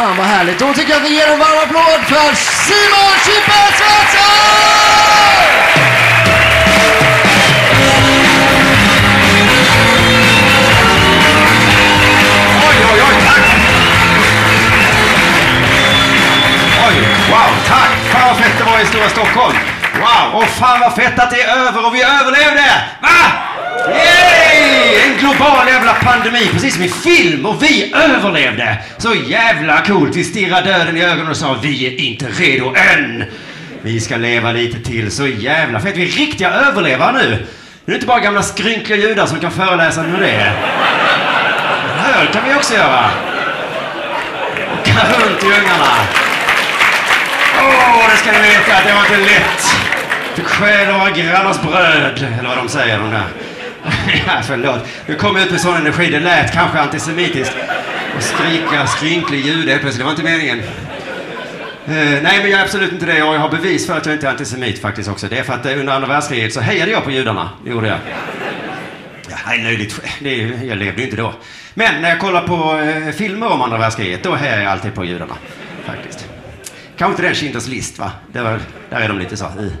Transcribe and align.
Fan 0.00 0.16
vad 0.16 0.26
härligt. 0.26 0.58
Då 0.58 0.74
tycker 0.74 0.90
jag 0.90 1.02
att 1.02 1.10
vi 1.10 1.14
ger 1.14 1.26
en 1.26 1.38
varm 1.38 1.58
applåd 1.58 2.00
för 2.06 2.34
Simon 2.34 3.14
Chippe 3.24 3.52
Svensson! 3.78 4.40
Oj, 12.68 12.76
oj, 12.92 13.02
oj, 13.08 13.14
tack! 13.26 13.44
Oj, 16.88 16.94
wow, 17.30 17.50
tack! 17.68 17.90
Fan 18.12 18.28
vad 18.28 18.36
fett 18.36 18.58
det 18.58 18.64
var 18.64 18.80
i 18.80 18.86
Stora 18.86 19.08
Stockholm. 19.08 19.56
Wow, 19.94 20.42
och 20.42 20.48
fan 20.48 20.80
vad 20.80 20.94
fett 20.94 21.18
att 21.18 21.30
det 21.30 21.42
är 21.42 21.56
över 21.56 21.86
och 21.86 21.94
vi 21.94 22.02
överlevde! 22.02 22.82
Va? 23.00 24.19
En 25.04 25.18
global 25.18 25.68
jävla 25.68 25.94
pandemi, 25.94 26.48
precis 26.52 26.74
som 26.74 26.82
i 26.82 26.88
film, 26.88 27.46
och 27.46 27.62
vi 27.62 27.92
överlevde! 27.94 28.78
Så 28.98 29.14
jävla 29.14 29.84
coolt! 29.84 30.16
Vi 30.16 30.24
stirrade 30.24 30.72
döden 30.72 30.96
i 30.96 31.02
ögonen 31.02 31.28
och 31.28 31.36
sa 31.36 31.56
vi 31.62 31.86
är 31.86 32.00
inte 32.00 32.26
redo 32.26 32.74
än! 32.74 33.24
Vi 33.82 34.00
ska 34.00 34.16
leva 34.16 34.52
lite 34.52 34.80
till, 34.80 35.10
så 35.10 35.26
jävla 35.26 35.80
fett. 35.80 35.96
Vi 35.96 36.02
är 36.02 36.06
riktiga 36.06 36.50
överlevare 36.50 37.12
nu. 37.12 37.28
Nu 37.30 37.36
är 37.36 37.90
det 37.90 37.94
inte 37.94 38.06
bara 38.06 38.20
gamla 38.20 38.42
skrynkliga 38.42 38.98
judar 38.98 39.26
som 39.26 39.40
kan 39.40 39.50
föreläsa 39.50 40.02
hur 40.02 40.20
det 40.20 40.30
är. 40.30 40.52
Öl 42.18 42.26
kan 42.32 42.42
vi 42.48 42.54
också 42.54 42.74
göra. 42.74 43.10
Åka 44.72 44.92
runt 44.92 45.42
i 45.42 45.46
ungarna. 45.46 45.92
Åh, 47.58 48.10
det 48.10 48.16
ska 48.16 48.32
ni 48.32 48.38
veta 48.38 48.76
att 48.76 48.84
det 48.86 48.92
var 48.92 49.00
inte 49.00 49.32
lätt. 49.32 49.76
Fick 50.34 50.46
stjäla 50.46 50.98
våra 50.98 51.10
grannars 51.10 51.60
bröd, 51.60 52.26
eller 52.38 52.48
vad 52.48 52.58
de 52.58 52.68
säger 52.68 52.98
de 52.98 53.10
där. 53.10 53.26
ja, 54.26 54.42
förlåt. 54.42 54.86
Nu 55.06 55.14
kom 55.14 55.36
jag 55.36 55.44
ut 55.44 55.50
med 55.50 55.60
sån 55.60 55.76
energi, 55.76 56.10
det 56.10 56.20
lät 56.20 56.52
kanske 56.52 56.80
antisemitiskt. 56.80 57.56
Och 58.16 58.22
skrika 58.22 58.86
skrynklig 58.86 59.46
jude 59.46 59.78
plötsligt, 59.78 59.98
det 59.98 60.04
var 60.04 60.10
inte 60.10 60.22
meningen. 60.22 60.58
Eh, 61.86 62.22
nej, 62.22 62.38
men 62.42 62.50
jag 62.50 62.60
är 62.60 62.64
absolut 62.64 62.92
inte 62.92 63.06
det 63.06 63.22
och 63.22 63.34
jag 63.34 63.40
har 63.40 63.48
bevis 63.48 63.86
för 63.86 63.96
att 63.96 64.06
jag 64.06 64.14
inte 64.14 64.26
är 64.26 64.30
antisemit 64.30 64.82
faktiskt 64.82 65.08
också. 65.08 65.26
Det 65.26 65.38
är 65.38 65.42
för 65.42 65.52
att 65.52 65.66
eh, 65.66 65.80
under 65.80 65.92
andra 65.92 66.08
världskriget 66.08 66.52
så 66.52 66.60
hejade 66.60 66.92
jag 66.92 67.04
på 67.04 67.10
judarna. 67.10 67.50
Det 67.64 67.70
gjorde 67.70 67.88
jag. 67.88 67.98
Ja, 69.28 69.36
det 69.46 69.54
är 69.54 69.62
löjligt. 69.62 70.00
Det 70.20 70.36
jag 70.64 70.78
levde 70.78 71.00
ju 71.00 71.04
inte 71.04 71.16
då. 71.16 71.34
Men 71.74 72.02
när 72.02 72.08
jag 72.08 72.18
kollar 72.18 72.46
på 72.46 72.78
eh, 72.78 73.12
filmer 73.12 73.46
om 73.52 73.62
andra 73.62 73.78
världskriget, 73.78 74.22
då 74.22 74.34
hejar 74.34 74.62
jag 74.62 74.72
alltid 74.72 74.94
på 74.94 75.04
judarna. 75.04 75.34
Faktiskt. 75.84 76.28
Kanske 76.96 77.12
inte 77.12 77.22
den 77.22 77.34
Schindler's 77.34 77.70
list, 77.70 77.98
va? 77.98 78.10
Det 78.32 78.40
var, 78.40 78.60
där 78.90 79.00
är 79.00 79.08
de 79.08 79.18
lite 79.18 79.36
så. 79.36 79.44
I. 79.44 79.72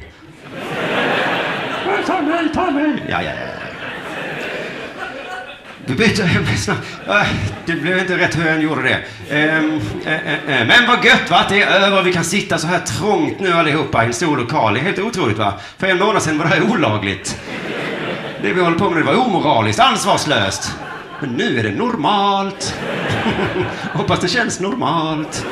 Ta 2.06 2.22
mig, 2.22 2.48
ta 2.54 2.70
mig! 2.70 2.92
Ja, 3.08 3.22
ja, 3.22 3.30
ja. 3.30 3.49
Du 5.90 5.96
byter 5.96 6.36
ämne 6.36 6.56
snabbt. 6.56 6.86
Det 7.66 7.72
blev 7.72 7.98
inte 7.98 8.18
rätt 8.18 8.38
hur 8.38 8.46
jag 8.46 8.54
än 8.54 8.60
gjorde 8.60 8.82
det. 8.82 8.98
Ehm, 9.36 9.80
eh, 10.06 10.12
eh, 10.12 10.32
eh. 10.32 10.66
Men 10.66 10.86
vad 10.86 11.04
gött 11.04 11.30
va, 11.30 11.36
att 11.36 11.48
det 11.48 11.62
är 11.62 11.66
över. 11.66 12.02
Vi 12.02 12.12
kan 12.12 12.24
sitta 12.24 12.58
så 12.58 12.66
här 12.66 12.78
trångt 12.78 13.40
nu 13.40 13.52
allihopa 13.52 14.02
i 14.02 14.06
en 14.06 14.12
stor 14.12 14.36
lokal. 14.36 14.74
Det 14.74 14.80
är 14.80 14.84
helt 14.84 14.98
otroligt 14.98 15.38
va. 15.38 15.54
För 15.78 15.86
en 15.86 15.98
månad 15.98 16.22
sedan 16.22 16.38
var 16.38 16.44
det 16.44 16.50
här 16.50 16.62
olagligt. 16.62 17.40
Det 18.42 18.52
vi 18.52 18.60
håller 18.60 18.78
på 18.78 18.90
med 18.90 19.02
det 19.02 19.06
var 19.06 19.26
omoraliskt, 19.26 19.80
ansvarslöst. 19.80 20.72
Men 21.20 21.30
nu 21.30 21.58
är 21.58 21.62
det 21.62 21.70
normalt. 21.70 22.74
Hoppas 23.92 24.20
det 24.20 24.28
känns 24.28 24.60
normalt. 24.60 25.46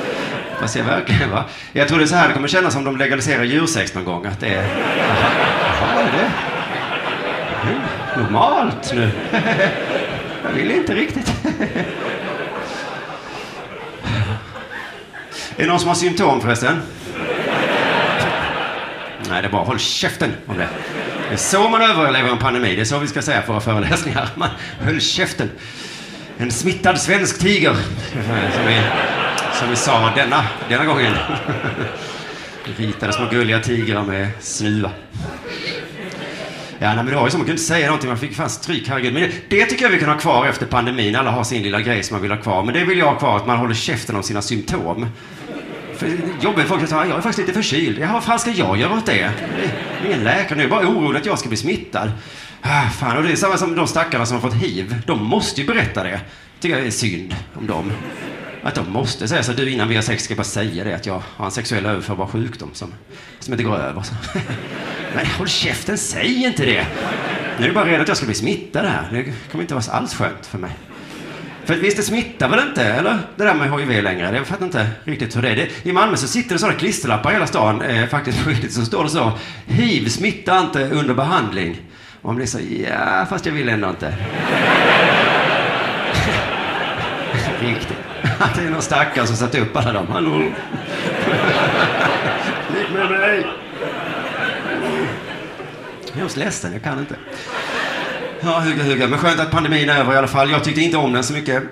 Fast 0.61 0.77
jag 0.77 0.85
verkligen 0.85 1.31
va. 1.31 1.45
Jag 1.73 1.89
tror 1.89 1.99
det 1.99 2.05
är 2.05 2.07
så 2.07 2.17
här 2.17 2.29
det 2.29 2.35
kommer 2.35 2.49
kännas 2.49 2.77
om 2.77 2.85
de 2.85 2.97
legaliserar 2.97 3.45
djursex 3.45 3.95
någon 3.95 4.05
gång. 4.05 4.27
Att 4.27 4.41
det 4.41 4.49
är... 4.49 4.63
Jaha, 4.99 5.95
vad 5.95 6.05
är 6.05 6.13
det? 6.13 6.31
Normalt 8.21 8.93
nu. 8.95 9.11
Jag 10.49 10.55
vill 10.55 10.71
inte 10.71 10.95
riktigt. 10.95 11.33
Är 15.57 15.63
det 15.63 15.67
någon 15.67 15.81
som 15.81 15.89
har 15.89 15.95
symptom 15.95 16.41
förresten? 16.41 16.83
Nej, 19.29 19.43
det 19.43 19.49
är 19.49 19.53
bara 19.53 19.65
håll 19.65 19.79
käften 19.79 20.33
om 20.47 20.59
det. 20.59 20.69
Det 21.29 21.35
är 21.35 21.37
så 21.37 21.69
man 21.69 21.83
överlever 21.83 22.31
en 22.31 22.39
pandemi. 22.39 22.75
Det 22.75 22.81
är 22.81 22.85
så 22.85 22.99
vi 22.99 23.07
ska 23.07 23.23
säga 23.23 23.43
på 23.43 23.53
våra 23.53 23.61
föreläsningar. 23.61 24.29
Man 24.35 24.49
höll 24.81 25.01
käften. 25.01 25.51
En 26.39 26.51
smittad 26.51 27.01
svensk 27.01 27.39
tiger. 27.39 27.75
Som 28.55 28.67
vi, 28.67 28.81
som 29.53 29.71
vi 29.71 29.77
sa 29.77 30.13
denna, 30.17 30.45
denna 30.69 30.85
gången. 30.85 31.15
Ritade 32.77 33.13
små 33.13 33.27
gulliga 33.31 33.61
tigrar 33.61 34.03
med 34.03 34.29
snuva. 34.41 34.91
Ja, 36.81 36.87
nej, 36.87 36.97
men 36.97 37.07
det 37.07 37.15
var 37.15 37.25
ju 37.25 37.31
så, 37.31 37.39
man 37.39 37.47
kunde 37.47 37.53
inte 37.53 37.65
säga 37.65 37.87
någonting, 37.87 38.09
man 38.09 38.19
fick 38.19 38.35
fan 38.35 38.51
stryk, 38.51 38.89
herregud. 38.89 39.13
Men 39.13 39.23
det, 39.23 39.57
det 39.57 39.67
tycker 39.67 39.85
jag 39.85 39.91
vi 39.91 39.99
kan 39.99 40.09
ha 40.09 40.19
kvar 40.19 40.47
efter 40.47 40.67
pandemin, 40.67 41.17
alla 41.17 41.31
har 41.31 41.45
sin 41.45 41.63
lilla 41.63 41.81
grej 41.81 42.03
som 42.03 42.15
man 42.15 42.23
vill 42.23 42.31
ha 42.31 42.39
kvar. 42.39 42.63
Men 42.65 42.75
det 42.75 42.85
vill 42.85 42.99
jag 42.99 43.07
ha 43.07 43.19
kvar, 43.19 43.37
att 43.37 43.47
man 43.47 43.59
håller 43.59 43.75
käften 43.75 44.17
om 44.17 44.23
sina 44.23 44.43
symptom. 44.43 45.07
För 45.97 46.11
jobbigt 46.41 46.67
folk 46.67 46.81
säger 46.81 46.87
säga, 46.87 47.07
jag 47.07 47.19
är 47.19 47.21
faktiskt 47.21 47.39
lite 47.49 47.53
förkyld. 47.53 47.99
Ja, 47.99 48.13
vad 48.13 48.25
fan 48.25 48.39
ska 48.39 48.51
jag 48.51 48.77
göra 48.77 48.95
åt 48.95 49.07
det? 49.07 49.17
Jag 49.17 49.31
är 50.03 50.07
ingen 50.07 50.25
läkare 50.25 50.59
nu, 50.59 50.63
jag 50.63 50.73
är 50.73 50.77
bara 50.77 50.89
orolig 50.89 51.21
att 51.21 51.27
jag 51.27 51.39
ska 51.39 51.49
bli 51.49 51.57
smittad. 51.59 52.13
Ah, 52.63 52.89
fan, 52.89 53.17
och 53.17 53.23
det 53.23 53.33
är 53.33 53.37
samma 53.37 53.57
som 53.57 53.75
de 53.75 53.87
stackarna 53.87 54.27
som 54.27 54.41
har 54.41 54.51
fått 54.51 54.63
hiv. 54.63 55.03
De 55.07 55.25
måste 55.25 55.61
ju 55.61 55.67
berätta 55.67 56.03
det. 56.03 56.21
tycker 56.61 56.77
jag 56.77 56.87
är 56.87 56.91
synd 56.91 57.35
om 57.55 57.67
dem. 57.67 57.93
Att 58.63 58.75
de 58.75 58.93
måste 58.93 59.29
säga 59.29 59.43
så, 59.43 59.53
du 59.53 59.71
innan 59.71 59.89
vi 59.89 59.95
har 59.95 60.03
sex 60.03 60.25
ska 60.25 60.33
jag 60.33 60.39
bara 60.39 60.45
säga 60.45 60.85
det, 60.85 60.95
att 60.95 61.07
jag 61.07 61.23
har 61.37 61.45
en 61.45 61.51
sexuell 61.51 61.87
överförbar 61.87 62.27
sjukdom 62.27 62.71
som, 62.73 62.95
som 63.39 63.55
inte 63.55 63.65
går 63.65 63.77
över. 63.77 64.03
Men 65.15 65.27
håll 65.27 65.49
käften, 65.49 65.99
säg 65.99 66.45
inte 66.45 66.65
det! 66.65 66.87
Nu 67.59 67.65
är 67.65 67.69
det 67.69 67.75
bara 67.75 67.87
rädd 67.87 68.01
att 68.01 68.09
jag 68.09 68.17
ska 68.17 68.27
bli 68.27 68.35
smittad 68.35 68.87
här. 68.87 69.09
Det 69.13 69.25
kommer 69.51 69.65
inte 69.65 69.75
vara 69.75 69.93
alls 69.93 70.15
skönt 70.15 70.47
för 70.47 70.59
mig. 70.59 70.71
För 71.65 71.75
visst, 71.75 71.97
det 71.97 72.03
smittar 72.03 72.49
väl 72.49 72.69
inte, 72.69 72.85
eller? 72.85 73.19
Det 73.37 73.45
där 73.45 73.55
med 73.55 73.81
HIV 73.81 74.03
längre. 74.03 74.37
Jag 74.37 74.47
fattar 74.47 74.65
inte 74.65 74.89
riktigt 75.05 75.37
hur 75.37 75.43
det 75.43 75.49
är. 75.49 75.57
Det, 75.57 75.87
I 75.87 75.93
Malmö 75.93 76.17
så 76.17 76.29
sitter 76.29 76.55
det 76.55 76.59
sådana 76.59 76.79
klisterlappar 76.79 77.31
i 77.31 77.33
hela 77.33 77.47
stan, 77.47 77.83
eh, 77.83 78.07
faktiskt 78.07 78.45
på 78.45 78.51
riktigt, 78.51 78.73
så 78.73 78.85
står 78.85 79.05
det 79.05 79.11
så. 79.11 79.33
HIV 79.67 80.09
smittar 80.09 80.61
inte 80.61 80.85
under 80.85 81.15
behandling. 81.15 81.81
Och 82.21 82.27
man 82.27 82.37
blir 82.37 82.47
så, 82.47 82.59
ja, 82.89 83.27
fast 83.31 83.47
jag 83.47 83.53
vill 83.53 83.69
ändå 83.69 83.89
inte. 83.89 84.15
riktigt. 87.61 87.99
Att 88.39 88.55
det 88.57 88.63
är 88.63 88.71
någon 88.71 88.83
stackare 88.83 89.27
som 89.27 89.37
satt 89.37 89.55
upp 89.55 89.77
alla 89.77 89.93
dem. 89.93 90.07
Hallå? 90.07 90.39
Ligg 92.75 92.93
med 92.95 93.11
mig! 93.11 93.47
Jag 96.19 96.25
är 96.25 96.29
så 96.29 96.39
ledsen, 96.39 96.73
jag 96.73 96.83
kan 96.83 96.99
inte. 96.99 97.17
Ja, 98.41 98.61
hugga, 98.61 98.85
hugga. 98.85 99.09
Men 99.09 99.19
skönt 99.19 99.41
att 99.41 99.51
pandemin 99.51 99.89
är 99.89 100.01
över 100.01 100.15
i 100.15 100.17
alla 100.17 100.29
fall. 100.29 100.51
Jag 100.51 100.65
tyckte 100.65 100.81
inte 100.81 100.97
om 100.97 101.13
den 101.13 101.25
så 101.25 101.33
mycket. 101.33 101.63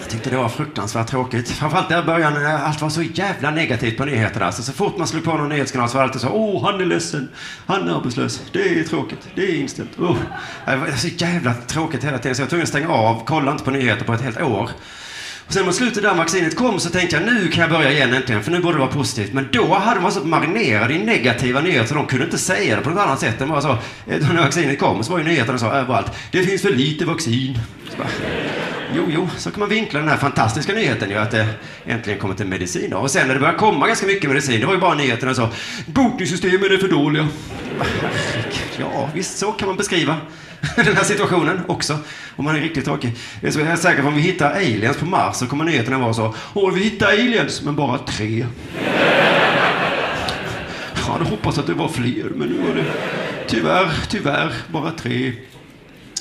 Jag 0.00 0.08
tyckte 0.08 0.30
det 0.30 0.36
var 0.36 0.48
fruktansvärt 0.48 1.06
tråkigt. 1.06 1.50
Framförallt 1.50 1.88
där 1.88 2.02
i 2.02 2.04
början 2.04 2.32
när 2.32 2.58
allt 2.58 2.82
var 2.82 2.88
så 2.90 3.02
jävla 3.02 3.50
negativt 3.50 3.96
på 3.96 4.04
nyheterna. 4.04 4.46
Alltså, 4.46 4.62
så 4.62 4.72
fort 4.72 4.98
man 4.98 5.06
slog 5.06 5.24
på 5.24 5.36
någon 5.36 5.48
nyhetskanal 5.48 5.88
så 5.88 5.94
var 5.94 6.02
det 6.02 6.06
alltid 6.06 6.20
så 6.20 6.28
Åh, 6.28 6.64
han 6.64 6.80
är 6.80 6.86
ledsen. 6.86 7.28
Han 7.66 7.88
är 7.88 7.96
arbetslös. 7.96 8.42
Det 8.52 8.80
är 8.80 8.84
tråkigt. 8.84 9.28
Det 9.34 9.42
är 9.42 9.54
inställt. 9.54 9.98
Oh. 9.98 10.16
Det 10.66 10.76
var 10.76 10.90
så 10.96 11.08
jävla 11.08 11.54
tråkigt 11.54 12.04
hela 12.04 12.18
tiden 12.18 12.34
så 12.34 12.42
jag 12.42 12.46
var 12.46 12.50
tvungen 12.50 12.62
att 12.62 12.68
stänga 12.68 12.88
av. 12.88 13.22
Kolla 13.26 13.52
inte 13.52 13.64
på 13.64 13.70
nyheter 13.70 14.04
på 14.04 14.14
ett 14.14 14.22
helt 14.22 14.40
år. 14.40 14.70
Och 15.46 15.52
sen 15.52 15.66
mot 15.66 15.74
slutet 15.74 16.02
där 16.02 16.14
vaccinet 16.14 16.56
kom 16.56 16.80
så 16.80 16.90
tänkte 16.90 17.16
jag 17.16 17.26
nu 17.26 17.48
kan 17.48 17.60
jag 17.60 17.70
börja 17.70 17.92
igen 17.92 18.14
äntligen 18.14 18.42
för 18.42 18.50
nu 18.50 18.60
borde 18.60 18.74
det 18.74 18.80
vara 18.80 18.92
positivt. 18.92 19.32
Men 19.32 19.48
då 19.52 19.74
hade 19.74 19.96
de 19.96 20.02
varit 20.02 20.14
så 20.14 20.24
marinerade 20.24 20.94
i 20.94 20.98
negativa 20.98 21.60
nyheter 21.60 21.86
så 21.86 21.94
de 21.94 22.06
kunde 22.06 22.24
inte 22.24 22.38
säga 22.38 22.76
det 22.76 22.82
på 22.82 22.90
något 22.90 22.98
annat 22.98 23.20
sätt 23.20 23.40
än 23.40 23.48
bara 23.48 23.60
så. 23.60 23.70
Eh, 23.70 23.78
när 24.06 24.42
vaccinet 24.42 24.78
kom 24.78 25.04
så 25.04 25.12
var 25.12 25.18
ju 25.18 25.24
nyheterna 25.24 25.58
så 25.58 25.66
överallt. 25.66 26.12
Det 26.30 26.42
finns 26.42 26.62
för 26.62 26.70
lite 26.70 27.04
vaccin. 27.04 27.58
Jo, 28.96 29.02
jo, 29.08 29.28
så 29.38 29.50
kan 29.50 29.60
man 29.60 29.68
vinkla 29.68 30.00
den 30.00 30.08
här 30.08 30.16
fantastiska 30.16 30.72
nyheten 30.72 31.10
ju 31.10 31.16
att 31.16 31.30
det 31.30 31.46
äntligen 31.86 32.20
kommit 32.20 32.40
en 32.40 32.48
medicin 32.48 32.90
då. 32.90 32.96
Och 32.98 33.10
sen 33.10 33.26
när 33.26 33.34
det 33.34 33.40
började 33.40 33.58
komma 33.58 33.86
ganska 33.86 34.06
mycket 34.06 34.30
medicin, 34.30 34.60
det 34.60 34.66
var 34.66 34.74
ju 34.74 34.80
bara 34.80 34.94
nyheterna 34.94 35.34
så. 35.34 35.48
Botningssystemen 35.86 36.72
är 36.72 36.78
för 36.78 36.88
dåliga. 36.88 37.28
Ja, 38.78 39.10
visst 39.14 39.38
så 39.38 39.52
kan 39.52 39.68
man 39.68 39.76
beskriva 39.76 40.16
den 40.76 40.96
här 40.96 41.04
situationen 41.04 41.60
också. 41.66 41.98
Om 42.36 42.44
man 42.44 42.56
är 42.56 42.60
riktigt 42.60 42.84
tråkig. 42.84 43.16
Jag 43.40 43.56
är 43.56 43.76
säker 43.76 44.02
på 44.02 44.08
att 44.08 44.14
om 44.14 44.14
vi 44.14 44.22
hittar 44.22 44.50
aliens 44.50 44.96
på 44.96 45.06
Mars 45.06 45.36
så 45.36 45.46
kommer 45.46 45.64
nyheterna 45.64 45.98
vara 45.98 46.14
så. 46.14 46.34
Åh, 46.54 46.72
vi 46.74 46.80
hittar 46.80 47.06
aliens, 47.06 47.62
men 47.62 47.76
bara 47.76 47.98
tre. 47.98 48.46
Jag 50.96 51.12
hade 51.12 51.24
hoppats 51.24 51.58
att 51.58 51.66
det 51.66 51.74
var 51.74 51.88
fler, 51.88 52.30
men 52.34 52.48
nu 52.48 52.58
var 52.58 52.74
det 52.74 52.84
tyvärr, 53.48 53.90
tyvärr, 54.08 54.52
bara 54.68 54.90
tre. 54.90 55.32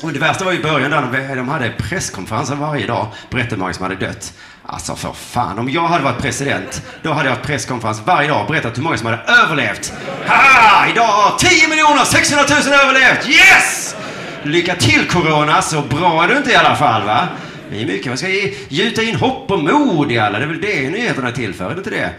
Och 0.01 0.13
det 0.13 0.19
värsta 0.19 0.45
var 0.45 0.51
ju 0.51 0.59
i 0.59 0.63
början 0.63 0.91
där 0.91 1.35
de 1.35 1.49
hade 1.49 1.69
presskonferenser 1.69 2.55
varje 2.55 2.87
dag. 2.87 3.07
Berättade 3.29 3.55
hur 3.55 3.59
många 3.59 3.73
som 3.73 3.83
hade 3.83 3.95
dött. 3.95 4.33
Alltså 4.65 4.95
för 4.95 5.13
fan, 5.13 5.59
om 5.59 5.69
jag 5.69 5.87
hade 5.87 6.03
varit 6.03 6.21
president, 6.21 6.81
då 7.01 7.11
hade 7.13 7.29
jag 7.29 7.35
haft 7.35 7.47
presskonferens 7.47 8.01
varje 8.05 8.27
dag 8.29 8.41
och 8.41 8.47
berättat 8.47 8.77
hur 8.77 8.83
många 8.83 8.97
som 8.97 9.05
hade 9.05 9.21
överlevt. 9.43 9.93
Ha! 10.27 10.87
Idag 10.91 11.03
har 11.07 11.37
10 11.37 11.67
miljoner 11.67 12.03
600 12.05 12.45
000 12.49 12.59
överlevt! 12.73 13.27
Yes! 13.29 13.95
Lycka 14.43 14.75
till 14.75 15.07
corona, 15.07 15.61
så 15.61 15.81
bra 15.81 16.23
är 16.23 16.27
du 16.27 16.37
inte 16.37 16.51
i 16.51 16.55
alla 16.55 16.75
fall 16.75 17.03
va? 17.03 17.27
Det 17.71 17.81
är 17.81 17.85
mycket, 17.85 18.07
man 18.07 18.17
ska 18.17 18.27
ge- 18.29 18.53
gjuta 18.69 19.03
in 19.03 19.15
hopp 19.15 19.51
och 19.51 19.59
mod 19.63 20.11
i 20.11 20.19
alla, 20.19 20.39
det 20.39 20.45
är 20.45 20.47
väl 20.47 20.61
det 20.61 20.89
nyheterna 20.89 21.27
är 21.27 21.31
till 21.31 21.53
för, 21.53 21.65
är 21.65 21.69
det 21.69 21.77
inte 21.77 21.89
det? 21.89 22.09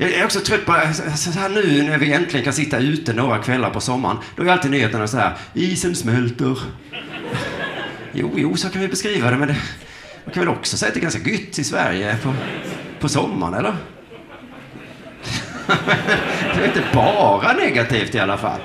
Jag 0.00 0.10
är 0.12 0.24
också 0.24 0.40
trött 0.40 0.66
på, 0.66 0.72
så 1.16 1.30
här 1.30 1.48
nu 1.48 1.82
när 1.82 1.98
vi 1.98 2.12
äntligen 2.12 2.44
kan 2.44 2.52
sitta 2.52 2.78
ute 2.78 3.12
några 3.12 3.38
kvällar 3.38 3.70
på 3.70 3.80
sommaren, 3.80 4.16
då 4.36 4.42
är 4.42 4.48
alltid 4.48 4.70
nyheterna 4.70 5.06
så 5.06 5.16
här, 5.16 5.32
isen 5.54 5.94
smälter. 5.94 6.58
Jo, 8.12 8.32
jo, 8.36 8.56
så 8.56 8.68
kan 8.68 8.82
vi 8.82 8.88
beskriva 8.88 9.30
det, 9.30 9.36
men 9.36 9.48
det, 9.48 9.56
man 10.24 10.34
kan 10.34 10.40
väl 10.40 10.48
också 10.48 10.76
säga 10.76 10.88
att 10.88 10.94
det 10.94 11.00
är 11.00 11.02
ganska 11.02 11.30
gött 11.30 11.58
i 11.58 11.64
Sverige 11.64 12.16
på, 12.22 12.34
på 13.00 13.08
sommaren, 13.08 13.54
eller? 13.54 13.76
det 16.54 16.62
är 16.62 16.66
inte 16.66 16.82
bara 16.94 17.52
negativt 17.52 18.14
i 18.14 18.18
alla 18.18 18.38
fall. 18.38 18.60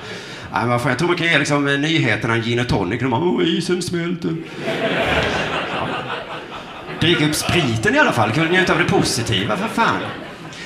Nej, 0.54 0.66
men 0.66 0.80
jag 0.86 0.98
tror 0.98 1.08
man 1.08 1.18
kan 1.18 1.28
ge 1.28 1.38
liksom, 1.38 1.68
eh, 1.68 1.80
nyheterna 1.80 2.34
en 2.34 2.42
gin 2.42 2.60
och 2.60 2.68
tonic. 2.68 3.02
De 3.02 3.10
bara, 3.10 3.22
åh, 3.22 3.44
isen 3.48 3.82
smälter. 3.82 4.36
Ja. 5.76 5.88
Drick 7.00 7.22
upp 7.22 7.36
spriten 7.36 7.96
i 7.96 8.00
alla 8.00 8.12
fall. 8.12 8.32
Kunde 8.32 8.50
njuta 8.50 8.74
av 8.74 8.80
det 8.80 8.86
positiva, 8.86 9.58
för 9.58 9.68
fan. 9.68 10.02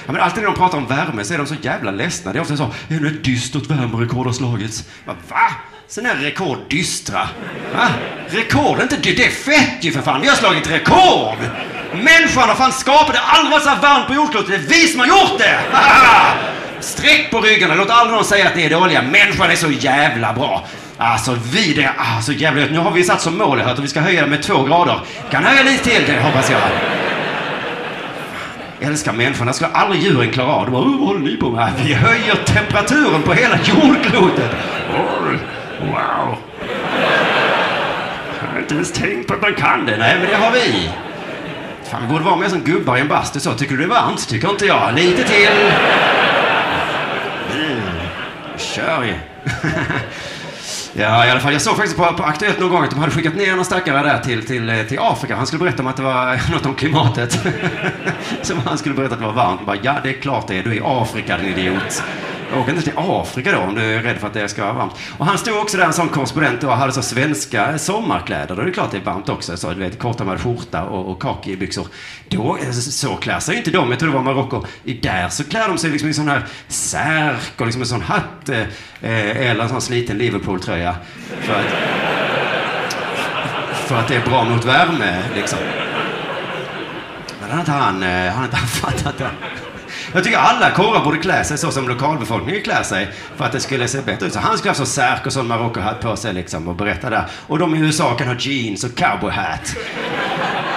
Ja, 0.05 0.11
men 0.11 0.21
alltid 0.21 0.43
när 0.43 0.49
de 0.49 0.55
pratar 0.55 0.77
om 0.77 0.87
värme 0.87 1.23
så 1.23 1.33
är 1.33 1.37
de 1.37 1.47
så 1.47 1.55
jävla 1.61 1.91
ledsna. 1.91 2.33
Det 2.33 2.39
är 2.39 2.41
ofta 2.41 2.57
så, 2.57 2.73
nu 2.87 3.07
ett 3.07 3.23
dystert 3.23 3.65
värmerekord 3.65 4.25
har 4.25 4.33
slagits. 4.33 4.83
Va? 5.05 5.13
va? 5.29 5.51
Sen 5.87 6.05
är 6.05 6.15
rekord 6.15 6.57
dystra. 6.69 7.29
Va? 7.75 7.87
Rekord 8.27 8.81
inte 8.81 8.95
det 8.95 9.25
är 9.25 9.29
fett 9.29 9.83
ju 9.83 9.91
för 9.91 10.01
fan. 10.01 10.21
Vi 10.21 10.27
har 10.27 10.35
slagit 10.35 10.71
rekord! 10.71 11.37
Människan 11.93 12.49
har 12.49 12.55
fan 12.55 12.71
skapat 12.71 13.13
det 13.13 13.19
aldrig 13.19 13.51
varit 13.51 13.63
så 13.63 13.75
varmt 13.81 14.07
på 14.07 14.13
jordklotet. 14.13 14.49
Det 14.49 14.55
är 14.55 14.79
vi 14.79 14.87
som 14.87 14.99
har 14.99 15.07
gjort 15.07 15.37
det! 15.37 15.59
Sträck 16.79 17.31
på 17.31 17.41
ryggarna, 17.41 17.75
låt 17.75 17.89
aldrig 17.89 18.15
någon 18.15 18.25
säga 18.25 18.47
att 18.47 18.55
ni 18.55 18.63
är 18.63 18.69
dåliga. 18.69 19.01
Människan 19.01 19.51
är 19.51 19.55
så 19.55 19.71
jävla 19.71 20.33
bra. 20.33 20.67
Alltså 20.97 21.37
vi 21.53 21.73
det, 21.73 21.89
alltså 21.97 22.31
jävla 22.31 22.65
Nu 22.65 22.79
har 22.79 22.91
vi 22.91 23.03
satt 23.03 23.21
som 23.21 23.37
mål 23.37 23.61
att 23.61 23.79
vi 23.79 23.87
ska 23.87 23.99
höja 23.99 24.21
det 24.21 24.27
med 24.27 24.43
två 24.43 24.63
grader. 24.63 24.99
Kan 25.31 25.43
höja 25.43 25.63
lite 25.63 25.83
till 25.83 26.03
det 26.07 26.21
hoppas 26.21 26.49
jag. 26.49 26.61
Älskar 28.81 29.13
människan. 29.13 29.47
Det 29.47 29.53
skulle 29.53 29.71
aldrig 29.71 30.01
djuren 30.01 30.31
klara 30.31 30.47
av. 30.53 30.65
De 30.65 30.71
bara, 30.71 30.83
vad 30.83 30.93
håller 30.99 31.19
ni 31.19 31.37
på 31.37 31.49
med? 31.49 31.71
Vi 31.85 31.93
höjer 31.93 32.35
temperaturen 32.45 33.21
på 33.21 33.33
hela 33.33 33.57
jordklotet. 33.63 34.51
wow. 35.79 36.37
Jag 38.41 38.53
har 38.53 38.59
inte 38.59 38.73
ens 38.75 38.91
tänkt 38.91 39.27
på 39.27 39.33
att 39.33 39.41
man 39.41 39.53
kan 39.53 39.85
det. 39.85 39.97
Nej, 39.97 40.17
men 40.19 40.29
det 40.29 40.35
har 40.35 40.51
vi. 40.51 40.89
Fan, 41.91 42.01
vi 42.01 42.07
borde 42.07 42.23
vara 42.23 42.35
mer 42.35 42.49
som 42.49 42.59
gubbar 42.63 42.97
i 42.97 43.01
en 43.01 43.07
bastu 43.07 43.39
så. 43.39 43.53
Tycker 43.53 43.71
du 43.71 43.77
det 43.77 43.83
är 43.83 43.87
varmt? 43.87 44.27
Tycker 44.29 44.49
inte 44.49 44.65
jag. 44.65 44.93
Lite 44.95 45.23
till. 45.23 45.49
Mm. 47.55 47.79
Kör 48.57 49.03
ju. 49.03 49.13
Ja, 50.94 51.25
i 51.25 51.30
alla 51.30 51.39
fall. 51.39 51.53
Jag 51.53 51.62
såg 51.62 51.75
faktiskt 51.75 51.97
på, 51.97 52.13
på 52.13 52.24
Aktuellt 52.24 52.59
någon 52.59 52.69
gång 52.69 52.83
att 52.83 52.89
de 52.89 53.00
hade 53.00 53.12
skickat 53.12 53.36
ner 53.36 53.56
någon 53.56 53.65
stackare 53.65 54.07
där 54.07 54.19
till, 54.19 54.45
till, 54.45 54.69
eh, 54.69 54.83
till 54.83 55.00
Afrika. 55.00 55.36
Han 55.36 55.47
skulle 55.47 55.59
berätta 55.59 55.81
om 55.81 55.88
att 55.88 55.97
det 55.97 56.03
var 56.03 56.51
något 56.51 56.65
om 56.65 56.75
klimatet. 56.75 57.39
Som 58.41 58.57
han 58.65 58.77
skulle 58.77 58.95
berätta 58.95 59.13
att 59.13 59.19
det 59.19 59.25
var 59.25 59.33
varmt. 59.33 59.65
Bara, 59.65 59.77
ja, 59.81 59.95
det 60.03 60.09
är 60.09 60.13
klart 60.13 60.47
det 60.47 60.57
är. 60.57 60.63
Du 60.63 60.71
är 60.71 60.75
i 60.75 60.81
Afrika, 60.83 61.38
din 61.38 61.57
idiot. 61.57 62.03
Åk 62.53 62.69
inte 62.69 62.81
till 62.81 62.93
Afrika 62.95 63.51
då 63.51 63.57
om 63.57 63.75
du 63.75 63.81
är 63.81 64.01
rädd 64.01 64.17
för 64.17 64.27
att 64.27 64.33
det 64.33 64.49
ska 64.49 64.63
vara 64.63 64.73
varmt. 64.73 64.93
Och 65.17 65.25
han 65.25 65.37
stod 65.37 65.57
också 65.57 65.77
där, 65.77 65.85
en 65.85 65.93
sån 65.93 66.09
korrespondent, 66.09 66.63
och 66.63 66.71
hade 66.71 66.91
så 66.91 67.01
svenska 67.01 67.77
sommarkläder. 67.77 68.55
Då 68.55 68.61
är 68.61 68.65
det 68.65 68.71
klart 68.71 68.91
det 68.91 68.97
är 68.97 69.01
varmt 69.01 69.29
också. 69.29 69.57
Så, 69.57 69.69
du 69.69 69.79
vet, 69.79 69.99
kortärmad 69.99 70.41
skjorta 70.41 70.83
och, 70.83 71.11
och 71.11 71.21
kakibyxor. 71.21 71.87
Då, 72.27 72.57
eh, 72.57 72.71
så 72.71 73.15
klär 73.15 73.39
sig 73.39 73.57
inte 73.57 73.71
de. 73.71 73.89
Jag 73.89 73.99
tror 73.99 74.09
det 74.09 74.15
var 74.15 74.23
Marocko. 74.23 74.65
Där 74.83 75.29
så 75.29 75.43
klär 75.43 75.67
de 75.67 75.77
sig 75.77 75.89
liksom 75.89 76.09
i 76.09 76.13
sån 76.13 76.27
här 76.27 76.45
särk 76.67 77.53
och 77.57 77.65
liksom 77.65 77.81
en 77.81 77.87
sån 77.87 78.01
hatt. 78.01 78.49
Eh, 78.49 78.59
eh, 79.01 79.49
eller 79.49 79.63
en 79.63 79.69
sån 79.69 79.81
sliten 79.81 80.17
Liverpool-tröja. 80.17 80.95
För 81.41 81.53
att, 81.53 81.65
för 83.73 83.95
att 83.95 84.07
det 84.07 84.15
är 84.15 84.25
bra 84.25 84.43
mot 84.43 84.65
värme, 84.65 85.23
liksom. 85.35 85.59
Men 87.41 87.49
han 87.49 87.51
har 87.51 87.59
inte 87.59 87.71
han, 87.71 88.03
eh, 88.03 88.31
han 88.31 88.37
har 88.37 88.45
inte 88.45 88.57
fattat 88.67 89.17
det. 89.17 89.29
Jag 90.13 90.23
tycker 90.23 90.38
alla 90.38 90.71
kårer 90.71 91.00
borde 91.00 91.17
klä 91.17 91.44
sig 91.44 91.57
så 91.57 91.71
som 91.71 91.88
lokalbefolkningen 91.88 92.61
klär 92.61 92.83
sig 92.83 93.09
för 93.35 93.45
att 93.45 93.51
det 93.51 93.59
skulle 93.59 93.88
se 93.88 94.01
bättre 94.01 94.27
ut. 94.27 94.33
Så 94.33 94.39
han 94.39 94.57
skulle 94.57 94.69
ha 94.69 94.75
sån 94.75 94.85
särk 94.85 95.25
och 95.25 95.33
sån 95.33 95.47
Marockohatt 95.47 96.01
på 96.01 96.15
sig 96.15 96.33
liksom 96.33 96.67
och 96.67 96.75
berätta 96.75 97.09
där. 97.09 97.25
Och 97.47 97.59
de 97.59 97.75
i 97.75 97.79
USA 97.79 98.13
kan 98.15 98.27
ha 98.27 98.35
jeans 98.39 98.83
och 98.83 98.95
cowboyhatt. 98.95 99.75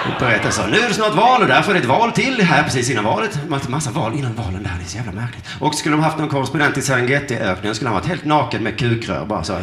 Och 0.05 0.19
berätta 0.19 0.51
så. 0.51 0.67
Nu 0.67 0.77
är 0.77 0.87
det 0.87 0.93
snart 0.93 1.15
val 1.15 1.41
och 1.41 1.47
därför 1.47 1.71
är 1.71 1.73
det 1.73 1.79
ett 1.79 1.85
val 1.85 2.11
till 2.11 2.41
här 2.41 2.63
precis 2.63 2.89
innan 2.89 3.03
valet. 3.03 3.39
Massa 3.67 3.91
val 3.91 4.13
innan 4.13 4.35
valen 4.35 4.63
där. 4.63 4.71
Det 4.79 4.85
är 4.85 4.89
så 4.89 4.97
jävla 4.97 5.11
märkligt. 5.11 5.45
Och 5.59 5.75
skulle 5.75 5.95
de 5.95 6.03
haft 6.03 6.17
någon 6.17 6.29
korrespondent 6.29 6.77
i 6.77 6.81
Serengeti-öknen 6.81 7.75
skulle 7.75 7.89
han 7.89 7.95
varit 7.95 8.07
helt 8.07 8.25
naken 8.25 8.63
med 8.63 8.79
kukrör 8.79 9.25
bara 9.25 9.43
så. 9.43 9.53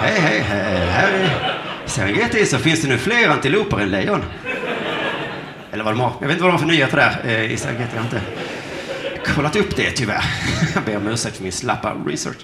Hej, 0.00 0.20
hej, 0.20 0.40
hej. 0.40 0.86
Här 0.86 1.12
i 1.14 1.28
Serengeti 1.88 2.46
så 2.46 2.58
finns 2.58 2.82
det 2.82 2.88
nu 2.88 2.98
fler 2.98 3.28
antiloper 3.28 3.78
än 3.80 3.90
lejon. 3.90 4.22
Eller 5.76 5.84
vad 5.84 5.94
de 5.94 6.00
har. 6.00 6.12
Jag 6.20 6.26
vet 6.28 6.34
inte 6.34 6.42
vad 6.42 6.52
de 6.52 6.52
har 6.52 6.58
för 6.58 6.66
nyheter 6.66 6.96
där 6.96 7.20
eh, 7.24 7.52
i 7.52 7.56
Serengeti. 7.56 7.90
Jag 7.94 8.02
har 8.02 8.04
inte 8.04 8.20
kollat 9.34 9.56
upp 9.56 9.76
det 9.76 9.90
tyvärr. 9.90 10.24
Jag 10.74 10.82
ber 10.82 10.96
om 10.96 11.08
ursäkt 11.08 11.36
för 11.36 11.42
min 11.42 11.52
slappa 11.52 11.92
research. 12.06 12.36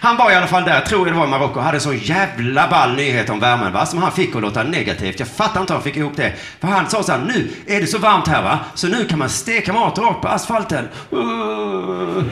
Han 0.00 0.16
var 0.16 0.30
i 0.30 0.34
alla 0.34 0.46
fall 0.46 0.64
där, 0.64 0.80
tror 0.80 1.06
jag 1.06 1.16
det 1.16 1.18
var 1.18 1.26
i 1.26 1.30
Marocko, 1.30 1.60
hade 1.60 1.80
så 1.80 1.92
jävla 1.92 2.68
ball 2.68 2.94
nyhet 2.94 3.30
om 3.30 3.40
värmen 3.40 3.72
va, 3.72 3.86
som 3.86 4.02
han 4.02 4.12
fick 4.12 4.36
att 4.36 4.42
låta 4.42 4.62
negativt. 4.62 5.18
Jag 5.18 5.28
fattar 5.28 5.60
inte 5.60 5.72
hur 5.72 5.78
han 5.78 5.84
fick 5.84 5.96
ihop 5.96 6.16
det. 6.16 6.32
För 6.60 6.68
han 6.68 6.90
sa 6.90 7.02
så 7.02 7.12
här, 7.12 7.18
nu 7.18 7.50
är 7.66 7.80
det 7.80 7.86
så 7.86 7.98
varmt 7.98 8.28
här 8.28 8.42
va, 8.42 8.58
så 8.74 8.88
nu 8.88 9.04
kan 9.04 9.18
man 9.18 9.28
steka 9.28 9.72
mat 9.72 9.98
rakt 9.98 10.22
på 10.22 10.28
asfalten. 10.28 10.88
Uh. 11.12 12.22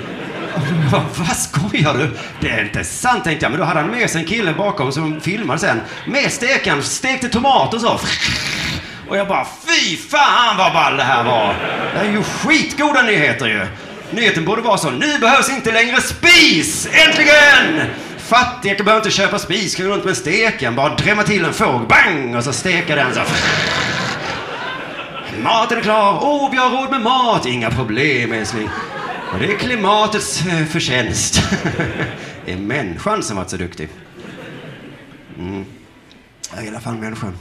Vad 1.19 1.37
skojar 1.37 1.95
du? 1.95 2.17
Det 2.41 2.51
är 2.51 2.65
inte 2.65 2.85
sant 2.85 3.25
tänkte 3.25 3.45
jag, 3.45 3.51
men 3.51 3.61
då 3.61 3.67
hade 3.67 3.81
han 3.81 3.91
med 3.91 4.11
sig 4.11 4.21
en 4.21 4.27
kille 4.27 4.55
bakom 4.55 4.93
som 4.93 5.21
filmade 5.21 5.59
sen. 5.59 5.81
Med 6.07 6.33
stekan, 6.33 6.83
stekte 6.83 7.29
tomater 7.29 7.79
så. 7.79 8.01
Och 9.09 9.17
jag 9.17 9.29
bara, 9.29 9.47
fy 9.67 9.97
fan 9.97 10.57
vad 10.57 10.73
ball 10.73 10.97
det 10.97 11.03
här 11.03 11.25
var. 11.25 11.55
Det 11.93 11.99
här 11.99 12.05
är 12.05 12.13
ju 12.13 12.23
skitgoda 12.23 13.03
nyheter 13.03 13.47
ju. 13.47 13.67
Nyheten 14.11 14.45
borde 14.45 14.63
vara 14.63 14.79
så, 14.79 14.91
nu 14.91 15.19
behövs 15.19 15.51
inte 15.51 15.73
längre 15.73 16.01
spis! 16.01 16.89
Äntligen! 16.93 17.91
Fattiga 18.19 18.75
behöver 18.85 18.97
inte 18.97 19.11
köpa 19.11 19.39
spis, 19.39 19.75
kan 19.75 19.87
gå 19.87 19.93
runt 19.93 20.05
med 20.05 20.17
steken. 20.17 20.75
Bara 20.75 20.95
drämma 20.95 21.23
till 21.23 21.45
en 21.45 21.53
fåg, 21.53 21.89
bang! 21.89 22.37
Och 22.37 22.45
så 22.45 22.53
steka 22.53 22.95
den 22.95 23.15
så. 23.15 23.21
Maten 25.43 25.79
är 25.79 25.83
klar. 25.83 26.19
Åh, 26.23 26.47
oh, 26.47 26.51
vi 26.51 26.57
har 26.57 26.71
råd 26.71 26.91
med 26.91 27.01
mat. 27.01 27.47
Inga 27.47 27.71
problem, 27.71 28.33
älskling. 28.33 28.69
Och 29.33 29.39
det 29.39 29.53
är 29.53 29.59
klimatets 29.59 30.47
eh, 30.47 30.67
förtjänst. 30.67 31.43
det 32.45 32.53
är 32.53 32.57
människan 32.57 33.23
som 33.23 33.37
varit 33.37 33.51
så 33.51 33.57
duktig. 33.57 33.89
Mm. 35.39 35.65
I 36.65 36.69
alla 36.69 36.81
fall 36.81 36.95
människan. 36.95 37.35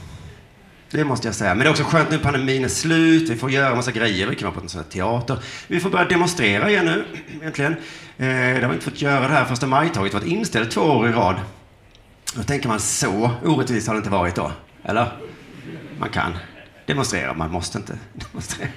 Det 0.90 1.04
måste 1.04 1.28
jag 1.28 1.34
säga. 1.34 1.54
Men 1.54 1.58
det 1.58 1.68
är 1.68 1.70
också 1.70 1.84
skönt 1.84 2.10
nu 2.10 2.18
pandemin 2.18 2.64
är 2.64 2.68
slut. 2.68 3.30
Vi 3.30 3.36
får 3.36 3.50
göra 3.50 3.74
massa 3.74 3.92
grejer. 3.92 4.26
Vi 4.26 4.36
kan 4.36 4.46
vara 4.46 4.54
på 4.54 4.60
en 4.60 4.68
sån 4.68 4.82
här 4.82 4.90
teater. 4.90 5.38
Vi 5.66 5.80
får 5.80 5.90
börja 5.90 6.04
demonstrera 6.04 6.70
igen 6.70 6.84
nu, 6.84 7.04
äntligen. 7.42 7.72
Eh, 7.72 8.26
det 8.26 8.60
har 8.62 8.68
vi 8.68 8.74
inte 8.74 8.84
fått 8.84 9.02
göra 9.02 9.28
det 9.28 9.34
här 9.34 9.44
första 9.44 9.66
maj-tåget. 9.66 10.14
varit 10.14 10.26
inställt 10.26 10.70
två 10.70 10.80
år 10.80 11.08
i 11.08 11.12
rad. 11.12 11.36
Då 12.34 12.42
tänker 12.42 12.68
man 12.68 12.80
så 12.80 13.30
orättvist 13.44 13.86
har 13.86 13.94
det 13.94 13.98
inte 13.98 14.10
varit 14.10 14.34
då. 14.34 14.52
Eller? 14.84 15.12
Man 15.98 16.08
kan 16.08 16.36
demonstrera, 16.86 17.34
man 17.34 17.50
måste 17.50 17.78
inte 17.78 17.98
demonstrera. 18.12 18.70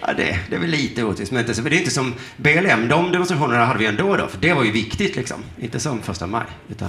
ja, 0.00 0.12
det, 0.16 0.38
det 0.50 0.56
är 0.56 0.60
väl 0.60 0.70
lite 0.70 1.04
orättvist, 1.04 1.32
men 1.32 1.48
inte, 1.48 1.62
det 1.62 1.76
är 1.76 1.78
inte 1.78 1.90
som 1.90 2.14
BLM. 2.36 2.88
De 2.88 3.12
demonstrationerna 3.12 3.64
hade 3.64 3.78
vi 3.78 3.86
ändå 3.86 4.16
då, 4.16 4.28
för 4.28 4.38
det 4.38 4.52
var 4.52 4.64
ju 4.64 4.72
viktigt 4.72 5.16
liksom. 5.16 5.44
Inte 5.60 5.80
som 5.80 6.02
första 6.02 6.26
maj. 6.26 6.46
Utan... 6.68 6.88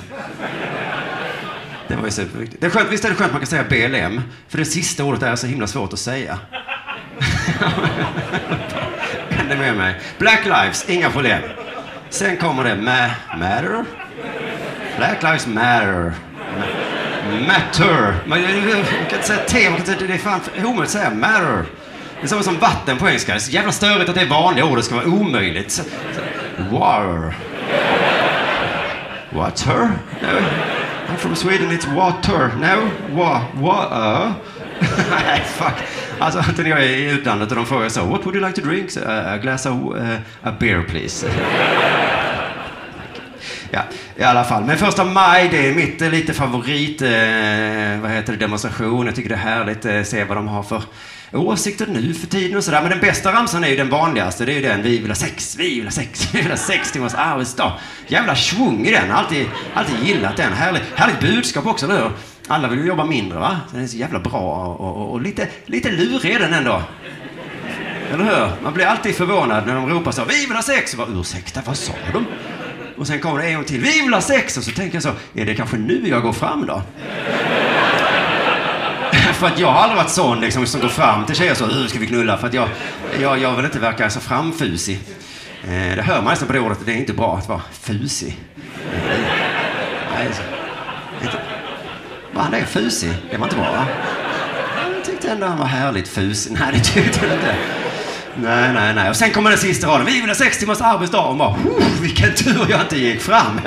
Det 1.88 1.96
var 1.96 2.06
ju 2.06 2.12
superviktigt. 2.12 2.62
Det 2.62 2.68
är 2.68 2.72
skönt, 2.72 2.92
visst 2.92 3.06
är 3.06 3.10
det 3.10 3.16
skönt 3.16 3.28
att 3.28 3.34
man 3.34 3.42
kan 3.42 3.48
säga 3.48 3.64
BLM? 3.64 4.22
För 4.48 4.58
det 4.58 4.66
sista 4.66 5.04
ordet 5.04 5.24
är 5.24 5.36
så 5.36 5.48
himla 5.48 5.68
svårt 5.68 5.94
att 5.94 6.00
säga. 6.00 6.40
det 9.50 9.56
med 9.56 9.78
mig. 9.78 9.96
Black 10.18 10.46
Lives, 10.46 10.90
inga 10.90 11.10
problem. 11.10 11.42
Sen 12.10 12.38
kommer 12.38 12.64
det 12.64 12.76
ma 12.76 13.10
matter. 13.38 13.86
Black 14.98 15.24
Lives 15.24 15.48
Matter. 15.48 16.14
Matter. 17.48 18.16
Man, 18.26 18.42
kan 18.42 19.16
inte 19.16 19.28
säga 19.28 19.40
T, 19.48 19.70
man 19.70 19.78
kan 19.78 19.86
säga, 19.86 19.98
det 20.08 20.14
är 20.14 20.18
fan 20.18 20.42
omöjligt 20.58 20.82
att 20.82 20.90
säga 20.90 21.10
matter. 21.10 21.66
Det 22.20 22.24
är 22.24 22.28
samma 22.28 22.44
som 22.44 22.58
vatten 22.58 22.98
på 22.98 23.08
engelska. 23.08 23.32
Det 23.32 23.38
är 23.38 23.40
så 23.40 23.52
jävla 23.52 23.72
störigt 23.72 24.10
att 24.10 24.16
det 24.16 24.22
är 24.22 24.30
vanliga 24.30 24.66
ord, 24.66 24.78
det 24.78 24.84
ska 24.84 24.96
vara 24.96 25.08
omöjligt. 25.08 25.82
Water. 26.72 27.34
Water? 29.30 29.90
From 31.26 31.36
Sweden, 31.36 31.72
it's 31.72 31.88
water. 31.88 32.56
No, 32.56 32.92
wa, 33.16 33.48
wa, 33.56 33.86
uh. 33.86 34.34
Nej, 35.10 35.42
fuck. 35.46 35.74
Alltså, 36.20 36.44
när 36.58 36.70
jag 36.70 36.84
är 36.84 36.90
i 36.90 37.12
utlandet 37.12 37.50
och 37.50 37.56
de 37.56 37.66
frågar 37.66 37.90
så, 37.90 38.06
what 38.06 38.26
would 38.26 38.36
you 38.36 38.48
like 38.48 38.62
to 38.62 38.68
drink? 38.68 38.92
So, 38.92 39.00
uh, 39.00 39.34
a 39.34 39.38
glass 39.38 39.66
of 39.66 39.74
uh, 39.74 40.18
a 40.42 40.54
beer, 40.60 40.84
please. 40.90 41.28
ja, 43.72 43.82
i 44.16 44.24
alla 44.24 44.44
fall. 44.44 44.64
Men 44.64 44.78
första 44.78 45.04
maj, 45.04 45.50
det 45.52 45.70
är 45.70 45.76
mitt 45.76 46.02
eh, 46.02 46.10
lite 46.10 46.34
favorit, 46.34 47.02
eh, 47.02 47.10
vad 48.02 48.12
heter 48.12 48.34
det, 48.34 48.38
demonstration. 48.38 49.06
Jag 49.06 49.16
tycker 49.16 49.30
det 49.30 49.36
är 49.36 49.40
härligt 49.40 49.78
att 49.78 49.86
eh, 49.86 50.04
se 50.04 50.24
vad 50.24 50.38
de 50.38 50.48
har 50.48 50.64
för 50.64 50.84
åsikter 51.36 51.88
nu 51.88 52.14
för 52.14 52.28
tiden 52.28 52.58
och 52.58 52.64
sådär. 52.64 52.82
Men 52.82 52.90
den 52.90 53.00
bästa 53.00 53.34
ramsan 53.34 53.64
är 53.64 53.68
ju 53.68 53.76
den 53.76 53.90
vanligaste. 53.90 54.46
Det 54.46 54.52
är 54.52 54.56
ju 54.56 54.62
den, 54.62 54.84
vi 54.84 54.98
vill 54.98 55.12
ha 55.12 55.16
sex, 55.16 55.56
vi 55.60 55.76
vill 55.76 55.84
ha 55.84 55.92
sex, 55.92 56.30
vi 56.34 56.42
vill 56.42 56.52
ha 56.52 56.58
sex 56.58 56.92
timmars 56.92 57.14
arbetsdag. 57.14 57.74
Jävla 58.08 58.36
svung 58.36 58.86
i 58.86 58.92
den. 58.92 59.12
Alltid, 59.12 59.46
alltid 59.74 59.96
gillat 60.04 60.38
den. 60.38 60.54
Härlig, 60.54 60.82
härligt 60.96 61.20
budskap 61.20 61.66
också, 61.66 61.86
eller 61.86 62.02
hur? 62.02 62.12
Alla 62.48 62.68
vill 62.68 62.80
ju 62.80 62.86
jobba 62.86 63.06
mindre, 63.06 63.40
va? 63.40 63.60
Så 63.68 63.76
den 63.76 63.84
är 63.84 63.88
så 63.88 63.98
jävla 63.98 64.20
bra 64.20 64.66
och, 64.66 64.98
och, 64.98 65.12
och 65.12 65.22
lite, 65.22 65.48
lite 65.66 65.92
lurig 65.92 66.32
är 66.32 66.40
den 66.40 66.54
ändå. 66.54 66.82
Eller 68.14 68.24
hur? 68.24 68.64
Man 68.64 68.74
blir 68.74 68.86
alltid 68.86 69.16
förvånad 69.16 69.68
när 69.68 69.76
de 69.76 69.90
ropar 69.90 70.12
så. 70.12 70.26
Vi 70.26 70.46
vill 70.46 70.56
ha 70.56 70.64
sex! 70.64 70.94
Och 70.94 70.98
bara, 70.98 71.20
Ursäkta, 71.20 71.62
vad 71.66 71.78
sa 71.78 71.94
de? 72.14 72.26
Och 72.98 73.08
sen 73.08 73.20
kommer 73.20 73.40
det 73.40 73.48
en 73.48 73.56
gång 73.56 73.64
till. 73.64 73.82
Vi 73.82 74.02
vill 74.02 74.14
ha 74.14 74.22
sex! 74.22 74.58
Och 74.58 74.64
så 74.64 74.72
tänker 74.72 74.96
jag 74.96 75.04
så. 75.04 75.12
Är 75.34 75.46
det 75.46 75.56
kanske 75.56 75.78
nu 75.78 76.08
jag 76.08 76.22
går 76.22 76.34
fram 76.34 76.66
då? 76.66 76.82
För 79.36 79.48
att 79.48 79.60
jag 79.60 79.72
har 79.72 79.82
aldrig 79.82 79.98
varit 79.98 80.10
sån 80.10 80.40
liksom, 80.40 80.66
som 80.66 80.82
går 80.82 80.90
fram 80.90 81.26
till 81.26 81.36
tjejer 81.36 81.54
så, 81.54 81.66
hur 81.66 81.88
ska 81.88 82.00
vi 82.00 82.08
knulla? 82.08 82.38
För 82.38 82.48
att 82.48 82.54
jag, 82.54 82.68
jag, 83.22 83.40
jag 83.40 83.56
vill 83.56 83.66
inte 83.66 83.80
verka 83.80 84.10
så 84.10 84.20
framfusig. 84.20 85.00
Eh, 85.64 85.96
det 85.96 86.02
hör 86.02 86.22
man 86.22 86.30
nästan 86.30 86.48
på 86.48 86.54
det 86.54 86.60
ordet, 86.60 86.78
det 86.86 86.92
är 86.92 86.98
inte 86.98 87.14
bra 87.14 87.38
att 87.38 87.50
vara 87.50 87.62
fusig. 87.72 88.40
Eh, 88.94 89.18
nej, 90.12 90.28
inte, 91.22 91.38
han 92.46 92.54
är 92.54 92.66
Fusig? 92.66 93.12
Det 93.32 93.38
var 93.38 93.46
inte 93.46 93.56
bra, 93.56 93.72
va? 93.72 93.86
Jag 94.96 95.06
tyckte 95.06 95.30
ändå 95.30 95.48
han 95.48 95.58
var 95.58 95.66
härligt 95.66 96.08
fusig. 96.08 96.58
Nej, 96.60 96.70
det 96.74 96.80
tyckte 96.80 97.26
jag 97.26 97.36
inte. 97.36 97.56
Nej, 98.36 98.74
nej, 98.74 98.96
nej. 98.96 99.10
Och 99.10 99.16
sen 99.16 99.32
kommer 99.32 99.50
den 99.50 99.60
sista 99.60 99.88
raden. 99.88 100.06
Vi 100.06 100.22
vill 100.22 100.30
ha 100.30 100.36
sex 100.36 100.60
timmars 100.60 100.82
arbetsdag. 100.82 101.22
Och 101.22 101.36
bara, 101.36 101.56
vilken 102.02 102.34
tur 102.34 102.66
jag 102.70 102.82
inte 102.82 102.98
gick 102.98 103.22
fram. 103.22 103.62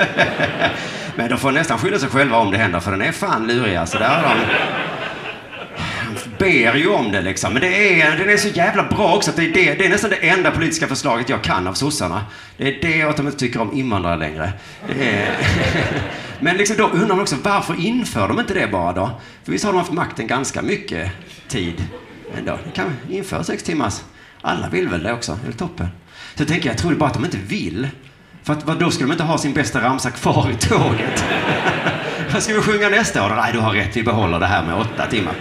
Men 1.16 1.28
de 1.28 1.38
får 1.38 1.52
nästan 1.52 1.78
skylla 1.78 1.98
sig 1.98 2.08
själva 2.08 2.36
om 2.36 2.50
det 2.50 2.58
händer, 2.58 2.80
för 2.80 2.90
den 2.90 3.02
är 3.02 3.12
fan 3.12 3.46
lurig 3.46 3.76
alltså. 3.76 3.98
Där 3.98 4.08
har 4.08 4.34
de 4.34 4.40
ber 6.38 6.74
ju 6.74 6.88
om 6.88 7.12
det 7.12 7.22
liksom. 7.22 7.52
Men 7.52 7.62
det 7.62 8.00
är, 8.02 8.16
den 8.16 8.28
är 8.28 8.36
så 8.36 8.48
jävla 8.48 8.82
bra 8.82 9.16
också 9.16 9.30
att 9.30 9.36
det 9.36 9.44
är, 9.44 9.54
det, 9.54 9.74
det 9.74 9.86
är 9.86 9.90
nästan 9.90 10.10
det 10.10 10.28
enda 10.28 10.50
politiska 10.50 10.86
förslaget 10.86 11.28
jag 11.28 11.42
kan 11.42 11.66
av 11.66 11.74
sossarna. 11.74 12.24
Det 12.56 12.68
är 12.68 12.82
det 12.82 13.02
att 13.02 13.16
de 13.16 13.26
inte 13.26 13.38
tycker 13.38 13.60
om 13.60 13.72
invandrare 13.72 14.16
längre. 14.16 14.52
Är... 15.00 15.36
Men 16.40 16.56
liksom 16.56 16.76
då 16.76 16.88
undrar 16.88 17.08
man 17.08 17.20
också 17.20 17.36
varför 17.42 17.80
inför 17.80 18.28
de 18.28 18.40
inte 18.40 18.54
det 18.54 18.66
bara 18.66 18.92
då? 18.92 19.10
För 19.44 19.52
visst 19.52 19.64
har 19.64 19.72
de 19.72 19.78
haft 19.78 19.92
makten 19.92 20.26
ganska 20.26 20.62
mycket 20.62 21.10
tid. 21.48 21.84
Men 22.34 22.44
då, 22.44 22.58
de 22.64 22.70
kan 22.70 22.96
införa 23.10 23.44
sex 23.44 23.62
timmars. 23.62 24.00
Alla 24.40 24.68
vill 24.68 24.88
väl 24.88 25.02
det 25.02 25.12
också, 25.12 25.38
det 25.44 25.48
är 25.48 25.52
toppen. 25.52 25.88
Så 26.34 26.42
jag 26.42 26.48
tänker 26.48 26.68
jag, 26.68 26.78
tror 26.78 26.94
bara 26.94 27.08
att 27.08 27.14
de 27.14 27.24
inte 27.24 27.38
vill. 27.46 27.88
För 28.42 28.52
att, 28.52 28.66
vad, 28.66 28.78
då 28.78 28.90
skulle 28.90 29.08
de 29.08 29.12
inte 29.12 29.24
ha 29.24 29.38
sin 29.38 29.52
bästa 29.52 29.82
ramsa 29.82 30.10
kvar 30.10 30.50
i 30.50 30.54
tåget. 30.54 31.24
Vad 32.32 32.42
ska 32.42 32.54
vi 32.54 32.60
sjunga 32.60 32.88
nästa 32.88 33.26
år? 33.26 33.36
Nej, 33.36 33.52
du 33.52 33.58
har 33.58 33.72
rätt, 33.72 33.96
vi 33.96 34.02
behåller 34.02 34.40
det 34.40 34.46
här 34.46 34.66
med 34.66 34.74
åtta 34.74 35.06
timmar. 35.06 35.34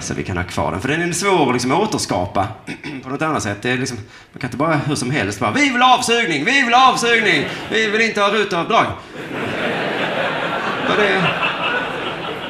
Så 0.00 0.14
vi 0.14 0.24
kan 0.24 0.36
ha 0.36 0.44
kvar 0.44 0.72
den. 0.72 0.80
För 0.80 0.88
den 0.88 1.02
är 1.02 1.12
svår 1.12 1.46
att 1.48 1.52
liksom 1.52 1.72
återskapa 1.72 2.48
på 3.02 3.08
något 3.08 3.22
annat 3.22 3.42
sätt. 3.42 3.58
Det 3.62 3.70
är 3.70 3.78
liksom, 3.78 3.98
man 4.32 4.40
kan 4.40 4.48
inte 4.48 4.56
bara 4.56 4.76
hur 4.76 4.94
som 4.94 5.10
helst 5.10 5.40
bara, 5.40 5.50
vi 5.50 5.70
vill 5.70 5.82
ha 5.82 5.98
avsugning, 5.98 6.44
vi 6.44 6.62
vill 6.62 6.74
ha 6.74 6.92
avsugning, 6.92 7.44
vi 7.70 7.90
vill 7.90 8.00
inte 8.00 8.20
ha 8.20 8.28
rutavdrag. 8.32 8.86
Vad 10.88 10.98
är, 10.98 11.50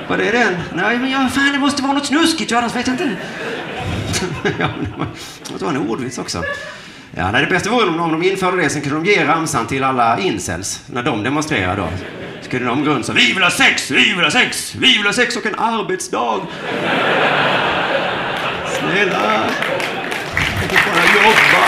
vad 0.09 0.21
är 0.21 0.33
den? 0.33 0.57
Nej, 0.75 0.99
men 0.99 1.11
ja, 1.11 1.29
fan, 1.29 1.53
det 1.53 1.59
måste 1.59 1.83
vara 1.83 1.93
något 1.93 2.07
snuskigt, 2.07 2.53
annars 2.53 2.77
vet 2.77 2.87
jag 2.87 2.95
inte. 2.95 3.17
ja, 4.59 4.69
det 5.47 5.53
måste 5.53 5.65
vara 5.65 5.77
en 5.77 5.89
ordvits 5.89 6.19
också. 6.19 6.43
Ja, 7.17 7.31
nej, 7.31 7.45
det 7.45 7.51
bästa 7.51 7.71
vore 7.71 7.87
om 7.87 8.13
de 8.13 8.23
införde 8.23 8.63
det, 8.63 8.71
sen 8.71 8.83
kunde 8.83 8.99
de 8.99 9.05
ge 9.11 9.25
ramsan 9.25 9.67
till 9.67 9.85
alla 9.85 10.19
incels 10.19 10.83
när 10.87 11.03
de 11.03 11.23
demonstrerar 11.23 11.77
då. 11.77 11.89
Skulle 12.41 12.67
de 12.67 12.85
gå 12.85 12.91
runt 12.91 13.07
så, 13.07 13.13
vi 13.13 13.33
vill 13.33 13.43
ha 13.43 13.51
sex, 13.51 13.91
vi 13.91 14.13
vill 14.15 14.25
ha 14.25 14.31
sex, 14.31 14.75
vi 14.79 14.97
vill 14.97 15.07
ha 15.07 15.13
sex 15.13 15.37
och 15.37 15.47
en 15.47 15.55
arbetsdag. 15.55 16.41
Snälla, 18.79 19.41
bara 20.87 21.05
jobba. 21.25 21.65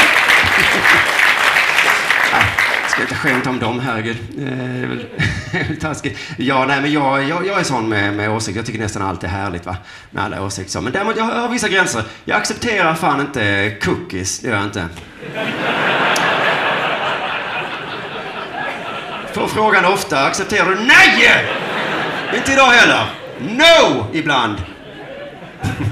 Ah, 2.33 2.45
jag 2.83 2.91
ska 2.91 3.03
inte 3.03 3.15
skämta 3.15 3.51
om 3.51 3.59
dem, 3.59 3.81
herregud. 3.81 4.17
Eh, 4.39 4.45
det 5.53 5.59
är 5.59 5.69
väl 5.69 5.77
taskigt. 5.81 6.19
Ja, 6.37 6.65
nej, 6.69 6.81
men 6.81 6.93
jag, 6.93 7.23
jag, 7.29 7.47
jag 7.47 7.61
är 7.61 7.65
sån 7.65 7.89
med, 7.89 8.15
med 8.15 8.31
åsikter. 8.31 8.59
Jag 8.59 8.67
tycker 8.67 8.79
nästan 8.81 9.03
allt 9.03 9.25
är 9.25 9.29
härligt, 9.29 9.67
va? 9.67 9.77
Med 10.11 10.25
alla 10.25 10.43
åsikter. 10.43 10.81
Men 10.81 10.93
däremot, 10.93 11.17
jag 11.17 11.25
har 11.25 11.49
vissa 11.49 11.69
gränser. 11.69 12.03
Jag 12.25 12.37
accepterar 12.37 12.95
fan 12.95 13.21
inte 13.21 13.77
cookies. 13.83 14.39
Det 14.39 14.49
gör 14.49 14.57
jag 14.57 14.65
inte. 14.65 14.89
Får 19.35 19.49
frågan 19.49 19.85
ofta. 19.85 20.25
Accepterar 20.27 20.69
du? 20.69 20.75
Nej! 20.75 21.45
Inte 22.37 22.53
idag 22.53 22.67
heller. 22.67 23.07
No! 23.41 24.07
Ibland. 24.13 24.57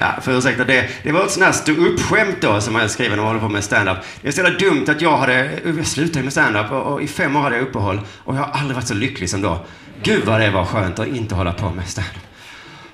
Ja, 0.00 0.20
för 0.22 0.38
ursäkta, 0.38 0.64
det, 0.64 0.88
det 1.02 1.12
var 1.12 1.24
ett 1.24 1.30
sånt 1.30 1.46
här 1.46 1.52
ståuppskämt 1.52 2.36
då 2.40 2.60
som 2.60 2.74
jag 2.74 2.90
skriver 2.90 3.16
när 3.16 3.22
man 3.22 3.26
håller 3.26 3.40
på 3.40 3.48
med 3.48 3.64
stand-up. 3.64 3.96
Det 4.20 4.28
är 4.28 4.32
så 4.32 4.40
jävla 4.40 4.58
dumt 4.58 4.84
att 4.88 5.00
jag 5.00 5.16
hade, 5.16 5.50
jag 5.64 5.86
slutade 5.86 6.22
med 6.22 6.32
stand-up 6.32 6.70
och, 6.70 6.82
och, 6.82 7.02
i 7.02 7.08
fem 7.08 7.36
år 7.36 7.40
hade 7.40 7.56
jag 7.56 7.62
uppehåll 7.62 8.00
och 8.24 8.36
jag 8.36 8.40
har 8.40 8.60
aldrig 8.60 8.74
varit 8.74 8.86
så 8.86 8.94
lycklig 8.94 9.30
som 9.30 9.42
då. 9.42 9.66
Gud 10.02 10.24
vad 10.24 10.40
det 10.40 10.50
var 10.50 10.64
skönt 10.64 10.98
att 10.98 11.06
inte 11.06 11.34
hålla 11.34 11.52
på 11.52 11.70
med 11.70 11.88
stand-up. 11.88 12.22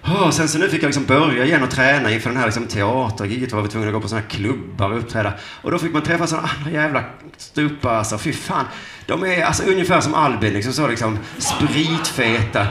Oh, 0.05 0.31
sen 0.31 0.49
så 0.49 0.59
nu 0.59 0.69
fick 0.69 0.83
jag 0.83 0.89
liksom 0.89 1.05
börja 1.05 1.45
igen 1.45 1.63
och 1.63 1.71
träna 1.71 2.11
inför 2.11 2.31
den 2.31 2.39
här 2.39 2.47
liksom 2.47 2.67
teatergiget. 2.67 3.53
var 3.53 3.63
vi 3.63 3.69
tvungna 3.69 3.89
att 3.89 3.95
gå 3.95 4.01
på 4.01 4.09
sådana 4.09 4.27
här 4.29 4.37
klubbar 4.39 4.91
och 4.91 4.99
uppträda. 4.99 5.33
Och 5.63 5.71
då 5.71 5.79
fick 5.79 5.93
man 5.93 6.03
träffa 6.03 6.27
sådana 6.27 6.49
andra 6.59 6.71
jävla 6.71 7.05
stupar. 7.37 7.95
Alltså, 7.95 8.19
fy 8.19 8.33
fan. 8.33 8.65
De 9.07 9.25
är 9.25 9.45
alltså 9.45 9.63
ungefär 9.63 10.01
som 10.01 10.15
Albin, 10.15 10.53
liksom 10.53 10.73
så 10.73 10.87
liksom 10.87 11.19
spritfeta 11.39 12.67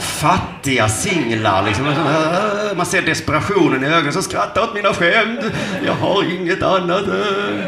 fattiga 0.00 0.88
singlar. 0.88 1.62
Liksom. 1.66 1.86
Äh", 1.86 2.76
man 2.76 2.86
ser 2.86 3.02
desperationen 3.02 3.84
i 3.84 3.86
ögonen 3.86 4.12
som 4.12 4.22
skrattar 4.22 4.62
åt 4.62 4.74
mina 4.74 4.94
skämt. 4.94 5.40
Jag 5.86 5.94
har 5.94 6.32
inget 6.34 6.62
annat. 6.62 7.08
Äh". 7.08 7.66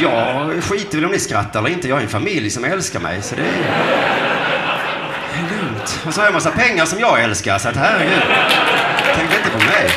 Jag 0.00 0.64
skiter 0.64 0.96
väl 0.96 1.04
om 1.04 1.10
ni 1.10 1.18
skrattar 1.18 1.60
eller 1.60 1.70
inte. 1.70 1.88
Jag 1.88 1.96
har 1.96 2.02
en 2.02 2.08
familj 2.08 2.50
som 2.50 2.64
älskar 2.64 3.00
mig. 3.00 3.22
Så 3.22 3.34
det 3.34 3.42
är, 3.42 4.27
och 6.06 6.14
så 6.14 6.20
har 6.20 6.24
jag 6.24 6.30
en 6.30 6.34
massa 6.34 6.50
pengar 6.50 6.84
som 6.84 6.98
jag 7.00 7.22
älskar. 7.22 7.58
Så 7.58 7.68
att 7.68 7.76
herregud, 7.76 8.22
tänk 9.14 9.30
inte 9.34 9.50
på 9.50 9.58
mig. 9.58 9.90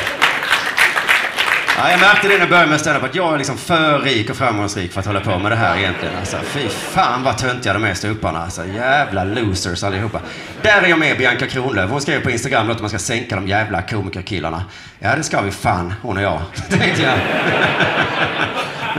Ja, 1.78 1.90
jag 1.90 2.00
märkte 2.00 2.28
det 2.28 2.34
när 2.34 2.40
jag 2.40 2.48
började 2.48 2.68
med 2.70 2.80
stand 2.80 3.04
att 3.04 3.14
jag 3.14 3.34
är 3.34 3.38
liksom 3.38 3.58
för 3.58 4.00
rik 4.00 4.30
och 4.30 4.36
framgångsrik 4.36 4.92
för 4.92 5.00
att 5.00 5.06
hålla 5.06 5.20
på 5.20 5.38
med 5.38 5.52
det 5.52 5.56
här 5.56 5.78
egentligen. 5.78 6.14
Alltså, 6.18 6.36
fy 6.44 6.68
fan 6.68 7.22
vad 7.22 7.38
töntiga 7.38 7.72
de 7.72 7.84
är 7.84 7.94
ståupparna. 7.94 8.42
Alltså, 8.42 8.66
jävla 8.66 9.24
losers 9.24 9.84
allihopa. 9.84 10.20
Där 10.62 10.82
är 10.82 10.86
jag 10.86 10.98
med 10.98 11.18
Bianca 11.18 11.46
Kronlöf. 11.46 11.90
Hon 11.90 12.00
skrev 12.00 12.22
på 12.22 12.30
Instagram 12.30 12.70
att 12.70 12.80
man 12.80 12.88
ska 12.88 12.98
sänka 12.98 13.36
de 13.36 13.48
jävla 13.48 13.82
komikerkillarna. 13.82 14.64
Ja, 14.98 15.16
det 15.16 15.22
ska 15.22 15.40
vi 15.40 15.50
fan, 15.50 15.94
hon 16.02 16.16
och 16.16 16.22
jag. 16.22 16.40
Tänkte 16.68 17.02
jag 17.02 17.18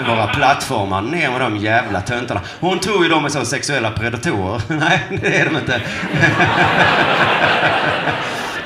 våra 0.08 0.28
plattformar. 0.28 1.02
Ner 1.02 1.32
med 1.32 1.42
de 1.42 1.58
jävla 1.58 2.02
töntarna. 2.02 2.42
Hon 2.60 2.80
tror 2.80 3.04
ju 3.04 3.10
de 3.10 3.26
är 3.26 3.30
så 3.30 3.46
sexuella 3.46 3.92
predatorer. 3.92 4.62
Nej, 4.80 5.00
det 5.22 5.38
är 5.38 5.46
de 5.46 5.58
inte. 5.58 5.82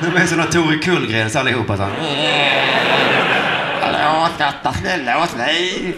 de 0.00 0.16
är 0.16 0.26
såna 0.26 0.44
Tore 0.44 0.78
Kullgrens 0.78 1.36
allihopa. 1.36 1.76
Så 1.76 1.86
skratta 4.38 4.72
snälla 4.72 5.22
åt 5.22 5.36
mig. 5.36 5.94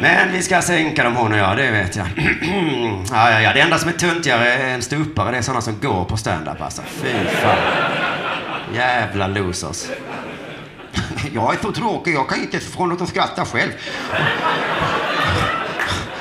Men 0.00 0.32
vi 0.32 0.42
ska 0.42 0.62
sänka 0.62 1.04
dem 1.04 1.16
hon 1.16 1.32
och 1.32 1.38
jag, 1.38 1.56
det 1.56 1.70
vet 1.70 1.96
jag. 1.96 2.06
ja, 3.10 3.30
ja, 3.30 3.40
ja. 3.40 3.52
Det 3.52 3.60
enda 3.60 3.78
som 3.78 3.88
är 3.88 3.92
töntigare 3.92 4.52
än 4.54 4.82
stupare 4.82 5.30
det 5.30 5.38
är 5.38 5.42
sådana 5.42 5.60
som 5.60 5.80
går 5.80 6.04
på 6.04 6.16
stand-up 6.16 6.62
alltså. 6.62 6.82
Fy 6.82 7.24
fan. 7.42 7.56
Jävla 8.74 9.26
losers. 9.26 9.86
jag 11.34 11.54
är 11.54 11.58
så 11.62 11.72
tråkig, 11.72 12.14
jag 12.14 12.28
kan 12.28 12.40
inte 12.40 12.60
få 12.60 12.86
något 12.86 13.00
att 13.00 13.08
skratta 13.08 13.44
själv. 13.44 13.70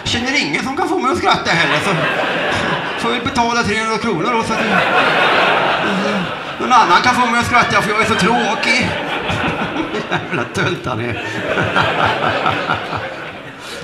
Känner 0.04 0.42
ingen 0.42 0.64
som 0.64 0.78
kan 0.78 0.90
få 0.90 1.00
mig 1.00 1.12
att 1.12 1.18
skratta 1.18 1.52
heller 1.52 1.80
så 1.80 1.90
får 3.00 3.10
vi 3.10 3.20
betala 3.20 3.64
300 3.64 3.98
kronor 3.98 4.34
då 4.34 4.44
så 4.44 4.54
att 4.54 4.60
någon 6.60 6.72
annan 6.74 7.02
kan 7.02 7.16
få 7.16 7.26
mig 7.26 7.40
att 7.40 7.46
skratta 7.46 7.82
för 7.82 7.92
jag 7.92 8.02
är 8.02 8.06
så 8.06 8.16
tråkig. 8.16 8.90
Jävla 10.12 10.44
tönt 10.44 10.86
han 10.86 11.00
är. 11.00 11.24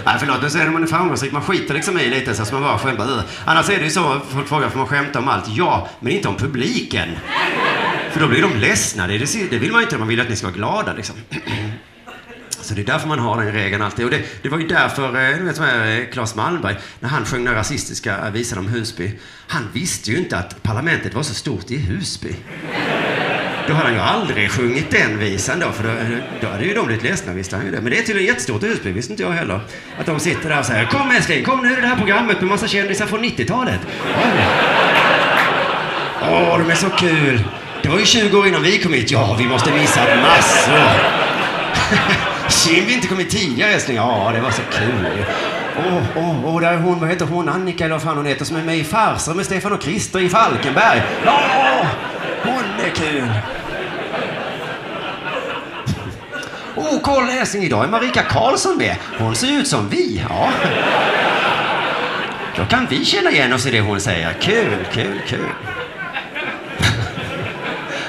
Nej, 0.06 0.16
förlåt, 0.20 0.42
nu 0.42 0.50
säger 0.50 0.70
man 0.70 0.84
är 0.84 0.88
framgångsrik. 0.88 1.32
Man 1.32 1.42
skiter 1.42 1.74
liksom 1.74 2.00
i 2.00 2.10
lite 2.10 2.34
så 2.34 2.44
att 2.44 2.52
man 2.52 2.62
bara 2.62 2.78
skämtar. 2.78 3.24
Annars 3.46 3.70
är 3.70 3.78
det 3.78 3.84
ju 3.84 3.90
så, 3.90 4.22
folk 4.34 4.48
frågar 4.48 4.70
får 4.70 4.80
man 4.80 4.88
skämta 4.88 5.20
om 5.20 5.28
allt? 5.28 5.48
Ja, 5.48 5.88
men 6.00 6.14
inte 6.14 6.28
om 6.28 6.36
publiken. 6.36 7.10
För 8.16 8.22
då 8.22 8.28
blir 8.28 8.42
de 8.42 8.58
ledsna. 8.58 9.08
Det, 9.08 9.18
det 9.50 9.58
vill 9.58 9.72
man 9.72 9.82
inte. 9.82 9.98
Man 9.98 10.08
vill 10.08 10.22
att 10.22 10.30
ni 10.30 10.36
ska 10.36 10.48
vara 10.48 10.56
glada 10.56 10.94
liksom. 10.94 11.16
Så 12.50 12.74
det 12.74 12.82
är 12.82 12.86
därför 12.86 13.08
man 13.08 13.20
har 13.20 13.44
den 13.44 13.54
regeln 13.54 13.82
alltid. 13.82 14.06
Och 14.06 14.12
det, 14.12 14.22
det 14.42 14.50
var 14.50 14.60
ju 14.60 14.68
därför, 14.68 15.32
eh, 15.32 15.38
du 15.38 15.44
vet 15.44 15.56
som 15.56 15.66
eh, 15.66 16.06
Claes 16.12 16.36
Malmberg, 16.36 16.76
när 17.00 17.10
han 17.10 17.26
sjöng 17.26 17.46
den 17.46 17.54
rasistiska 17.54 18.18
eh, 18.18 18.32
visan 18.32 18.60
om 18.60 18.68
Husby. 18.68 19.12
Han 19.48 19.68
visste 19.74 20.12
ju 20.12 20.18
inte 20.18 20.38
att 20.38 20.64
parlamentet 20.64 21.14
var 21.14 21.24
så 21.24 21.34
stort 21.34 21.72
i 21.72 21.78
Husby. 21.78 22.36
Då 23.68 23.74
hade 23.74 23.86
han 23.86 23.94
ju 23.94 24.00
aldrig 24.00 24.52
sjungit 24.52 24.92
den 24.92 25.20
visan 25.20 25.60
då, 25.60 25.72
för 25.72 25.84
då, 25.84 25.90
då 26.42 26.48
hade 26.48 26.66
ju 26.66 26.74
de 26.74 26.86
blivit 26.86 27.04
ledsna, 27.04 27.34
visste 27.34 27.56
han 27.56 27.66
ju 27.66 27.72
det. 27.72 27.82
Men 27.82 27.92
det 27.92 28.00
är 28.00 28.04
tydligen 28.04 28.28
jättestort 28.28 28.64
i 28.64 28.68
Husby, 28.68 28.92
visste 28.92 29.14
inte 29.14 29.24
jag 29.24 29.32
heller. 29.32 29.60
Att 30.00 30.06
de 30.06 30.20
sitter 30.20 30.50
där 30.50 30.60
och 30.60 30.66
säger 30.66 30.86
Kom 30.86 31.12
älskling, 31.12 31.44
kom 31.44 31.62
nu 31.62 31.74
är 31.74 31.82
det 31.82 31.88
här 31.88 31.98
programmet 31.98 32.42
med 32.42 32.50
massa 32.50 32.68
kändisar 32.68 33.06
från 33.06 33.26
90-talet. 33.26 33.80
Åh, 36.22 36.56
oh, 36.56 36.60
de 36.60 36.72
är 36.72 36.76
så 36.76 36.90
kul. 36.90 37.44
Det 37.86 37.92
var 37.92 38.00
ju 38.00 38.06
20 38.06 38.38
år 38.38 38.48
innan 38.48 38.64
vi 38.64 38.78
kom 38.78 38.94
hit. 38.94 39.12
Ja, 39.12 39.36
vi 39.40 39.48
måste 39.48 39.72
missa 39.72 40.02
massor. 40.22 40.90
Synd 42.50 42.88
vi 42.88 42.94
inte 42.94 43.08
kom 43.08 43.18
hit 43.18 43.30
tidigare 43.30 43.72
älskling. 43.72 43.98
Ja, 43.98 44.32
det 44.34 44.42
var 44.42 44.52
så 44.52 44.62
kul. 44.72 45.08
Åh, 45.78 46.04
åh, 46.16 46.46
åh, 46.46 46.62
där 46.62 46.74
är 46.74 46.78
hon, 46.78 47.00
vad 47.00 47.10
heter 47.10 47.26
hon, 47.26 47.50
Annika 47.50 47.86
eller 47.86 47.96
vad 47.96 48.04
fan 48.04 48.18
hon 48.18 48.26
heter, 48.26 48.46
som 48.46 48.58
är 48.58 48.64
med 48.64 48.78
i 48.78 48.84
Farser 48.84 49.34
med 49.34 49.46
Stefan 49.46 49.74
och 49.74 49.82
Krister 49.82 50.20
i 50.20 50.30
Falkenberg. 50.30 51.02
Ja, 51.26 51.86
hon 52.44 52.64
är 52.86 52.90
kul. 52.90 53.30
Åh, 56.76 56.86
oh, 56.86 57.02
kolla 57.02 57.32
älskling, 57.32 57.64
idag 57.64 57.84
är 57.84 57.88
Marika 57.88 58.22
Karlsson 58.22 58.78
med. 58.78 58.96
Hon 59.18 59.36
ser 59.36 59.48
ut 59.48 59.68
som 59.68 59.90
vi. 59.90 60.26
Ja. 60.30 60.50
Då 62.56 62.66
kan 62.66 62.88
vi 62.90 63.06
känna 63.06 63.32
igen 63.32 63.54
oss 63.54 63.66
i 63.66 63.72
det 63.72 63.82
hon 63.82 64.02
säger. 64.02 64.34
Kul, 64.42 64.86
kul, 64.94 65.22
kul. 65.28 65.50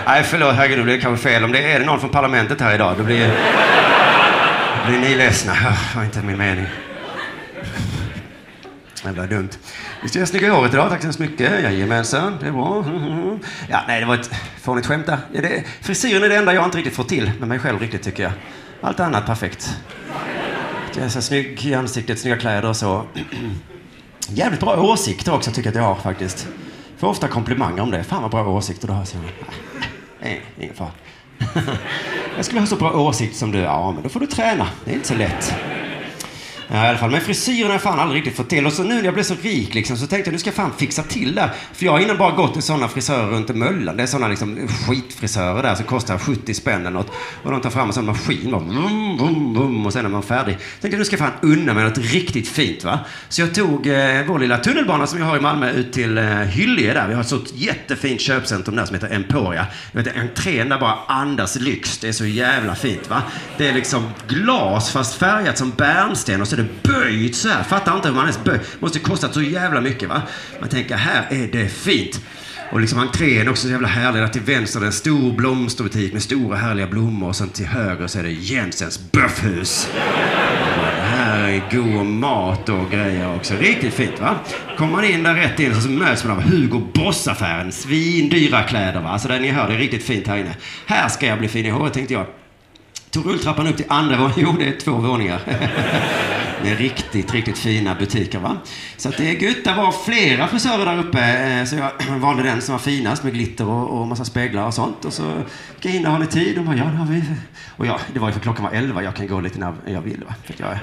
Nej, 0.07 0.25
förlåt, 0.25 0.55
herregud, 0.55 0.79
det 0.79 0.85
blir 0.85 1.01
kanske 1.01 1.29
fel. 1.29 1.45
Om 1.45 1.53
det 1.53 1.73
är 1.73 1.81
det 1.81 1.87
någon 1.87 2.01
från 2.01 2.11
parlamentet 2.11 2.61
här 2.61 2.75
idag, 2.75 2.95
då 2.99 3.05
blir, 3.05 3.29
då 4.85 4.91
blir 4.91 4.99
ni 4.99 5.15
ledsna. 5.15 5.53
Det 5.53 5.97
var 5.97 6.05
inte 6.05 6.23
min 6.23 6.39
mening. 6.39 6.67
Jävla 9.05 9.27
dumt. 9.27 9.49
Visst 10.03 10.17
är 10.17 10.21
jag 10.21 10.29
snygg 10.29 10.43
i 10.43 10.47
håret 10.47 10.75
idag, 10.75 10.91
tack 10.91 11.01
så 11.01 11.07
hemskt 11.07 11.19
mycket. 11.19 11.63
Jajamensan, 11.63 12.37
det 12.41 12.47
är 12.47 12.53
bra. 12.53 12.85
Ja, 13.69 13.81
nej, 13.89 14.01
det 14.01 14.07
var 14.07 14.15
ett 14.15 14.31
fånigt 14.61 14.87
skämt 14.87 15.07
där. 15.07 15.19
Ja, 15.33 15.41
det, 15.41 15.65
frisyren 15.81 16.25
är 16.25 16.29
det 16.29 16.37
enda 16.37 16.55
jag 16.55 16.65
inte 16.65 16.79
riktigt 16.79 16.95
får 16.97 17.05
till 17.05 17.33
med 17.39 17.49
mig 17.49 17.59
själv 17.59 17.81
riktigt, 17.81 18.03
tycker 18.03 18.23
jag. 18.23 18.33
Allt 18.81 19.01
annat 19.01 19.27
perfekt. 19.27 19.77
Jag 20.97 21.05
är 21.05 21.09
så 21.09 21.23
snygg 21.23 21.67
i 21.67 21.75
ansiktet, 21.75 22.19
snygga 22.19 22.37
kläder 22.37 22.69
och 22.69 22.77
så. 22.77 23.05
Jävligt 24.29 24.61
bra 24.61 24.77
åsikter 24.77 25.35
också, 25.35 25.51
tycker 25.51 25.69
jag 25.69 25.71
att 25.71 25.83
jag 25.85 25.95
har 25.95 26.03
faktiskt. 26.03 26.49
Får 26.99 27.09
ofta 27.09 27.29
komplimanger 27.29 27.83
om 27.83 27.91
det. 27.91 28.05
Fan 28.05 28.23
vad 28.23 28.31
bra 28.31 28.49
åsikter 28.49 28.87
du 28.87 28.93
har. 28.93 29.05
Simon 29.05 29.31
nej, 30.27 30.41
ingen 30.61 30.75
fara. 30.75 30.91
Jag 32.37 32.45
skulle 32.45 32.61
ha 32.61 32.67
så 32.67 32.77
bra 32.77 32.93
åsikt 32.93 33.37
som 33.37 33.53
du. 33.53 33.59
Ja, 33.59 33.93
men 33.93 34.03
då 34.03 34.09
får 34.09 34.21
du 34.21 34.27
träna. 34.27 34.69
Det 34.85 34.91
är 34.91 34.95
inte 34.95 35.09
så 35.09 35.15
lätt. 35.15 35.55
Ja, 36.69 36.87
i 36.87 36.89
alla 36.89 36.99
fall. 36.99 37.11
Men 37.11 37.21
frisyren 37.21 37.67
har 37.67 37.73
jag 37.73 37.83
fan 37.83 38.01
aldrig 38.01 38.19
riktigt 38.19 38.37
fått 38.37 38.49
till. 38.49 38.67
Och 38.67 38.73
så 38.73 38.83
nu 38.83 38.95
när 38.95 39.05
jag 39.05 39.15
blev 39.15 39.25
så 39.25 39.35
rik 39.43 39.75
liksom, 39.75 39.97
så 39.97 40.07
tänkte 40.07 40.29
jag 40.29 40.33
nu 40.33 40.39
ska 40.39 40.49
jag 40.49 40.55
fan 40.55 40.73
fixa 40.77 41.03
till 41.03 41.35
det. 41.35 41.51
För 41.73 41.85
jag 41.85 41.93
har 41.93 42.01
innan 42.01 42.19
bara 42.19 42.31
gått 42.31 42.53
till 42.53 42.63
sådana 42.63 42.89
frisörer 42.89 43.27
runt 43.27 43.51
i 43.51 43.53
Möllan. 43.53 43.97
Det 43.97 44.03
är 44.03 44.07
sådana 44.07 44.29
liksom 44.29 44.69
skitfrisörer 44.69 45.63
där 45.63 45.75
som 45.75 45.85
kostar 45.85 46.19
70 46.19 46.55
spänn 46.55 46.81
eller 46.81 46.91
något. 46.91 47.13
Och 47.43 47.51
de 47.51 47.61
tar 47.61 47.71
fram 47.71 47.89
en 47.89 47.93
sån 47.93 48.07
maskin 48.07 48.55
och, 48.55 48.63
vum, 48.63 49.17
vum, 49.17 49.55
vum, 49.55 49.87
och 49.87 49.93
sen 49.93 50.05
är 50.05 50.09
man 50.09 50.23
färdig. 50.23 50.53
Jag 50.53 50.81
tänkte 50.81 50.99
nu 50.99 51.05
ska 51.05 51.17
jag 51.17 51.29
fan 51.29 51.39
unna 51.43 51.75
mig 51.75 51.85
något 51.85 51.99
riktigt 51.99 52.49
fint 52.49 52.85
va. 52.85 52.99
Så 53.29 53.41
jag 53.41 53.55
tog 53.55 53.87
eh, 53.87 54.23
vår 54.27 54.39
lilla 54.39 54.59
tunnelbana 54.59 55.07
som 55.07 55.19
vi 55.19 55.25
har 55.25 55.37
i 55.37 55.41
Malmö 55.41 55.71
ut 55.71 55.93
till 55.93 56.19
eh, 56.19 56.25
Hyllie 56.25 56.93
där. 56.93 57.09
Vi 57.09 57.15
har 57.15 57.21
ett 57.21 57.29
sånt 57.29 57.53
jättefint 57.55 58.21
köpcentrum 58.21 58.77
där 58.77 58.85
som 58.85 58.95
heter 58.95 59.15
Emporia. 59.15 59.67
Jag 59.93 60.03
vet, 60.03 60.17
entrén 60.17 60.69
där 60.69 60.79
bara 60.79 60.99
andas 61.09 61.57
lyx. 61.57 61.99
Det 61.99 62.09
är 62.09 62.13
så 62.13 62.27
jävla 62.27 62.75
fint 62.75 63.11
va. 63.11 63.23
Det 63.59 63.69
är 63.69 63.73
liksom 63.73 64.11
glas 64.29 64.91
fast 64.91 65.15
färgat 65.15 65.59
som 65.59 65.71
bärnsten 65.71 66.41
och 66.41 66.49
så 66.49 66.56
är 66.59 66.63
det 66.63 66.93
böjt 66.93 67.37
så 67.37 67.49
här. 67.49 67.63
Fattar 67.63 67.97
inte 67.97 68.09
hur 68.09 68.15
man 68.15 68.25
ens 68.25 68.45
böjt. 68.45 68.81
Måste 68.81 68.99
kostat 68.99 69.35
så 69.35 69.43
jävla 69.43 69.81
mycket 69.81 70.09
va. 70.09 70.23
Man 70.61 70.69
tänker 70.69 70.97
här 70.97 71.27
är 71.31 71.49
det 71.53 71.69
fint. 71.69 72.21
Och 72.71 72.81
liksom 72.81 72.99
entrén 72.99 73.49
också 73.49 73.63
så 73.63 73.73
jävla 73.73 73.89
härlig. 73.89 74.23
Där 74.23 74.29
till 74.29 74.43
vänster 74.43 74.79
är 74.79 74.81
det 74.81 74.87
en 74.87 74.93
stor 74.93 75.33
blomsterbutik 75.33 76.13
med 76.13 76.23
stora 76.23 76.57
härliga 76.57 76.87
blommor. 76.87 77.29
Och 77.29 77.37
sen 77.37 77.49
till 77.49 77.67
höger 77.67 78.07
så 78.07 78.19
är 78.19 78.23
det 78.23 78.31
Jensens 78.31 79.13
böffhus. 79.13 79.89
Det 80.97 81.03
här 81.03 81.49
är 81.49 81.63
god 81.71 82.07
mat 82.07 82.69
och 82.69 82.91
grejer 82.91 83.37
också. 83.37 83.55
Riktigt 83.55 83.95
fint 83.95 84.21
va. 84.21 84.35
Kommer 84.79 84.93
man 84.93 85.05
in 85.05 85.23
där 85.23 85.35
rätt 85.35 85.61
in 85.61 85.81
så 85.81 85.89
möts 85.89 86.25
man 86.25 86.37
av 86.37 86.43
Hugo 86.43 86.83
Boss-affären. 86.95 87.73
Svindyra 87.73 88.63
kläder 88.63 89.01
va. 89.01 89.09
Alltså, 89.09 89.29
så 89.29 89.33
där 89.33 89.41
ni 89.41 89.51
hör, 89.51 89.69
det 89.69 89.75
är 89.75 89.79
riktigt 89.79 90.03
fint 90.03 90.27
här 90.27 90.37
inne. 90.37 90.57
Här 90.87 91.09
ska 91.09 91.27
jag 91.27 91.39
bli 91.39 91.49
fin 91.49 91.67
i 91.67 91.71
håret 91.71 91.93
tänkte 91.93 92.15
jag. 92.15 92.27
Tog 93.11 93.27
rulltrappan 93.27 93.67
upp 93.67 93.77
till 93.77 93.87
andra 93.89 94.17
våningen. 94.17 94.41
Jo, 94.43 94.57
det 94.59 94.69
är 94.69 94.81
två 94.81 94.93
våningar. 94.93 95.41
Det 96.63 96.71
är 96.71 96.77
riktigt, 96.77 97.35
riktigt 97.35 97.59
fina 97.59 97.95
butiker 97.95 98.39
va. 98.39 98.57
Så 98.97 99.09
att 99.09 99.17
det 99.17 99.31
är 99.31 99.43
gött. 99.43 99.65
Det 99.65 99.75
var 99.75 99.93
flera 99.93 100.49
frisörer 100.49 100.85
där 100.87 100.99
uppe. 100.99 101.21
Eh, 101.21 101.65
så 101.65 101.77
jag 101.77 101.93
valde 102.21 102.43
den 102.43 102.63
som 102.63 102.73
var 102.73 102.79
finast 102.79 103.23
med 103.23 103.33
glitter 103.33 103.69
och, 103.69 104.01
och 104.01 104.07
massa 104.07 104.25
speglar 104.25 104.67
och 104.67 104.75
sånt. 104.75 105.05
Och 105.05 105.13
så 105.13 105.43
gick 105.75 105.85
jag 105.85 105.95
in 105.95 106.07
och 106.07 106.13
har 106.13 106.19
ni 106.19 106.27
tid? 106.27 106.59
Och 106.59 106.65
bara, 106.65 106.77
ja 106.77 106.85
det 106.85 106.97
har 106.97 107.07
vi. 107.07 107.23
Och 107.77 107.87
ja, 107.87 108.01
det 108.13 108.19
var 108.19 108.29
ju 108.29 108.33
för 108.33 108.41
klockan 108.41 108.65
var 108.65 108.73
elva. 108.73 109.03
Jag 109.03 109.15
kan 109.15 109.27
gå 109.27 109.41
lite 109.41 109.59
när 109.59 109.75
jag 109.87 110.01
vill 110.01 110.25
va. 110.29 110.35
För 110.45 110.53
att 110.53 110.61
jag 110.61 110.79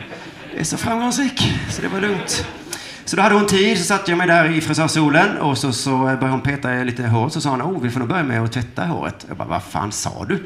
är 0.58 0.64
så 0.64 0.78
framgångsrik. 0.78 1.54
Så 1.70 1.82
det 1.82 1.88
var 1.88 2.02
lugnt. 2.02 2.46
Så 3.06 3.16
då 3.16 3.22
hade 3.22 3.36
hon 3.36 3.46
tid, 3.46 3.78
så 3.78 3.84
satte 3.84 4.12
jag 4.12 4.18
mig 4.18 4.28
där 4.28 4.52
i 4.52 4.62
frisörsolen 4.62 5.38
och 5.38 5.58
så, 5.58 5.74
så 5.74 5.98
började 5.98 6.28
hon 6.28 6.42
peta 6.42 6.76
i 6.76 6.86
lite 6.86 7.08
hår. 7.08 7.30
Så 7.30 7.42
sa 7.42 7.50
hon, 7.50 7.62
oh, 7.62 7.82
vi 7.82 7.90
får 7.90 8.00
nog 8.00 8.10
börja 8.10 8.24
med 8.24 8.44
att 8.44 8.52
tvätta 8.52 8.86
håret. 8.86 9.26
Jag 9.28 9.38
bara, 9.38 9.48
vad 9.48 9.64
fan 9.64 9.92
sa 9.92 10.26
du? 10.26 10.44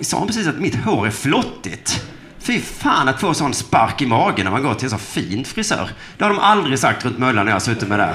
Sa 0.00 0.18
hon 0.18 0.26
precis 0.26 0.46
att 0.46 0.58
mitt 0.58 0.84
hår 0.84 1.06
är 1.06 1.10
flottigt? 1.10 2.04
Fy 2.48 2.60
fan 2.60 3.08
att 3.08 3.20
få 3.20 3.34
sån 3.34 3.54
spark 3.54 4.02
i 4.02 4.06
magen 4.06 4.44
när 4.44 4.50
man 4.50 4.62
går 4.62 4.74
till 4.74 4.84
en 4.84 4.90
så 4.90 4.98
fin 4.98 5.44
frisör. 5.44 5.90
Det 6.18 6.24
har 6.24 6.30
de 6.30 6.38
aldrig 6.38 6.78
sagt 6.78 7.04
runt 7.04 7.18
Möllan 7.18 7.44
när 7.44 7.52
jag 7.52 7.54
har 7.54 7.60
suttit 7.60 7.88
med 7.88 7.98
där. 7.98 8.14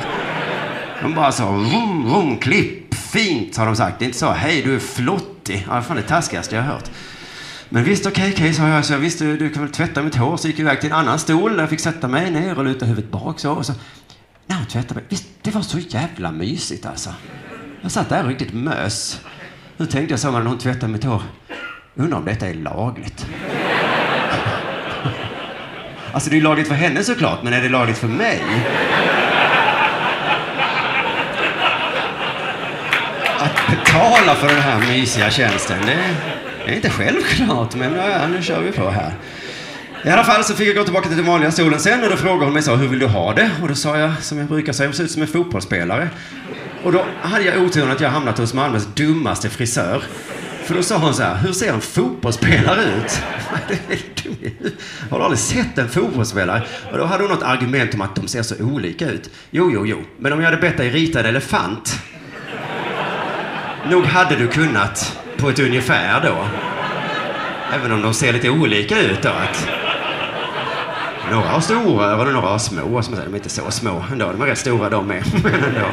De 1.02 1.14
bara 1.14 1.32
så, 1.32 1.46
vum, 1.46 2.04
vum, 2.10 2.38
klipp, 2.38 2.96
fint 2.96 3.58
har 3.58 3.66
de 3.66 3.76
sagt. 3.76 4.00
Det 4.00 4.06
är 4.06 4.08
inte 4.08 4.18
så, 4.18 4.32
hej 4.32 4.62
du 4.62 4.76
är 4.76 4.80
flottig. 4.80 5.68
Ja, 5.70 5.82
fan 5.82 5.96
det 5.96 6.04
taskigaste 6.04 6.56
jag 6.56 6.64
har 6.64 6.74
hört. 6.74 6.92
Men 7.70 7.84
visst, 7.84 8.06
okej, 8.06 8.32
okay, 8.32 8.34
okay, 8.34 8.54
sa 8.54 8.68
jag. 8.68 8.86
Så 8.86 8.94
jag 8.94 9.00
visste, 9.00 9.26
du, 9.26 9.38
du 9.38 9.50
kan 9.50 9.64
väl 9.64 9.72
tvätta 9.72 10.04
mitt 10.04 10.16
hår. 10.16 10.38
Så 10.38 10.48
gick 10.48 10.60
jag 10.60 10.62
iväg 10.62 10.82
till 10.82 10.90
en 10.90 10.96
annan 10.96 11.20
stol 11.20 11.54
där 11.54 11.60
jag 11.60 11.70
fick 11.70 11.80
sätta 11.80 12.08
mig 12.08 12.32
ner 12.32 12.58
och 12.58 12.66
luta 12.66 12.86
huvudet 12.86 13.12
bak 13.12 13.40
så. 13.40 13.52
Och 13.52 13.66
så 13.66 13.74
när 14.48 14.56
hon 14.56 14.66
tvättade 14.66 14.96
mig, 14.96 15.04
visst, 15.10 15.26
det 15.42 15.52
var 15.52 15.62
så 15.62 15.80
jävla 15.80 16.32
mysigt 16.32 16.86
alltså. 16.86 17.10
Jag 17.82 17.92
satt 17.92 18.10
där 18.10 18.24
och 18.24 18.30
riktigt 18.30 18.54
mös. 18.54 19.22
Nu 19.78 19.86
tänkte 19.86 20.14
jag 20.14 20.20
så 20.20 20.32
när 20.32 20.42
hon 20.42 20.58
tvättade 20.58 20.92
mitt 20.92 21.04
hår, 21.04 21.22
undrar 21.96 22.18
om 22.18 22.26
detta 22.26 22.48
är 22.48 22.54
lagligt. 22.54 23.28
Alltså 26.12 26.30
det 26.30 26.38
är 26.38 26.42
lagligt 26.42 26.68
för 26.68 26.76
henne 26.76 27.04
såklart, 27.04 27.44
men 27.44 27.54
är 27.54 27.62
det 27.62 27.70
lagligt 27.70 27.98
för 27.98 28.08
mig? 28.08 28.42
Att 33.40 33.68
betala 33.70 34.36
för 34.36 34.48
den 34.48 34.62
här 34.62 34.80
mysiga 34.80 35.30
tjänsten, 35.30 35.78
det 36.66 36.72
är 36.72 36.76
inte 36.76 36.90
självklart, 36.90 37.76
men 37.76 37.96
ja, 37.96 38.28
nu 38.28 38.42
kör 38.42 38.62
vi 38.62 38.72
på 38.72 38.90
här. 38.90 39.14
I 40.06 40.10
alla 40.10 40.24
fall 40.24 40.44
så 40.44 40.54
fick 40.56 40.68
jag 40.68 40.76
gå 40.76 40.84
tillbaka 40.84 41.08
till 41.08 41.18
den 41.18 41.26
vanliga 41.26 41.52
stolen 41.52 41.80
sen 41.80 42.04
och 42.04 42.10
då 42.10 42.18
frågade 42.18 42.46
hon 42.46 42.54
mig 42.54 42.64
så, 42.64 42.76
hur 42.76 42.88
vill 42.88 43.00
du 43.00 43.08
ha 43.08 43.34
det? 43.34 43.52
Och 43.62 43.68
då 43.68 43.76
sa 43.76 43.98
jag, 43.98 44.12
som 44.22 44.38
jag 44.38 44.48
brukar 44.48 44.74
säga, 44.74 44.88
jag 44.88 44.96
ser 44.96 45.04
ut 45.04 45.12
som 45.12 45.22
en 45.22 45.28
fotbollsspelare. 45.28 46.10
Och 46.84 46.92
då 46.92 47.06
hade 47.22 47.44
jag 47.44 47.64
oturen 47.64 47.92
att 47.92 48.02
jag 48.02 48.10
hamnat 48.10 48.38
hos 48.38 48.54
Malmös 48.54 48.86
dummaste 48.86 49.50
frisör. 49.50 50.04
För 50.64 50.76
då 50.76 50.84
sa 50.84 50.98
hon 50.98 51.14
så 51.14 51.24
här, 51.24 51.36
hur 51.36 51.54
ser 51.54 51.74
en 51.74 51.82
fotbollsspelare 51.82 52.82
ut? 52.82 53.22
Har 55.10 55.18
du 55.18 55.24
aldrig 55.24 55.40
sett 55.40 55.78
en 55.78 55.90
fotbollsspelare? 55.90 56.64
Och 56.92 56.98
då 56.98 57.06
hade 57.06 57.24
hon 57.24 57.32
något 57.32 57.44
argument 57.44 57.94
om 57.94 58.02
att 58.02 58.16
de 58.16 58.28
ser 58.28 58.44
så 58.44 58.56
olika 58.64 59.10
ut. 59.10 59.30
Jo, 59.52 59.72
jo, 59.74 59.86
jo. 59.86 59.98
Men 60.18 60.34
om 60.34 60.40
jag 60.40 60.46
hade 60.46 60.62
bett 60.62 60.78
dig 60.78 60.90
rita 60.90 61.20
en 61.20 61.26
elefant. 61.26 62.00
Nog 63.90 64.06
hade 64.06 64.36
du 64.36 64.48
kunnat 64.48 65.20
på 65.38 65.50
ett 65.50 65.60
ungefär 65.60 66.22
då. 66.22 66.48
Även 67.74 67.92
om 67.92 68.02
de 68.02 68.14
ser 68.14 68.34
lite 68.34 68.50
olika 68.50 69.00
ut 69.00 69.22
då. 69.22 69.30
Att 69.30 69.68
några 71.32 71.48
har 71.48 71.62
stora 71.62 72.06
öron 72.06 72.28
och 72.28 72.34
några 72.34 72.48
har 72.48 72.60
små. 72.60 73.02
Som 73.02 73.16
säger, 73.16 73.28
de 73.28 73.34
är 73.34 73.38
inte 73.38 73.50
så 73.50 73.72
små 73.72 74.04
ändå. 74.12 74.32
De 74.32 74.42
är 74.42 74.46
rätt 74.46 74.58
stora 74.58 74.90
de 74.90 75.08
med. 75.08 75.24
Men 75.44 75.54
ändå. 75.54 75.88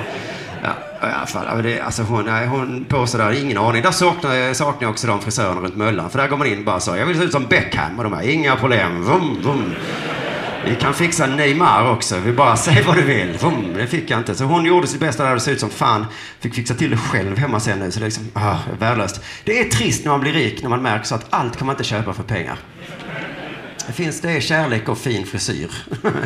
Ja, 1.01 1.09
i 1.09 1.13
alla 1.13 1.27
fall. 1.27 1.63
Det, 1.63 1.81
alltså 1.81 2.03
hon, 2.03 2.25
nej, 2.25 2.47
hon 2.47 2.85
på 2.89 3.07
där, 3.13 3.43
ingen 3.43 3.59
aning. 3.59 3.83
Där 3.83 3.91
saknar, 3.91 4.55
saknar 4.55 4.83
jag 4.83 4.91
också 4.91 5.07
de 5.07 5.21
frisörerna 5.21 5.61
runt 5.61 5.77
Möllan. 5.77 6.11
För 6.11 6.19
där 6.19 6.29
går 6.29 6.37
man 6.37 6.47
in 6.47 6.65
bara 6.65 6.81
så, 6.81 6.97
jag 6.97 7.07
vill 7.07 7.19
se 7.19 7.25
ut 7.25 7.33
som 7.33 7.47
Beckham. 7.47 7.99
Och 7.99 8.05
de 8.05 8.13
här, 8.13 8.29
inga 8.29 8.57
problem. 8.57 9.03
Vum, 9.03 9.43
vum. 9.43 9.75
Vi 10.65 10.75
kan 10.75 10.95
fixa 10.95 11.27
Neymar 11.27 11.91
också. 11.91 12.19
Vi 12.19 12.33
bara, 12.33 12.57
säg 12.57 12.83
vad 12.83 12.97
du 12.97 13.03
vill. 13.03 13.39
Vum, 13.39 13.73
det 13.77 13.87
fick 13.87 14.11
jag 14.11 14.21
inte. 14.21 14.35
Så 14.35 14.45
hon 14.45 14.65
gjorde 14.65 14.87
sitt 14.87 15.01
bästa 15.01 15.25
där 15.25 15.35
det 15.35 15.41
såg 15.41 15.55
ut 15.55 15.61
som 15.61 15.71
fan. 15.71 16.07
Fick 16.41 16.55
fixa 16.55 16.75
till 16.75 16.91
det 16.91 16.97
själv 16.97 17.39
hemma 17.39 17.61
sen 17.61 17.79
nu. 17.79 17.91
Så 17.91 17.99
det 17.99 18.05
är 18.05 18.07
liksom, 18.07 18.29
ah, 18.35 18.57
värdelöst. 18.79 19.21
Det 19.45 19.61
är 19.61 19.65
trist 19.65 20.05
när 20.05 20.13
man 20.13 20.21
blir 20.21 20.33
rik, 20.33 20.63
när 20.63 20.71
man 20.71 20.83
märker 20.83 21.05
så 21.05 21.15
att 21.15 21.27
allt 21.31 21.57
kan 21.57 21.67
man 21.67 21.75
inte 21.75 21.85
köpa 21.85 22.13
för 22.13 22.23
pengar. 22.23 22.59
Det 23.87 23.93
finns, 23.93 24.21
det 24.21 24.31
är 24.31 24.41
kärlek 24.41 24.89
och 24.89 24.99
fin 24.99 25.27
frisyr. 25.27 25.71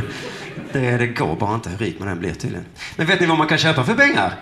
det, 0.72 0.96
det 0.96 1.06
går 1.06 1.36
bara 1.36 1.54
inte 1.54 1.70
hur 1.70 1.78
rik 1.78 1.98
man 1.98 2.08
än 2.08 2.18
blir 2.18 2.34
tydligen. 2.34 2.66
Men 2.96 3.06
vet 3.06 3.20
ni 3.20 3.26
vad 3.26 3.38
man 3.38 3.46
kan 3.46 3.58
köpa 3.58 3.84
för 3.84 3.94
pengar? 3.94 4.34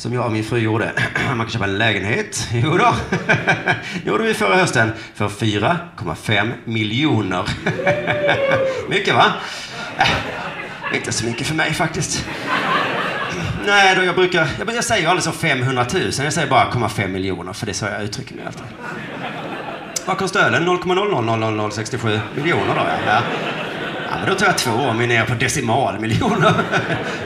Som 0.00 0.12
jag 0.12 0.26
och 0.26 0.32
min 0.32 0.44
fru 0.44 0.58
gjorde. 0.58 0.92
Man 1.28 1.38
kan 1.38 1.50
köpa 1.50 1.64
en 1.64 1.78
lägenhet. 1.78 2.48
Jo 2.52 2.76
då. 2.76 2.94
Gjorde 4.10 4.24
vi 4.24 4.34
förra 4.34 4.56
hösten. 4.56 4.92
För 5.14 5.28
4,5 5.28 6.52
miljoner. 6.64 7.48
Mycket 8.88 9.14
va? 9.14 9.32
Äh, 9.98 10.96
inte 10.96 11.12
så 11.12 11.26
mycket 11.26 11.46
för 11.46 11.54
mig 11.54 11.74
faktiskt. 11.74 12.26
Nej, 13.66 13.96
då 13.96 14.04
jag 14.04 14.14
brukar... 14.14 14.48
Jag, 14.58 14.74
jag 14.74 14.84
säger 14.84 15.08
aldrig 15.08 15.24
så 15.24 15.32
500 15.32 15.86
000. 15.94 16.02
Jag 16.02 16.32
säger 16.32 16.48
bara 16.48 16.70
0,5 16.70 17.08
miljoner. 17.08 17.52
För 17.52 17.66
det 17.66 17.72
är 17.72 17.74
så 17.74 17.86
jag 17.86 18.02
uttrycker 18.02 18.34
mig 18.34 18.44
alltid. 18.46 18.64
Vad 20.06 20.18
kostar 20.18 20.40
ölen? 20.40 20.68
0,00067 20.68 22.20
miljoner 22.34 22.74
då, 22.74 22.80
ja. 22.80 22.96
ja. 23.06 23.20
men 24.20 24.28
då 24.28 24.34
tar 24.34 24.46
jag 24.46 24.58
två 24.58 24.70
om 24.70 24.98
vi 24.98 25.04
är 25.04 25.08
nere 25.08 25.26
på 25.26 25.34
decimalmiljoner. 25.34 26.52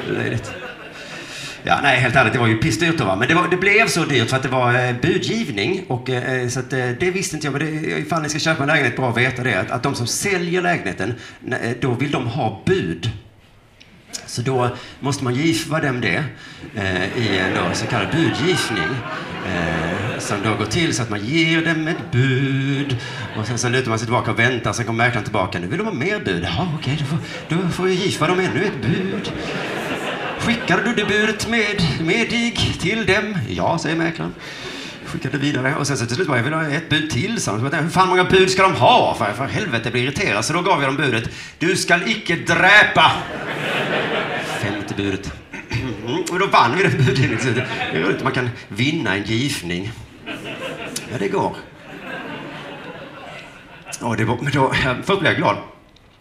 Löjligt. 0.09 0.64
Ja, 1.67 1.79
nej, 1.83 2.01
helt 2.01 2.17
ärligt, 2.17 2.33
det 2.33 2.39
var 2.39 2.47
ju 2.47 2.57
pissdyrt 2.57 2.99
då, 2.99 3.05
va? 3.05 3.17
Men 3.17 3.29
det, 3.29 3.35
var, 3.35 3.49
det 3.49 3.57
blev 3.57 3.87
så 3.87 4.05
dyrt 4.05 4.31
för 4.31 4.37
att 4.37 4.43
det 4.43 4.49
var 4.49 4.75
eh, 4.75 4.95
budgivning. 5.03 5.85
Och, 5.89 6.11
eh, 6.11 6.43
eh 6.43 6.49
så 6.49 6.61
att, 6.61 6.73
eh, 6.73 6.89
det 7.01 7.11
visste 7.11 7.37
inte 7.37 7.47
jag, 7.47 7.53
men 7.53 7.63
det, 7.67 7.93
eh, 7.93 7.99
ifall 7.99 8.23
ni 8.23 8.29
ska 8.29 8.39
köpa 8.39 8.63
en 8.63 8.69
lägenhet, 8.69 8.97
bra 8.97 9.11
att 9.11 9.17
veta 9.17 9.43
det. 9.43 9.61
Att, 9.61 9.71
att 9.71 9.83
de 9.83 9.95
som 9.95 10.07
säljer 10.07 10.63
lägenheten, 10.63 11.15
eh, 11.51 11.71
då 11.81 11.91
vill 11.91 12.11
de 12.11 12.27
ha 12.27 12.63
bud. 12.67 13.11
Så 14.27 14.43
då 14.43 14.77
måste 15.01 15.25
man 15.25 15.35
giva 15.35 15.81
dem 15.81 16.01
det 16.01 16.25
eh, 16.75 17.19
i 17.19 17.39
en 17.39 17.55
då, 17.55 17.75
så 17.75 17.87
kallad 17.87 18.09
budgivning. 18.13 18.97
Eh, 19.47 20.19
som 20.19 20.37
då 20.45 20.55
går 20.55 20.65
till 20.65 20.95
så 20.95 21.03
att 21.03 21.11
man 21.11 21.27
ger 21.27 21.65
dem 21.65 21.89
ett 21.89 22.13
bud 22.13 22.97
och 23.39 23.47
sen 23.47 23.59
så 23.59 23.69
lutar 23.69 23.89
man 23.89 23.99
sig 23.99 24.07
tillbaka 24.07 24.31
och 24.31 24.39
väntar, 24.39 24.73
sen 24.73 24.87
kommer 24.87 25.05
mäklaren 25.05 25.25
tillbaka. 25.25 25.59
Nu 25.59 25.67
vill 25.67 25.79
de 25.79 25.87
ha 25.87 25.95
mer 25.95 26.21
bud. 26.21 26.45
Ja, 26.45 26.69
okej, 26.79 26.97
då, 27.01 27.05
får, 27.05 27.19
då 27.49 27.69
får 27.69 27.85
vi 27.85 27.95
giva 27.95 28.27
dem 28.27 28.41
ännu 28.41 28.65
ett 28.65 28.83
bud. 28.83 29.33
Skickar 30.47 30.83
du 30.85 30.95
det 30.95 31.05
budet 31.05 31.49
med, 31.49 31.83
med 32.01 32.31
dig 32.31 32.57
till 32.81 33.07
dem? 33.07 33.39
Ja, 33.49 33.79
säger 33.79 33.97
mäklaren. 33.97 34.35
skickade 35.07 35.39
vidare. 35.39 35.75
Och 35.77 35.87
sen 35.87 35.97
så 35.97 36.07
till 36.07 36.15
slut 36.15 36.29
bara, 36.29 36.37
jag 36.37 36.45
vill 36.45 36.53
ha 36.53 36.69
ett 36.69 36.89
bud 36.89 37.11
till, 37.11 37.41
sa. 37.41 37.57
Hur 37.57 37.89
fan 37.89 38.09
många 38.09 38.25
bud 38.25 38.51
ska 38.51 38.63
de 38.63 38.75
ha? 38.75 39.15
För, 39.19 39.33
för 39.33 39.45
helvete, 39.45 39.81
jag 39.85 39.93
blir 39.93 40.03
irriterad. 40.03 40.45
Så 40.45 40.53
då 40.53 40.63
gav 40.63 40.83
jag 40.83 40.89
dem 40.89 40.97
budet. 40.97 41.31
Du 41.59 41.77
skall 41.77 42.09
icke 42.09 42.37
dräpa. 42.37 43.13
Femte 44.61 44.95
budet. 44.95 45.33
Och 46.31 46.39
då 46.39 46.47
vann 46.47 46.77
vi 46.77 46.83
det 46.83 46.89
budet. 46.89 47.43
Det 47.93 47.99
är 47.99 48.03
roligt 48.03 48.23
man 48.23 48.33
kan 48.33 48.51
vinna 48.69 49.15
en 49.15 49.23
gifning. 49.23 49.91
Ja, 51.13 51.19
det 51.19 51.29
går. 51.29 51.57
Och 54.01 54.17
det 54.17 54.25
var, 54.25 54.39
men 54.43 54.53
då, 54.53 54.73
eh, 54.73 54.95
först 55.05 55.21
blev 55.21 55.33
jag 55.33 55.37
glad. 55.37 55.57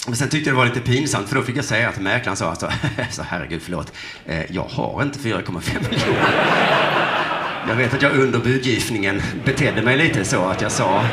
Men 0.07 0.15
sen 0.15 0.29
tyckte 0.29 0.49
jag 0.49 0.55
det 0.55 0.57
var 0.57 0.65
lite 0.65 0.79
pinsamt 0.79 1.29
för 1.29 1.35
då 1.35 1.41
fick 1.41 1.57
jag 1.57 1.65
säga 1.65 1.91
till 1.91 2.01
mäklaren 2.01 2.37
så, 2.37 2.45
alltså, 2.45 2.71
så 3.11 3.23
herregud 3.23 3.61
förlåt, 3.61 3.93
eh, 4.25 4.51
jag 4.51 4.63
har 4.63 5.01
inte 5.01 5.19
4,5 5.19 5.89
miljoner. 5.89 6.73
Jag 7.67 7.75
vet 7.75 7.93
att 7.93 8.01
jag 8.01 8.11
under 8.11 8.39
budgivningen 8.39 9.21
betedde 9.45 9.81
mig 9.81 9.97
lite 9.97 10.25
så 10.25 10.45
att 10.45 10.61
jag 10.61 10.71
sa 10.71 11.05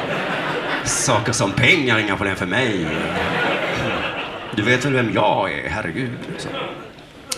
saker 0.85 1.33
som 1.33 1.53
pengar, 1.53 1.99
inga 1.99 2.17
problem 2.17 2.37
för 2.37 2.47
mig. 2.47 2.87
Du 4.57 4.63
vet 4.63 4.85
väl 4.85 4.93
vem 4.93 5.13
jag 5.15 5.53
är, 5.53 5.69
herregud. 5.69 6.19
Så. 6.39 6.49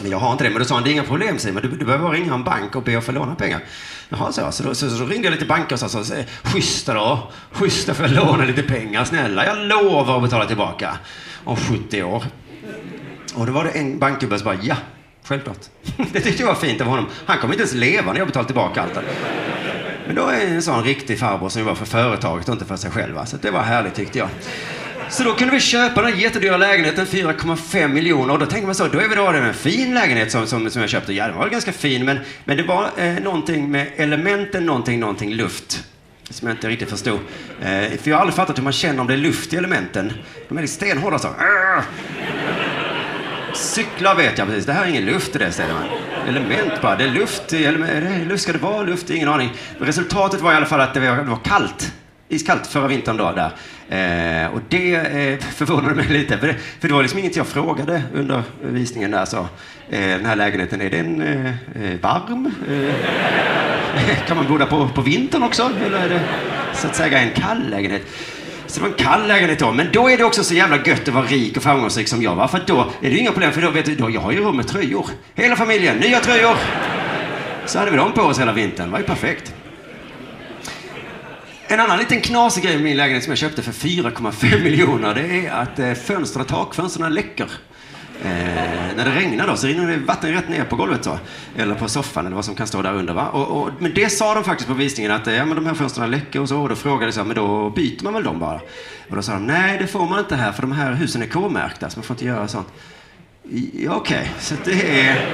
Men 0.03 0.11
jag 0.11 0.19
har 0.19 0.33
inte 0.33 0.45
det. 0.45 0.51
Men 0.51 0.59
då 0.59 0.65
sa 0.65 0.75
han, 0.75 0.85
det 0.85 0.91
är 0.91 0.93
inga 0.93 1.03
problem 1.03 1.39
Simon. 1.39 1.63
Du, 1.63 1.69
du 1.69 1.85
behöver 1.85 2.05
bara 2.05 2.13
ringa 2.13 2.35
en 2.35 2.45
bank 2.45 2.77
och 2.77 2.83
be 2.83 2.99
att 2.99 3.05
få 3.05 3.13
låna 3.13 3.35
pengar. 3.35 3.61
Jaha, 4.09 4.33
så, 4.33 4.53
så, 4.53 4.63
då, 4.63 4.75
så, 4.75 4.91
så 4.91 5.07
ringde 5.07 5.27
jag 5.27 5.33
lite 5.33 5.47
banker 5.47 5.73
och 5.73 5.81
sa, 5.81 5.89
så, 5.89 6.15
eh, 6.15 6.25
schyssta 6.43 6.95
då. 6.95 7.31
Schyssta 7.51 7.95
för 7.95 8.05
att 8.05 8.11
låna 8.11 8.45
lite 8.45 8.63
pengar, 8.63 9.05
snälla. 9.05 9.47
Jag 9.47 9.59
lovar 9.59 10.17
att 10.17 10.23
betala 10.23 10.47
tillbaka 10.47 10.99
om 11.45 11.57
70 11.57 12.03
år. 12.03 12.25
Och 13.35 13.47
då 13.47 13.53
var 13.53 13.65
det 13.65 13.71
en 13.71 13.99
bankgubbe 13.99 14.39
som 14.39 14.45
bara, 14.45 14.59
ja, 14.63 14.77
självklart. 15.25 15.59
Det 16.13 16.21
tyckte 16.21 16.43
jag 16.43 16.49
var 16.49 16.55
fint 16.55 16.81
av 16.81 16.87
honom. 16.87 17.07
Han 17.27 17.39
kommer 17.39 17.55
inte 17.55 17.63
ens 17.63 17.75
leva 17.75 18.13
när 18.13 18.19
jag 18.19 18.27
betalar 18.27 18.47
tillbaka 18.47 18.83
allt. 18.83 18.99
Men 20.07 20.17
då 20.17 20.27
är 20.27 20.47
det 20.47 20.55
en 20.55 20.63
sån 20.63 20.85
riktig 20.85 21.19
farbror 21.19 21.49
som 21.49 21.61
jobbar 21.61 21.75
för 21.75 21.87
företaget 21.87 22.49
och 22.49 22.53
inte 22.53 22.65
för 22.65 22.77
sig 22.77 22.91
själv. 22.91 23.25
Så 23.25 23.37
det 23.37 23.51
var 23.51 23.61
härligt 23.61 23.95
tyckte 23.95 24.19
jag. 24.19 24.29
Så 25.09 25.25
då 25.25 25.35
kunde 25.35 25.55
vi 25.55 25.61
köpa 25.61 26.03
den 26.03 26.19
jättedyra 26.19 26.57
lägenheten, 26.57 27.07
4,5 27.07 27.89
miljoner. 27.89 28.33
Och 28.33 28.39
då 28.39 28.47
tänker 28.47 28.67
man 28.67 28.75
så, 28.75 28.89
då 28.89 28.99
är 28.99 29.09
vi 29.09 29.15
då 29.15 29.27
en 29.27 29.55
fin 29.55 29.95
lägenhet 29.95 30.33
som, 30.33 30.47
som, 30.47 30.71
som 30.71 30.81
jag 30.81 30.91
köpte. 30.91 31.13
Ja, 31.13 31.27
den 31.27 31.37
var 31.37 31.49
ganska 31.49 31.73
fin, 31.73 32.05
men, 32.05 32.19
men 32.45 32.57
det 32.57 32.63
var 32.63 32.91
eh, 32.97 33.15
någonting 33.15 33.71
med 33.71 33.87
elementen, 33.97 34.67
någonting, 34.67 35.01
någonting 35.01 35.35
luft. 35.35 35.85
Som 36.33 36.49
jag 36.49 36.57
inte 36.57 36.69
riktigt 36.69 36.91
förstod. 36.91 37.21
Eh, 37.61 37.99
för 37.99 38.11
jag 38.11 38.17
har 38.17 38.21
aldrig 38.21 38.35
fattat 38.35 38.59
hur 38.59 38.63
man 38.63 38.73
känner 38.73 39.01
om 39.01 39.07
det 39.07 39.13
är 39.13 39.19
luft 39.19 39.53
i 39.53 39.57
elementen. 39.57 40.13
De 40.49 40.59
är 40.59 40.67
stenhårda 40.67 41.19
så. 41.19 41.29
Arr! 41.29 41.85
Cyklar 43.55 44.15
vet 44.15 44.39
jag 44.39 44.49
precis. 44.49 44.67
Det 44.67 44.73
här 44.73 44.85
är 44.85 44.89
ingen 44.89 45.05
luft 45.05 45.37
i 45.37 45.39
det, 45.39 45.53
säger 45.53 45.73
man. 45.73 45.85
Element 46.29 46.83
bara. 46.83 46.97
Det 46.97 47.05
är 47.05 47.09
luft 47.09 47.53
i 47.53 47.65
element. 47.65 48.41
Ska 48.41 48.53
det 48.53 48.59
vara 48.59 48.83
luft? 48.83 49.11
Ingen 49.11 49.29
aning. 49.29 49.53
Resultatet 49.79 50.41
var 50.41 50.53
i 50.53 50.57
alla 50.57 50.67
fall 50.67 50.81
att 50.81 50.95
det 50.95 51.01
var, 51.01 51.17
det 51.17 51.31
var 51.31 51.41
kallt 51.45 51.93
iskallt 52.33 52.67
förra 52.67 52.87
vintern 52.87 53.17
då 53.17 53.33
där. 53.33 53.53
Eh, 53.89 54.53
och 54.55 54.61
det 54.69 54.95
eh, 54.95 55.39
förvånade 55.39 55.95
mig 55.95 56.09
lite, 56.09 56.39
för 56.39 56.47
det, 56.47 56.55
för 56.81 56.89
det 56.89 56.95
var 56.95 57.03
liksom 57.03 57.19
inget 57.19 57.37
jag 57.37 57.47
frågade 57.47 58.03
under 58.15 58.43
visningen 58.63 59.11
där. 59.11 59.25
Så, 59.25 59.39
eh, 59.91 60.01
den 60.01 60.27
här 60.27 60.37
lägenheten, 60.37 60.81
är 60.81 60.91
den 60.91 61.23
eh, 61.23 61.47
eh 61.47 62.01
varm? 62.01 62.55
Eh, 62.69 64.27
kan 64.27 64.37
man 64.37 64.47
bo 64.49 64.59
där 64.59 64.67
på, 64.67 64.89
på 64.89 65.01
vintern 65.01 65.43
också? 65.43 65.71
Eller 65.87 65.99
är 65.99 66.09
det 66.09 66.21
så 66.75 66.87
att 66.87 66.97
säga 66.97 67.19
en 67.19 67.31
kall 67.31 67.71
lägenhet? 67.71 68.03
Så 68.67 68.81
det 68.81 68.83
var 68.83 68.89
en 68.89 69.05
kall 69.05 69.29
lägenhet 69.29 69.59
då. 69.59 69.73
Men 69.73 69.89
då 69.93 70.11
är 70.11 70.17
det 70.17 70.25
också 70.25 70.45
så 70.45 70.55
jävla 70.55 70.77
gött 70.77 71.09
att 71.09 71.15
vara 71.15 71.25
rik 71.25 71.57
och 71.57 71.63
framgångsrik 71.63 72.09
som 72.09 72.23
jag 72.23 72.35
var. 72.35 72.49
För 72.49 72.63
då 72.67 72.91
är 73.01 73.11
det 73.11 73.17
inga 73.17 73.33
problem, 73.33 73.53
för 73.53 73.63
då 73.63 73.71
vet 73.71 73.87
du, 73.87 73.95
då, 73.95 74.11
jag 74.11 74.21
har 74.21 74.33
ju 74.33 74.41
rum 74.41 74.57
med 74.57 74.69
tröjor. 74.69 75.07
Hela 75.35 75.57
familjen, 75.57 75.97
nya 75.97 76.21
tröjor! 76.21 76.57
Så 77.67 77.79
hade 77.79 77.91
vi 77.91 77.97
dem 77.97 78.13
på 78.13 78.23
oss 78.23 78.41
hela 78.41 78.53
vintern. 78.53 78.87
Det 78.87 78.93
var 78.93 78.99
ju 78.99 79.05
perfekt. 79.05 79.55
En 81.73 81.81
annan 81.81 81.99
liten 81.99 82.21
knasig 82.21 82.65
grej 82.65 82.75
med 82.75 82.85
min 82.85 82.97
lägenhet 82.97 83.25
som 83.25 83.31
jag 83.31 83.39
köpte 83.39 83.63
för 83.63 83.73
4,5 83.73 84.63
miljoner 84.63 85.15
det 85.15 85.47
är 85.47 85.53
att 85.53 85.79
eh, 85.79 85.93
fönstren, 85.93 86.47
takfönstren 86.47 87.15
läcker. 87.15 87.51
Eh, 88.25 88.31
när 88.97 89.05
det 89.05 89.15
regnar 89.17 89.47
då 89.47 89.57
så 89.57 89.67
rinner 89.67 89.87
det 89.87 89.97
vatten 89.97 90.33
rätt 90.33 90.49
ner 90.49 90.65
på 90.65 90.77
golvet 90.77 91.05
så. 91.05 91.19
Eller 91.57 91.75
på 91.75 91.89
soffan 91.89 92.27
eller 92.27 92.37
vad 92.37 92.45
som 92.45 92.55
kan 92.55 92.67
stå 92.67 92.83
där 92.83 92.95
under. 92.95 93.15
Va? 93.15 93.29
Och, 93.29 93.63
och, 93.63 93.71
men 93.79 93.95
det 93.95 94.13
sa 94.13 94.35
de 94.35 94.45
faktiskt 94.45 94.69
på 94.69 94.75
visningen 94.75 95.13
att 95.13 95.27
ja, 95.27 95.45
men 95.45 95.57
de 95.57 95.67
här 95.67 95.75
fönstren 95.75 96.11
läcker 96.11 96.41
och 96.41 96.49
så. 96.49 96.61
Och 96.61 96.69
då 96.69 96.75
frågade 96.75 97.13
jag 97.17 97.27
men 97.27 97.37
då 97.37 97.71
byter 97.71 98.05
man 98.05 98.15
väl 98.15 98.25
dem 98.25 98.39
bara? 98.39 98.61
Och 99.09 99.17
då 99.17 99.23
sa 99.23 99.33
de 99.33 99.47
nej 99.47 99.79
det 99.79 99.87
får 99.87 100.07
man 100.07 100.19
inte 100.19 100.37
här 100.37 100.53
för 100.53 100.63
de 100.63 100.73
här 100.73 100.93
husen 100.93 101.23
är 101.23 101.27
K-märkta 101.27 101.91
så 101.91 101.99
man 101.99 102.05
får 102.05 102.15
inte 102.15 102.25
göra 102.25 102.49
sånt. 102.49 102.69
Okej, 103.45 103.89
okay, 103.89 104.27
så 104.39 104.55
det 104.65 105.01
är 105.01 105.27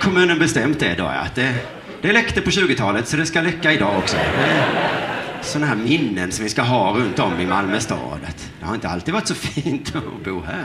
kommunen 0.00 0.38
bestämt 0.38 0.80
det 0.80 0.94
då 0.94 1.04
ja. 1.04 1.26
Det, 1.34 1.54
det 2.02 2.12
läckte 2.12 2.40
på 2.40 2.50
20-talet 2.50 3.08
så 3.08 3.16
det 3.16 3.26
ska 3.26 3.40
läcka 3.40 3.72
idag 3.72 3.98
också. 3.98 4.16
Det, 4.16 4.95
sådana 5.46 5.66
här 5.66 5.76
minnen 5.76 6.32
som 6.32 6.44
vi 6.44 6.50
ska 6.50 6.62
ha 6.62 6.96
runt 6.96 7.18
om 7.18 7.40
i 7.40 7.46
Malmö 7.46 7.80
stad. 7.80 8.18
Det 8.60 8.66
har 8.66 8.74
inte 8.74 8.88
alltid 8.88 9.14
varit 9.14 9.28
så 9.28 9.34
fint 9.34 9.96
att 9.96 10.24
bo 10.24 10.42
här. 10.42 10.64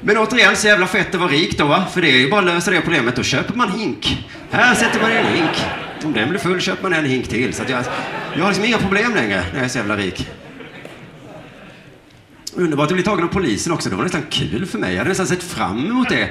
Men 0.00 0.18
återigen, 0.18 0.56
så 0.56 0.66
jävla 0.66 0.86
fett 0.86 1.14
att 1.14 1.20
vara 1.20 1.30
rik 1.30 1.58
då 1.58 1.66
va? 1.66 1.84
För 1.92 2.02
det 2.02 2.10
är 2.10 2.18
ju 2.18 2.30
bara 2.30 2.40
att 2.40 2.46
lösa 2.46 2.70
det 2.70 2.80
problemet. 2.80 3.16
Då 3.16 3.22
köper 3.22 3.54
man 3.54 3.72
hink. 3.72 4.26
Här 4.50 4.74
sätter 4.74 5.00
man 5.00 5.10
en 5.10 5.26
hink. 5.26 5.64
Om 6.04 6.12
den 6.12 6.28
blir 6.28 6.38
full 6.38 6.60
köper 6.60 6.82
man 6.82 6.92
en 6.92 7.04
hink 7.04 7.28
till. 7.28 7.54
Så 7.54 7.62
jag, 7.68 7.84
jag 8.34 8.42
har 8.42 8.48
liksom 8.48 8.64
inga 8.64 8.78
problem 8.78 9.14
längre 9.14 9.44
när 9.52 9.56
jag 9.56 9.64
är 9.64 9.68
så 9.68 9.78
jävla 9.78 9.96
rik. 9.96 10.28
Underbart 12.54 12.90
att 12.90 12.94
bli 12.94 13.02
tagen 13.02 13.24
av 13.24 13.28
polisen 13.28 13.72
också. 13.72 13.90
Det 13.90 13.96
var 13.96 14.02
nästan 14.02 14.22
kul 14.30 14.66
för 14.66 14.78
mig. 14.78 14.92
Jag 14.92 14.98
hade 14.98 15.08
nästan 15.08 15.26
sett 15.26 15.42
fram 15.42 15.86
emot 15.86 16.08
det. 16.08 16.22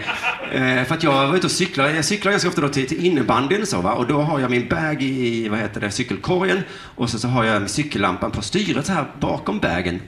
Eh, 0.52 0.86
för 0.86 0.96
att 0.96 1.04
jag 1.04 1.28
var 1.28 1.36
ute 1.36 1.48
och 1.48 1.52
cyklade. 1.52 1.96
Jag 1.96 2.06
cyklar 2.06 2.32
ganska 2.32 2.50
ofta 2.50 2.62
då 2.62 2.70
till, 2.70 2.88
till 2.88 3.06
innebandyn 3.06 3.66
så, 3.66 3.82
va? 3.82 3.94
och 3.94 4.08
då 4.08 4.22
har 4.22 4.40
jag 4.40 4.52
min 4.52 4.68
bag 4.68 5.04
i 5.04 5.50
vad 5.50 5.60
heter 5.60 5.82
det, 5.82 5.92
cykelkorgen 5.92 6.62
och 6.74 7.10
så, 7.10 7.20
så 7.20 7.28
har 7.28 7.44
jag 7.44 7.70
cykellampan 7.70 8.32
på 8.32 8.42
styret 8.42 8.86
så 8.86 8.94
här 8.94 9.06
bakom 9.20 9.60
bagen. 9.60 10.02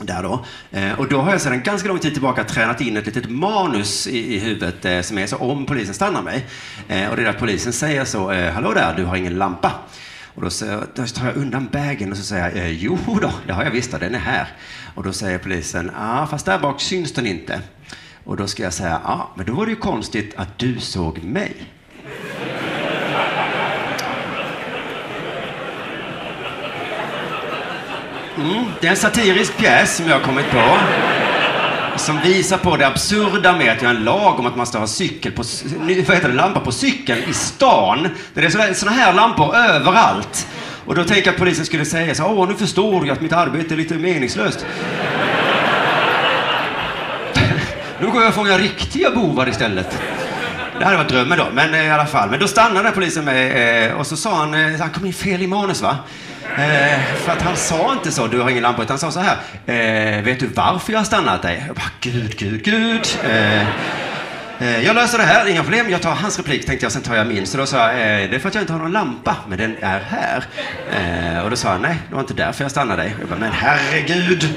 Där 0.00 0.22
då. 0.22 0.44
Eh, 0.70 1.00
och 1.00 1.08
då 1.08 1.20
har 1.20 1.30
jag 1.30 1.40
sedan 1.40 1.62
ganska 1.62 1.88
lång 1.88 1.98
tid 1.98 2.12
tillbaka 2.12 2.44
tränat 2.44 2.80
in 2.80 2.96
ett 2.96 3.06
litet 3.06 3.30
manus 3.30 4.06
i, 4.06 4.34
i 4.34 4.38
huvudet 4.38 4.84
eh, 4.84 5.00
som 5.00 5.18
är 5.18 5.26
så 5.26 5.36
om 5.36 5.66
polisen 5.66 5.94
stannar 5.94 6.22
mig. 6.22 6.46
Eh, 6.88 7.08
och 7.10 7.16
det 7.16 7.22
är 7.22 7.26
att 7.26 7.38
polisen 7.38 7.72
säger 7.72 8.04
så, 8.04 8.30
eh, 8.30 8.52
hallå 8.52 8.72
där, 8.72 8.94
du 8.96 9.04
har 9.04 9.16
ingen 9.16 9.38
lampa. 9.38 9.72
Och 10.36 10.42
då, 10.42 10.50
så, 10.50 10.82
då 10.94 11.06
tar 11.06 11.26
jag 11.26 11.36
undan 11.36 11.68
bagen 11.72 12.10
och 12.12 12.18
så 12.18 12.24
säger 12.24 12.44
jag, 12.44 12.56
eh, 12.56 12.70
jo 12.70 12.98
då, 13.22 13.32
det 13.46 13.52
har 13.52 13.64
jag 13.64 13.70
visst, 13.70 13.90
den 13.90 14.14
är 14.14 14.18
här. 14.18 14.48
Och 14.96 15.02
då 15.02 15.12
säger 15.12 15.38
polisen, 15.38 15.90
ja 15.94 16.22
ah, 16.22 16.26
fast 16.26 16.46
där 16.46 16.58
bak 16.58 16.80
syns 16.80 17.12
den 17.12 17.26
inte. 17.26 17.60
Och 18.24 18.36
då 18.36 18.46
ska 18.46 18.62
jag 18.62 18.72
säga, 18.72 19.00
ja 19.04 19.10
ah, 19.10 19.28
men 19.34 19.46
då 19.46 19.52
var 19.52 19.66
det 19.66 19.70
ju 19.70 19.76
konstigt 19.76 20.34
att 20.36 20.58
du 20.58 20.80
såg 20.80 21.22
mig. 21.22 21.54
Mm, 28.36 28.64
det 28.80 28.86
är 28.86 28.90
en 28.90 28.96
satirisk 28.96 29.56
pjäs 29.56 29.96
som 29.96 30.06
jag 30.06 30.14
har 30.14 30.24
kommit 30.24 30.50
på. 30.50 30.78
Som 31.98 32.20
visar 32.20 32.58
på 32.58 32.76
det 32.76 32.86
absurda 32.86 33.56
med 33.56 33.72
att 33.72 33.82
jag 33.82 33.88
har 33.88 33.96
en 33.96 34.04
lag 34.04 34.40
om 34.40 34.46
att 34.46 34.56
man 34.56 34.66
ska 34.66 34.78
ha 34.78 34.86
cykel 34.86 35.32
på, 35.32 35.42
vad 35.78 35.90
heter 35.90 36.28
det, 36.28 36.34
lampa 36.34 36.60
på 36.60 36.72
cykeln 36.72 37.22
i 37.30 37.32
stan. 37.32 38.08
Det 38.34 38.40
är 38.40 38.74
sådana 38.74 38.96
här 38.96 39.12
lampor 39.12 39.56
överallt. 39.56 40.46
Och 40.86 40.94
då 40.94 41.04
tänker 41.04 41.26
jag 41.26 41.32
att 41.32 41.38
polisen 41.38 41.66
skulle 41.66 41.84
säga 41.84 42.14
så 42.14 42.24
åh 42.24 42.48
nu 42.48 42.54
förstår 42.54 43.06
jag 43.06 43.14
att 43.14 43.20
mitt 43.20 43.32
arbete 43.32 43.74
är 43.74 43.76
lite 43.76 43.94
meningslöst. 43.94 44.66
nu 48.00 48.06
går 48.06 48.20
jag 48.20 48.28
och 48.28 48.34
fångar 48.34 48.58
riktiga 48.58 49.10
bovar 49.10 49.48
istället. 49.48 49.98
Det 50.78 50.84
hade 50.84 50.96
varit 50.96 51.08
drömmen 51.08 51.38
då, 51.38 51.46
men 51.52 51.74
eh, 51.74 51.86
i 51.86 51.90
alla 51.90 52.06
fall. 52.06 52.30
Men 52.30 52.40
då 52.40 52.48
stannade 52.48 52.90
polisen 52.90 53.24
med 53.24 53.86
eh, 53.90 53.98
och 53.98 54.06
så 54.06 54.16
sa 54.16 54.34
han, 54.34 54.54
eh, 54.54 54.80
han 54.80 54.90
kom 54.90 55.06
in 55.06 55.12
fel 55.12 55.42
i 55.42 55.46
manus 55.46 55.82
va? 55.82 55.96
Eh, 56.56 57.00
för 57.16 57.32
att 57.32 57.42
han 57.42 57.56
sa 57.56 57.92
inte 57.92 58.12
så, 58.12 58.26
du 58.26 58.40
har 58.40 58.50
ingen 58.50 58.62
lampa, 58.62 58.82
utan 58.82 58.94
han 58.94 58.98
sa 58.98 59.10
så 59.10 59.20
här. 59.20 59.36
Eh, 59.66 60.22
vet 60.24 60.40
du 60.40 60.46
varför 60.46 60.92
jag 60.92 61.00
har 61.00 61.04
stannat 61.04 61.42
dig? 61.42 61.64
Jag 61.66 61.76
bara, 61.76 61.90
gud, 62.00 62.36
gud, 62.36 62.64
gud. 62.64 63.06
Eh, 63.30 63.66
Eh, 64.58 64.84
jag 64.84 64.94
löser 64.94 65.18
det 65.18 65.24
här, 65.24 65.46
inga 65.46 65.62
problem. 65.62 65.90
Jag 65.90 66.02
tar 66.02 66.14
hans 66.14 66.38
replik 66.38 66.66
tänkte 66.66 66.84
jag, 66.84 66.92
sen 66.92 67.02
tar 67.02 67.16
jag 67.16 67.26
min. 67.26 67.46
Så 67.46 67.58
då 67.58 67.66
sa 67.66 67.76
jag, 67.76 67.90
eh, 67.90 68.30
det 68.30 68.36
är 68.36 68.38
för 68.38 68.48
att 68.48 68.54
jag 68.54 68.62
inte 68.62 68.72
har 68.72 68.80
någon 68.80 68.92
lampa, 68.92 69.36
men 69.48 69.58
den 69.58 69.76
är 69.80 70.00
här. 70.00 70.44
Eh, 70.92 71.44
och 71.44 71.50
då 71.50 71.56
sa 71.56 71.68
han, 71.68 71.82
nej, 71.82 71.96
det 72.08 72.14
var 72.14 72.20
inte 72.20 72.34
därför 72.34 72.64
jag 72.64 72.70
stannade 72.70 73.02
dig. 73.02 73.14
Jag 73.20 73.28
bara, 73.28 73.38
men 73.38 73.52
herregud. 73.52 74.54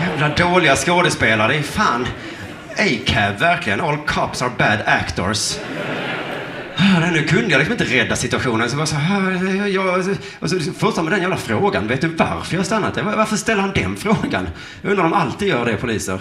Jävla 0.00 0.28
dåliga 0.28 0.76
skådespelare, 0.76 1.52
det 1.52 1.58
är 1.58 1.62
fan. 1.62 2.06
ACAB, 2.72 3.40
verkligen. 3.40 3.80
All 3.80 3.96
cops 3.96 4.42
are 4.42 4.50
bad 4.58 4.78
actors. 4.86 5.58
Nu 7.12 7.22
kunde 7.22 7.50
jag 7.50 7.58
liksom 7.58 7.72
inte 7.72 7.84
rädda 7.84 8.16
situationen. 8.16 8.70
Så 8.70 8.78
jag 8.78 8.88
så 8.88 8.96
här, 8.96 9.46
eh, 9.46 9.66
jag, 9.66 10.16
och 10.40 10.50
så 10.50 10.60
första 10.78 11.02
med 11.02 11.12
den 11.12 11.20
jävla 11.20 11.36
frågan. 11.36 11.86
Vet 11.86 12.00
du 12.00 12.08
varför 12.08 12.56
jag 12.56 12.66
stannat? 12.66 12.98
Varför 13.02 13.36
ställer 13.36 13.60
han 13.60 13.72
den 13.74 13.96
frågan? 13.96 14.48
Jag 14.82 14.90
undrar 14.90 15.04
om 15.04 15.10
de 15.10 15.16
alltid 15.16 15.48
gör 15.48 15.64
det, 15.64 15.76
poliser. 15.76 16.20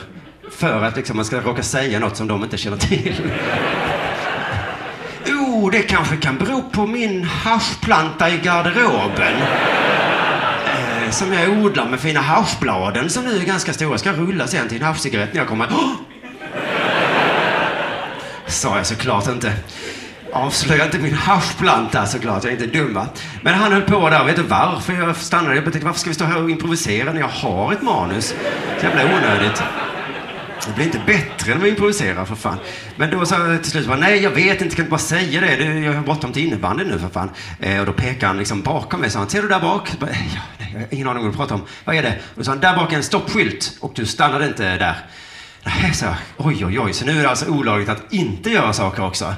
För 0.58 0.84
att 0.84 0.96
liksom 0.96 1.16
man 1.16 1.26
ska 1.26 1.42
råka 1.42 1.64
säga 1.64 2.00
något 2.00 2.18
som 2.18 2.28
de 2.28 2.44
inte 2.44 2.58
känner 2.58 2.78
till. 2.78 3.32
Oh, 5.56 5.72
det 5.72 5.82
kanske 5.82 6.18
kan 6.18 6.38
bero 6.38 6.62
på 6.72 6.88
min 6.88 7.24
haschplanta 7.24 8.30
i 8.30 8.38
garderoben. 8.38 9.34
Eh, 10.66 11.10
som 11.12 11.34
jag 11.34 11.50
odlar 11.50 11.90
med 11.90 12.00
fina 12.00 12.20
haschbladen 12.20 13.10
som 13.10 13.24
nu 13.24 13.38
är 13.38 13.46
ganska 13.46 13.74
stora. 13.74 13.98
Ska 13.98 14.12
rulla 14.12 14.48
sen 14.48 14.68
till 14.68 14.78
en 14.78 14.84
haschcigarett 14.84 15.34
när 15.34 15.42
jag 15.42 15.48
kommer. 15.48 15.66
Oh! 15.66 15.92
Sa 18.48 18.78
jag 18.78 18.86
såklart 18.86 19.28
inte. 19.28 19.54
Avslöja 20.34 20.86
inte 20.86 21.00
min 21.00 21.14
haschplanta 21.14 22.06
såklart, 22.06 22.44
jag 22.44 22.54
är 22.54 22.64
inte 22.64 22.78
dum 22.78 22.94
va? 22.94 23.08
Men 23.42 23.54
han 23.54 23.72
höll 23.72 23.82
på 23.82 24.10
där, 24.10 24.24
vet 24.26 24.36
du 24.36 24.44
varför 24.44 24.94
jag 24.94 25.16
stannade? 25.16 25.56
Jag 25.56 25.64
tänkte, 25.64 25.86
varför 25.86 26.00
ska 26.00 26.10
vi 26.10 26.14
stå 26.14 26.26
här 26.26 26.44
och 26.44 26.50
improvisera 26.50 27.14
när 27.14 27.20
jag 27.20 27.28
har 27.28 27.74
ett 27.74 27.82
manus? 27.82 28.36
Så 28.80 28.86
jävla 28.86 29.04
onödigt. 29.04 29.64
Det 30.68 30.74
blir 30.74 30.86
inte 30.86 31.02
bättre 31.06 31.56
när 31.56 31.62
vi 31.62 31.70
improviserar 31.70 32.26
för 32.26 32.36
fan. 32.36 32.58
Men 32.96 33.12
då 33.12 33.26
sa 33.26 33.48
jag 33.48 33.62
till 33.62 33.72
slut 33.72 33.88
bara, 33.88 33.98
nej 33.98 34.24
jag 34.24 34.30
vet 34.30 34.62
inte, 34.62 34.76
kan 34.76 34.84
inte 34.84 34.92
bara 34.92 34.98
säga 34.98 35.42
det? 35.42 35.56
det 35.56 35.80
jag 35.80 35.94
har 35.94 36.04
bråttom 36.04 36.34
till 36.34 36.46
innebandy 36.46 36.84
nu 36.84 37.00
för 37.00 37.10
fan. 37.10 37.30
Eh, 37.60 37.80
och 37.80 37.86
då 37.86 37.94
pekade 37.94 38.28
han 38.28 38.38
liksom 38.38 38.62
bakom 38.62 39.00
mig 39.00 39.08
och 39.08 39.14
sa, 39.14 39.28
ser 39.28 39.42
du 39.42 39.48
där 39.48 39.60
bak? 39.60 40.00
Bara, 40.00 40.10
ja, 40.10 40.42
nej, 40.58 40.70
jag 40.74 40.80
har 40.80 40.88
ingen 40.92 41.08
aning 41.08 41.20
om 41.20 41.26
vad 41.26 41.34
du 41.34 41.38
pratar 41.38 41.56
om. 41.56 41.62
Vad 41.86 41.96
är 41.96 42.02
det? 42.02 42.10
Och 42.10 42.36
då 42.36 42.44
sa 42.44 42.52
han, 42.52 42.60
där 42.60 42.76
bak 42.76 42.94
är 42.94 42.98
en 42.98 43.04
stoppskylt 43.04 43.78
och 43.80 43.92
du 43.96 44.06
stannade 44.06 44.48
inte 44.48 44.78
där. 44.78 44.96
Nej, 45.64 45.94
så 45.94 46.06
jag. 46.06 46.16
Oj, 46.38 46.66
oj, 46.66 46.80
oj. 46.80 46.94
Så 46.94 47.06
nu 47.06 47.20
är 47.20 47.24
det 47.24 47.30
alltså 47.30 47.46
olagligt 47.46 47.90
att 47.90 48.14
inte 48.14 48.50
göra 48.50 48.74
saker 48.74 49.06
också. 49.06 49.26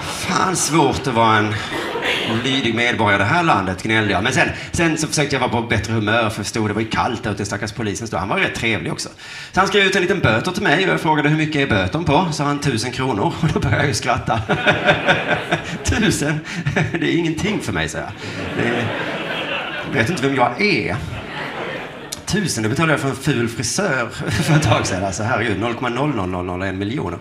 Fan 0.00 0.56
svårt 0.56 1.06
att 1.06 1.14
vara 1.14 1.36
en 1.36 1.54
lydig 2.44 2.74
medborgare 2.74 3.16
i 3.16 3.18
det 3.18 3.24
här 3.24 3.42
landet, 3.42 3.82
gnällde 3.82 4.12
jag. 4.12 4.22
Men 4.22 4.32
sen, 4.32 4.48
sen 4.72 4.98
så 4.98 5.06
försökte 5.06 5.36
jag 5.36 5.40
vara 5.40 5.50
på 5.50 5.62
bättre 5.62 5.92
humör, 5.92 6.30
för 6.30 6.42
förstod 6.42 6.70
det 6.70 6.74
var 6.74 6.80
ju 6.80 6.88
kallt 6.88 7.22
där 7.22 7.30
ute, 7.30 7.44
stackars 7.44 7.72
polisen 7.72 8.06
stod. 8.06 8.20
Han 8.20 8.28
var 8.28 8.36
rätt 8.36 8.54
trevlig 8.54 8.92
också. 8.92 9.08
Så 9.52 9.60
han 9.60 9.68
skrev 9.68 9.86
ut 9.86 9.96
en 9.96 10.02
liten 10.02 10.20
böter 10.20 10.52
till 10.52 10.62
mig 10.62 10.84
och 10.84 10.92
jag 10.92 11.00
frågade 11.00 11.28
hur 11.28 11.36
mycket 11.36 11.56
är 11.56 11.66
böten 11.66 12.04
på? 12.04 12.26
Så 12.32 12.44
han 12.44 12.60
tusen 12.60 12.92
kronor. 12.92 13.26
Och 13.42 13.48
då 13.54 13.60
började 13.60 13.82
jag 13.82 13.88
ju 13.88 13.94
skratta. 13.94 14.40
tusen? 15.84 16.40
Det 16.74 17.14
är 17.14 17.18
ingenting 17.18 17.60
för 17.60 17.72
mig, 17.72 17.88
sa 17.88 17.98
jag. 17.98 18.08
Det, 18.56 18.86
jag 19.86 19.98
vet 19.98 20.10
inte 20.10 20.22
vem 20.22 20.34
jag 20.34 20.62
är. 20.62 20.96
Tusen, 22.26 22.62
det 22.62 22.68
betalade 22.68 22.92
jag 22.92 23.00
för 23.00 23.08
en 23.08 23.16
ful 23.16 23.48
frisör 23.48 24.08
för 24.30 24.56
ett 24.56 24.62
tag 24.62 24.86
sedan. 24.86 25.04
Alltså 25.04 25.22
herregud, 25.22 25.56
0,00001 25.62 26.72
miljoner. 26.72 27.18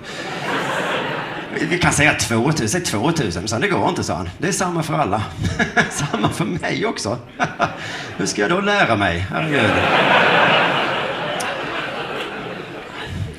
Vi 1.61 1.79
kan 1.79 1.93
säga 1.93 2.13
2000, 2.13 2.69
säg 2.69 2.81
2000, 2.83 3.47
så 3.47 3.57
det 3.57 3.67
går 3.67 3.89
inte, 3.89 4.03
sa 4.03 4.13
han. 4.13 4.29
Det 4.37 4.47
är 4.47 4.51
samma 4.51 4.83
för 4.83 4.93
alla. 4.93 5.23
samma 5.89 6.29
för 6.29 6.45
mig 6.45 6.85
också. 6.85 7.17
Hur 8.17 8.25
ska 8.25 8.41
jag 8.41 8.51
då 8.51 8.61
lära 8.61 8.95
mig? 8.95 9.27
Herregud. 9.31 9.71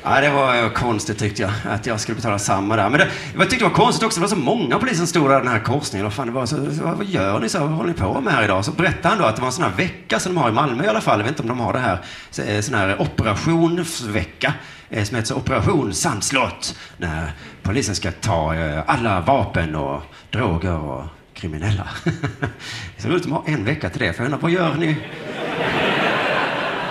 Ja, 0.07 0.21
det 0.21 0.29
var 0.29 0.63
eh, 0.63 0.69
konstigt 0.69 1.19
tyckte 1.19 1.41
jag, 1.41 1.51
att 1.69 1.85
jag 1.85 1.99
skulle 1.99 2.15
betala 2.15 2.39
samma 2.39 2.75
där. 2.75 2.89
Men 2.89 2.99
det, 2.99 3.07
jag 3.37 3.49
tyckte 3.49 3.65
det 3.65 3.69
var 3.69 3.75
konstigt 3.75 4.05
också, 4.05 4.19
det 4.19 4.21
var 4.21 4.35
så 4.35 4.35
många 4.35 4.79
poliser 4.79 4.97
som 4.97 5.07
stod 5.07 5.29
där 5.29 5.39
den 5.39 5.47
här 5.47 5.59
korsningen. 5.59 6.03
Vad, 6.03 6.13
fan, 6.13 6.27
det 6.27 6.33
var 6.33 6.45
så, 6.45 6.57
vad 6.81 7.05
gör 7.05 7.39
ni 7.39 7.49
så? 7.49 7.59
Vad 7.59 7.69
håller 7.69 7.89
ni 7.89 7.99
på 7.99 8.21
med 8.21 8.33
här 8.33 8.43
idag? 8.43 8.65
Så 8.65 8.71
berättade 8.71 9.07
han 9.07 9.17
då 9.17 9.25
att 9.25 9.35
det 9.35 9.41
var 9.41 9.47
en 9.47 9.53
sån 9.53 9.63
här 9.63 9.71
vecka 9.71 10.19
som 10.19 10.33
de 10.35 10.41
har 10.41 10.49
i 10.49 10.51
Malmö 10.51 10.85
i 10.85 10.87
alla 10.87 11.01
fall. 11.01 11.19
Jag 11.19 11.23
vet 11.23 11.31
inte 11.31 11.41
om 11.41 11.47
de 11.47 11.59
har 11.59 11.73
det 11.73 11.79
här, 11.79 11.99
eh, 12.47 12.61
sån 12.61 12.75
här 12.75 13.01
operationsvecka 13.01 14.53
eh, 14.89 15.03
som 15.03 15.17
heter 15.17 15.37
Operation 15.37 15.93
Sandslott. 15.93 16.75
När 16.97 17.31
polisen 17.63 17.95
ska 17.95 18.11
ta 18.11 18.53
alla 18.85 19.21
vapen 19.21 19.75
och 19.75 20.01
droger 20.31 20.77
och 20.77 21.03
kriminella. 21.33 21.87
Det 22.95 23.01
ser 23.01 23.15
ut 23.15 23.23
som 23.23 23.33
att 23.33 23.47
har 23.47 23.53
en 23.53 23.65
vecka 23.65 23.89
till 23.89 23.99
det. 23.99 24.13
För 24.13 24.23
jag 24.23 24.25
undrar, 24.25 24.41
vad 24.41 24.51
gör 24.51 24.75
ni 24.75 24.97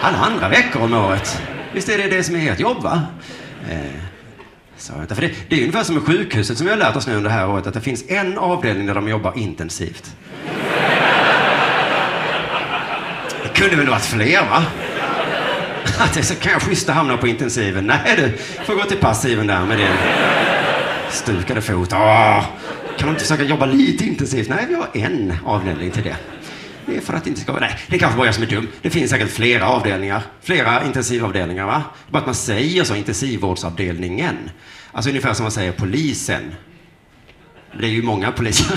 alla 0.00 0.18
andra 0.18 0.48
veckor 0.48 0.83
om 0.83 0.94
året? 0.94 1.53
Visst 1.74 1.88
är 1.88 1.98
det 1.98 2.08
det 2.16 2.22
som 2.22 2.37
är 2.37 2.52
ert 2.52 2.60
jobb, 2.60 2.82
va? 2.82 3.02
Eh, 3.70 3.78
så, 4.76 4.92
för 5.08 5.22
det, 5.22 5.30
det 5.48 5.56
är 5.56 5.60
ungefär 5.60 5.82
som 5.82 5.94
med 5.94 6.04
sjukhuset 6.04 6.58
som 6.58 6.66
vi 6.66 6.72
har 6.72 6.78
lärt 6.78 6.96
oss 6.96 7.06
nu 7.06 7.14
under 7.14 7.30
det 7.30 7.37
här 7.37 7.48
året, 7.48 7.66
att 7.66 7.74
det 7.74 7.80
finns 7.80 8.04
en 8.08 8.38
avdelning 8.38 8.87
där 8.87 8.94
de 8.94 9.08
jobbar 9.08 9.38
intensivt. 9.38 10.16
Det 13.42 13.48
kunde 13.54 13.76
väl 13.76 13.88
varit 13.88 14.04
fler, 14.04 14.40
va? 14.50 14.62
Att 15.98 16.14
det 16.14 16.22
så 16.22 16.34
kan 16.34 16.52
jag 16.52 16.62
schyssta 16.62 16.92
hamna 16.92 17.16
på 17.16 17.28
intensiven. 17.28 17.87
Nej 17.87 18.14
du, 18.16 18.32
får 18.64 18.74
gå 18.74 18.82
till 18.82 18.98
passiven 18.98 19.46
där 19.46 19.64
med 19.66 19.78
din 19.78 19.96
stukade 21.10 21.62
fot. 21.62 21.92
Åh, 21.92 22.44
kan 22.98 23.08
de 23.08 23.10
inte 23.10 23.22
försöka 23.22 23.42
jobba 23.42 23.66
lite 23.66 24.04
intensivt? 24.04 24.48
Nej, 24.48 24.66
vi 24.68 24.74
har 24.74 24.88
en 24.92 25.34
avdelning 25.44 25.90
till 25.90 26.02
det. 26.02 26.16
Det 26.86 26.96
är 26.96 27.00
för 27.00 27.14
att 27.14 27.24
det 27.24 27.30
inte 27.30 27.40
ska 27.42 27.52
vara... 27.52 27.60
Nej, 27.60 27.78
det 27.88 27.96
är 27.96 28.00
kanske 28.00 28.16
bara 28.16 28.26
jag 28.26 28.34
som 28.34 28.44
är 28.44 28.48
dum. 28.48 28.68
Det 28.82 28.90
finns 28.90 29.10
säkert 29.10 29.30
flera 29.30 29.68
avdelningar. 29.68 30.22
Flera 30.42 30.84
intensivavdelningar, 30.84 31.66
va? 31.66 31.82
Det 32.04 32.10
är 32.10 32.12
Bara 32.12 32.18
att 32.18 32.26
man 32.26 32.34
säger 32.34 32.84
så, 32.84 32.94
intensivvårdsavdelningen. 32.94 34.50
Alltså 34.92 35.10
ungefär 35.10 35.34
som 35.34 35.44
man 35.44 35.52
säger 35.52 35.72
polisen. 35.72 36.54
Det 37.80 37.86
är 37.86 37.90
ju 37.90 38.02
många 38.02 38.32
poliser. 38.32 38.76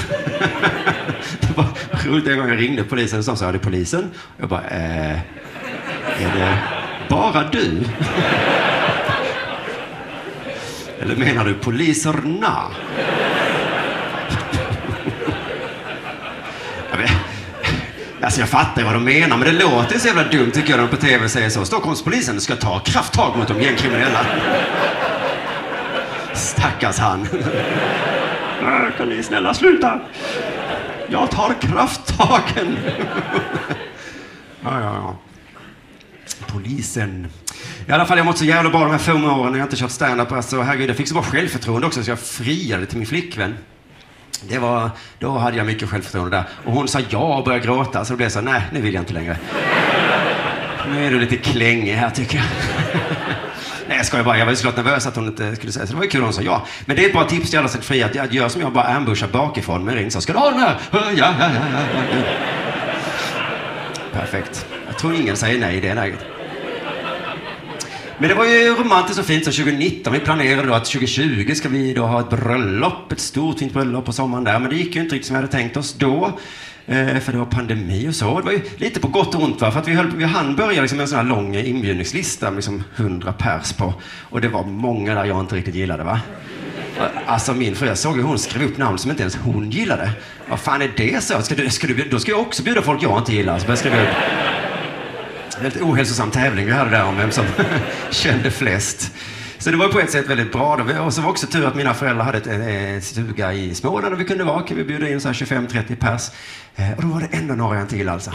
det 1.40 1.52
var 1.58 1.66
roligt 2.06 2.28
en 2.28 2.38
gång 2.38 2.50
jag 2.50 2.62
ringde 2.62 2.84
polisen 2.84 3.20
och 3.20 3.26
sa 3.26 3.36
så 3.36 3.46
här, 3.46 3.54
det 3.54 3.60
polisen? 3.60 4.12
Jag 4.38 4.50
bara, 4.50 4.64
eh, 4.64 5.20
är 6.24 6.36
det 6.36 6.58
bara 7.10 7.50
du? 7.52 7.84
Eller 11.02 11.16
menar 11.16 11.46
du 11.46 11.54
poliserna? 11.54 12.64
Alltså 18.28 18.40
jag 18.40 18.50
fattar 18.50 18.84
vad 18.84 18.94
de 18.94 19.04
menar, 19.04 19.38
men 19.38 19.48
det 19.48 19.64
låter 19.64 20.00
så 20.00 20.08
jävla 20.08 20.24
dumt 20.24 20.52
tycker 20.52 20.70
jag 20.70 20.78
när 20.78 20.88
de 20.88 20.96
på 20.96 21.02
TV 21.02 21.30
säger 21.30 21.50
så. 21.50 21.66
Stockholmspolisen 21.66 22.42
ska 22.42 22.56
ta 22.56 22.80
krafttag 22.80 23.38
mot 23.38 23.48
de 23.48 23.62
gängkriminella. 23.62 24.26
Stackars 26.34 26.98
han. 26.98 27.28
Kan 28.98 29.10
ni 29.10 29.24
snälla 29.24 29.54
sluta? 29.54 30.00
Jag 31.08 31.32
tar 31.32 31.54
krafttagen. 31.62 32.78
Ja, 34.64 34.82
ja, 34.82 34.82
ja. 34.82 35.18
Polisen. 36.48 37.28
I 37.88 37.92
alla 37.92 38.06
fall, 38.06 38.18
jag 38.18 38.26
mått 38.26 38.38
så 38.38 38.46
jävla 38.46 38.70
bra 38.70 38.80
de 38.80 38.92
här 38.92 38.98
fem 38.98 39.26
åren 39.26 39.52
när 39.52 39.60
jag 39.60 39.66
inte 39.66 39.76
kört 39.76 39.92
standup. 39.92 40.32
Alltså, 40.32 40.62
herregud, 40.62 40.90
jag 40.90 40.98
fick 40.98 41.08
så 41.08 41.14
bra 41.14 41.24
självförtroende 41.24 41.88
också 41.88 42.04
så 42.04 42.12
jag 42.12 42.20
friade 42.20 42.86
till 42.86 42.98
min 42.98 43.08
flickvän. 43.08 43.58
Det 44.42 44.58
var, 44.58 44.90
då 45.20 45.38
hade 45.38 45.58
jag 45.58 45.66
mycket 45.66 45.90
självförtroende 45.90 46.38
där. 46.38 46.44
Och 46.66 46.74
hon 46.74 46.88
sa 46.88 47.00
ja 47.10 47.38
och 47.38 47.44
började 47.44 47.66
gråta, 47.66 48.06
så 48.06 48.14
då 48.14 48.18
blev 48.18 48.26
jag 48.26 48.32
så 48.32 48.42
nej, 48.42 48.62
nu 48.72 48.82
vill 48.82 48.94
jag 48.94 49.02
inte 49.02 49.14
längre. 49.14 49.38
Nu 50.92 51.06
är 51.06 51.12
du 51.12 51.20
lite 51.20 51.38
klängig 51.38 51.94
här 51.94 52.10
tycker 52.10 52.38
jag. 52.38 52.46
Nej, 53.88 53.98
jag 53.98 54.06
skojar 54.06 54.26
bara. 54.26 54.38
Jag 54.38 54.46
var 54.46 54.52
ju 54.52 54.56
såklart 54.56 54.76
nervös 54.76 55.08
att 55.08 55.16
hon 55.16 55.28
inte 55.28 55.56
skulle 55.56 55.72
säga 55.72 55.88
så. 55.88 55.92
Det 55.92 55.98
var 55.98 56.04
ju 56.04 56.10
kul 56.10 56.22
att 56.22 56.26
hon 56.26 56.34
sa 56.34 56.42
ja. 56.42 56.66
Men 56.86 56.96
det 56.96 57.04
är 57.04 57.08
ett 57.08 57.14
bra 57.14 57.24
tips 57.24 57.50
till 57.50 57.60
alla 57.60 57.68
som 57.68 57.82
fria. 57.82 58.06
Att 58.06 58.34
gör 58.34 58.50
som 58.50 58.62
jag, 58.62 58.74
bara 58.74 58.86
ambushar 58.86 59.28
bakifrån 59.28 59.86
med 59.86 59.94
ring. 59.94 60.12
Så 60.12 60.22
ska 60.22 60.34
du 60.34 60.40
ha 60.40 60.52
den 60.52 60.60
här? 60.60 60.76
Ja, 60.92 61.00
ja, 61.16 61.34
ja, 61.40 61.50
ja. 61.74 62.22
Perfekt. 64.14 64.66
Jag 64.88 64.98
tror 64.98 65.16
ingen 65.16 65.38
säger 65.38 65.60
nej 65.60 65.78
i 65.78 65.80
det 65.80 65.94
läget. 65.94 66.37
Men 68.20 68.30
det 68.30 68.36
var 68.36 68.46
ju 68.46 68.76
romantiskt 68.76 69.20
och 69.20 69.26
fint 69.26 69.46
så 69.46 69.52
2019. 69.52 70.14
Vi 70.14 70.20
planerade 70.20 70.68
då 70.68 70.74
att 70.74 70.86
2020 70.86 71.54
ska 71.56 71.70
vi 71.70 71.94
då 71.94 72.06
ha 72.06 72.20
ett 72.20 72.30
bröllop, 72.30 73.12
ett 73.12 73.20
stort 73.20 73.60
fint 73.60 73.74
bröllop 73.74 74.06
på 74.06 74.14
sommaren 74.14 74.44
där. 74.44 74.60
Men 74.60 74.70
det 74.70 74.76
gick 74.76 74.96
ju 74.96 75.02
inte 75.02 75.16
riktigt 75.16 75.28
som 75.28 75.36
vi 75.36 75.42
hade 75.42 75.52
tänkt 75.52 75.78
oss 75.78 75.94
då. 75.94 76.40
Eh, 76.88 77.18
för 77.20 77.32
det 77.32 77.38
var 77.38 77.46
pandemi 77.46 78.10
och 78.10 78.16
så. 78.16 78.40
Det 78.40 78.46
var 78.46 78.52
ju 78.52 78.62
lite 78.78 79.00
på 79.00 79.08
gott 79.08 79.36
och 79.36 79.44
ont 79.44 79.62
va. 79.62 79.72
För 79.72 79.80
att 79.80 79.88
vi, 79.88 79.94
höll, 79.94 80.12
vi 80.16 80.24
hann 80.24 80.56
börja 80.56 80.82
liksom 80.82 80.98
med 80.98 81.04
en 81.04 81.08
sån 81.08 81.18
här 81.18 81.26
lång 81.26 81.56
inbjudningslista 81.56 82.46
med 82.46 82.56
liksom 82.56 82.84
100 82.96 83.34
pers 83.34 83.74
på. 83.74 83.94
Och 84.22 84.42
det 84.42 84.48
var 84.48 84.64
många 84.64 85.16
där 85.16 85.26
jag 85.26 85.40
inte 85.40 85.56
riktigt 85.56 85.76
gillade 85.76 86.04
va. 86.04 86.20
Alltså 87.26 87.54
min 87.54 87.76
fru, 87.76 87.88
jag 87.88 87.98
såg 87.98 88.16
hur 88.16 88.24
hon 88.24 88.40
skrev 88.40 88.64
upp 88.64 88.78
namn 88.78 88.98
som 88.98 89.12
inte 89.12 89.24
ens 89.24 89.36
hon 89.36 89.72
gillade. 89.72 90.12
Vad 90.50 90.60
fan 90.60 90.82
är 90.82 90.92
det 90.98 91.24
så? 91.24 91.42
Ska 91.42 91.56
du, 91.56 91.70
ska 91.70 91.88
du, 91.88 92.10
då 92.12 92.20
ska 92.20 92.32
jag 92.32 92.42
också 92.42 92.64
bjuda 92.64 92.82
folk 92.82 93.04
jag 93.04 93.18
inte 93.18 93.34
gillar. 93.34 93.60
Så 93.60 93.66
jag 93.68 93.78
skriva 93.78 94.02
upp 94.02 94.10
väldigt 95.62 95.82
ohälsosam 95.82 96.32
tävling 96.32 96.66
vi 96.66 96.72
hade 96.72 96.90
där 96.90 97.06
om 97.06 97.18
vem 97.18 97.32
som 97.32 97.46
kände 98.12 98.52
flest. 98.52 99.12
Så 99.58 99.72
det 99.72 99.78
var 99.78 99.88
på 99.88 100.00
ett 100.00 100.12
sätt 100.12 100.28
väldigt 100.28 100.52
bra. 100.52 100.76
Och 100.76 101.14
så 101.14 101.22
var 101.22 101.28
det 101.28 101.32
också 101.32 101.48
tur 101.48 101.66
att 101.66 101.76
mina 101.76 101.94
föräldrar 101.94 102.26
hade 102.26 102.52
eh, 102.52 102.94
en 102.94 103.02
stuga 103.02 103.54
i 103.54 103.76
Småland 103.76 104.14
där 104.14 104.18
vi 104.18 104.26
kunde 104.26 104.44
vara. 104.44 104.64
Vi 104.70 104.84
bjuda 104.84 105.10
in 105.10 105.20
25-30 105.20 105.96
pers. 105.96 106.30
Eh, 106.76 106.92
och 106.92 107.02
då 107.02 107.08
var 107.08 107.20
det 107.20 107.28
ändå 107.32 107.54
några 107.54 107.86
till 107.86 108.10
alltså. 108.10 108.32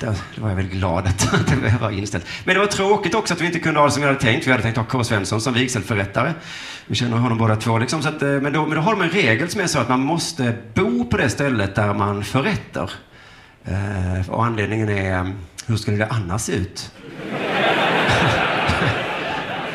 Då 0.00 0.14
var 0.36 0.48
jag 0.48 0.56
väldigt 0.56 0.74
glad 0.74 1.06
att 1.32 1.46
det 1.46 1.78
var 1.80 1.90
inställt. 1.90 2.26
Men 2.44 2.54
det 2.54 2.60
var 2.60 2.66
tråkigt 2.66 3.14
också 3.14 3.34
att 3.34 3.40
vi 3.40 3.46
inte 3.46 3.58
kunde 3.58 3.80
ha 3.80 3.86
det 3.86 3.92
som 3.92 4.02
vi 4.02 4.08
hade 4.08 4.20
tänkt. 4.20 4.46
Vi 4.46 4.50
hade 4.50 4.62
tänkt 4.62 4.76
ha 4.76 4.84
K. 4.84 5.04
Svensson 5.04 5.40
som 5.40 5.54
vigselförrättare. 5.54 6.32
Vi 6.86 6.94
känner 6.94 7.16
honom 7.16 7.38
båda 7.38 7.56
två. 7.56 7.78
Liksom. 7.78 8.02
Så 8.02 8.08
att, 8.08 8.22
eh, 8.22 8.28
men, 8.28 8.52
då, 8.52 8.66
men 8.66 8.74
då 8.74 8.80
har 8.80 8.92
de 8.92 9.02
en 9.02 9.10
regel 9.10 9.48
som 9.48 9.60
är 9.60 9.66
så 9.66 9.78
att 9.78 9.88
man 9.88 10.00
måste 10.00 10.54
bo 10.74 11.04
på 11.04 11.16
det 11.16 11.28
stället 11.28 11.74
där 11.74 11.94
man 11.94 12.24
förrättar. 12.24 12.90
Och 14.28 14.44
anledningen 14.44 14.88
är 14.88 15.32
hur 15.66 15.76
skulle 15.76 15.96
det 15.96 16.06
annars 16.10 16.40
se 16.40 16.52
ut? 16.52 16.90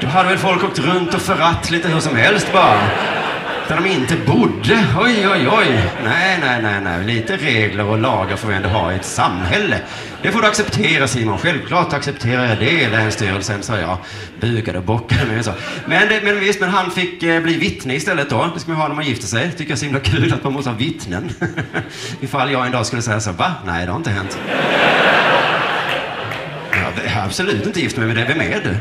Då 0.01 0.08
hade 0.08 0.30
väl 0.30 0.38
folk 0.38 0.63
åkt 0.63 0.80
runt 0.80 1.13
och 1.13 1.21
förratt 1.21 1.71
lite 1.71 1.88
hur 1.88 1.99
som 1.99 2.15
helst 2.15 2.54
bara. 2.54 2.82
Där 3.67 3.75
de 3.75 3.89
inte 3.89 4.15
bodde. 4.27 4.86
Oj, 4.99 5.27
oj, 5.27 5.47
oj. 5.51 5.91
Nej, 6.04 6.38
nej, 6.41 6.62
nej, 6.62 6.82
nej. 6.82 7.04
Lite 7.06 7.38
regler 7.38 7.86
och 7.86 7.97
lagar 7.97 8.36
får 8.36 8.47
vi 8.47 8.54
ändå 8.54 8.69
ha 8.69 8.93
i 8.93 8.95
ett 8.95 9.06
samhälle. 9.06 9.80
Det 10.21 10.32
får 10.32 10.41
du 10.41 10.47
acceptera 10.47 11.08
Simon. 11.08 11.38
Självklart 11.38 11.93
accepterar 11.93 12.45
jag 12.45 12.60
det, 12.60 12.89
Länsstyrelsen, 12.89 13.63
sa 13.63 13.77
jag. 13.77 13.97
Bugade 14.39 14.77
och 14.77 14.84
bockade 14.84 15.25
mig 15.25 15.43
så. 15.43 15.51
Men, 15.86 16.08
men 16.23 16.39
visst, 16.39 16.60
men 16.60 16.69
han 16.69 16.91
fick 16.91 17.23
eh, 17.23 17.41
bli 17.41 17.58
vittne 17.58 17.95
istället 17.95 18.30
då. 18.30 18.51
Det 18.54 18.60
ska 18.60 18.71
man 18.71 18.82
ha 18.82 18.88
när 18.88 18.95
man 18.95 19.06
gifter 19.06 19.27
sig. 19.27 19.51
Tycker 19.51 19.63
jag 19.63 19.71
är 19.71 19.75
så 19.75 19.86
himla 19.86 19.99
kul 19.99 20.34
att 20.34 20.43
man 20.43 20.54
måste 20.54 20.69
ha 20.69 20.77
vittnen. 20.77 21.30
Ifall 22.21 22.51
jag 22.51 22.65
en 22.65 22.71
dag 22.71 22.86
skulle 22.86 23.01
säga 23.01 23.19
så, 23.19 23.32
va? 23.32 23.54
Nej, 23.65 23.86
det 23.86 23.91
har 23.91 23.97
inte 23.97 24.10
hänt. 24.10 24.38
Jag 27.05 27.13
är 27.13 27.25
absolut 27.25 27.65
inte 27.65 27.79
gift 27.79 27.97
med 27.97 28.07
mig. 28.07 28.25
Vem 28.27 28.41
är 28.41 28.61
du? 28.63 28.75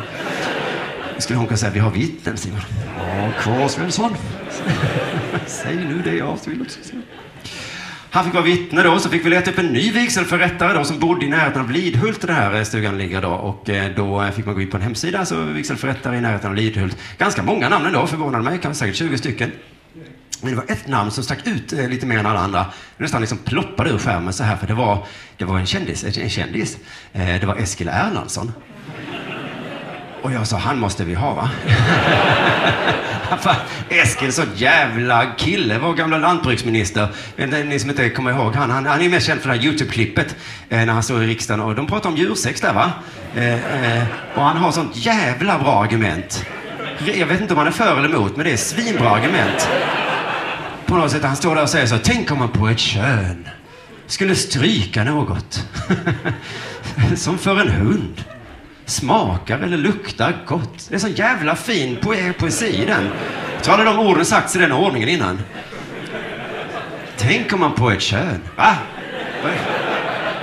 skulle 1.20 1.38
hon 1.38 1.46
kunna 1.46 1.58
säga, 1.58 1.72
vi 1.72 1.80
har 1.80 1.90
vittnen 1.90 2.36
Simon. 2.36 2.60
Ja, 2.98 3.30
kvar 3.40 3.68
Svensson. 3.68 4.16
Säg 5.46 5.76
nu 5.76 6.02
det 6.04 6.14
jag 6.14 6.38
vill 6.46 6.62
också 6.62 6.78
säga. 6.82 7.02
Han 8.12 8.24
fick 8.24 8.34
vara 8.34 8.44
vittne 8.44 8.82
då, 8.82 8.98
så 8.98 9.08
fick 9.08 9.26
vi 9.26 9.30
leta 9.30 9.50
upp 9.50 9.58
en 9.58 9.66
ny 9.66 9.92
vigselförrättare 9.92 10.72
de 10.72 10.84
som 10.84 10.98
bodde 10.98 11.26
i 11.26 11.28
närheten 11.28 11.62
av 11.62 11.70
Lidhult, 11.70 12.20
där 12.20 12.34
här 12.34 12.54
eh, 12.54 12.62
stugan 12.62 12.98
ligger 12.98 13.22
då. 13.22 13.28
Och 13.28 13.70
eh, 13.70 13.94
då 13.96 14.30
fick 14.36 14.46
man 14.46 14.54
gå 14.54 14.60
in 14.60 14.70
på 14.70 14.76
en 14.76 14.82
hemsida, 14.82 15.24
så 15.24 15.42
vigselförrättare 15.42 16.16
i 16.16 16.20
närheten 16.20 16.50
av 16.50 16.56
Lidhult. 16.56 16.96
Ganska 17.18 17.42
många 17.42 17.68
namn 17.68 17.86
ändå, 17.86 18.06
förvånade 18.06 18.44
mig, 18.44 18.58
kanske 18.62 18.84
säkert 18.84 18.96
20 18.96 19.18
stycken. 19.18 19.52
Men 20.42 20.50
det 20.50 20.56
var 20.56 20.64
ett 20.68 20.88
namn 20.88 21.10
som 21.10 21.24
stack 21.24 21.46
ut 21.46 21.72
eh, 21.72 21.88
lite 21.88 22.06
mer 22.06 22.18
än 22.18 22.26
alla 22.26 22.40
andra. 22.40 22.66
Det 22.96 23.02
nästan 23.02 23.20
liksom 23.20 23.38
ploppade 23.38 23.90
ur 23.90 23.98
skärmen 23.98 24.32
så 24.32 24.44
här, 24.44 24.56
för 24.56 24.66
det 24.66 24.74
var, 24.74 25.06
det 25.36 25.44
var 25.44 25.58
en 25.58 25.66
kändis. 25.66 26.18
En 26.18 26.30
kändis. 26.30 26.78
Eh, 27.12 27.40
det 27.40 27.46
var 27.46 27.56
Eskil 27.56 27.88
Erlandsson. 27.88 28.52
Och 30.22 30.32
jag 30.32 30.46
sa, 30.46 30.56
han 30.56 30.78
måste 30.78 31.04
vi 31.04 31.14
ha 31.14 31.34
va? 31.34 31.50
Eskil, 33.88 34.32
så 34.32 34.42
jävla 34.54 35.26
kille, 35.36 35.78
vår 35.78 35.94
gamla 35.94 36.18
lantbruksminister. 36.18 37.08
Ni 37.64 37.78
som 37.78 37.90
inte 37.90 38.10
kommer 38.10 38.30
ihåg 38.30 38.54
han, 38.54 38.70
han, 38.70 38.86
han 38.86 39.00
är 39.00 39.08
mest 39.08 39.26
känd 39.26 39.40
för 39.40 39.48
det 39.48 39.54
här 39.54 39.62
YouTube-klippet 39.62 40.36
eh, 40.68 40.78
när 40.78 40.92
han 40.92 41.02
står 41.02 41.22
i 41.22 41.26
riksdagen 41.26 41.60
och 41.60 41.74
de 41.74 41.86
pratar 41.86 42.10
om 42.10 42.16
djursex 42.16 42.60
där 42.60 42.74
va? 42.74 42.92
Eh, 43.36 43.98
eh, 43.98 44.04
och 44.34 44.42
han 44.42 44.56
har 44.56 44.72
sånt 44.72 44.96
jävla 44.96 45.58
bra 45.58 45.82
argument. 45.82 46.46
Jag 47.14 47.26
vet 47.26 47.40
inte 47.40 47.54
om 47.54 47.58
han 47.58 47.66
är 47.66 47.70
för 47.70 47.98
eller 47.98 48.08
emot, 48.08 48.36
men 48.36 48.46
det 48.46 48.52
är 48.52 48.56
svinbra 48.56 49.10
argument. 49.10 49.68
På 50.90 50.96
något 50.96 51.10
sätt, 51.10 51.24
han 51.24 51.36
står 51.36 51.54
där 51.54 51.62
och 51.62 51.68
säger 51.68 51.86
så, 51.86 51.98
tänk 52.02 52.30
om 52.30 52.38
man 52.38 52.48
på 52.48 52.68
ett 52.68 52.78
kön 52.78 53.48
skulle 54.06 54.34
stryka 54.34 55.04
något. 55.04 55.66
som 57.16 57.38
för 57.38 57.60
en 57.60 57.68
hund 57.68 58.24
smakar 58.84 59.58
eller 59.58 59.76
luktar 59.76 60.36
gott. 60.46 60.86
Det 60.88 60.94
är 60.94 60.98
så 60.98 61.08
jävla 61.08 61.56
fin 61.56 61.96
po 62.02 62.12
eh, 62.12 62.32
poesi 62.32 62.66
i 62.66 62.84
den. 62.86 63.08
Jag 63.54 63.64
tror 63.64 63.84
de 63.84 63.98
orden 63.98 64.24
sagts 64.24 64.56
i 64.56 64.58
den 64.58 64.72
ordningen 64.72 65.08
innan. 65.08 65.40
Tänk 67.16 67.52
om 67.52 67.60
man 67.60 67.74
på 67.74 67.90
ett 67.90 68.02
kön. 68.02 68.40
Va? 68.56 68.76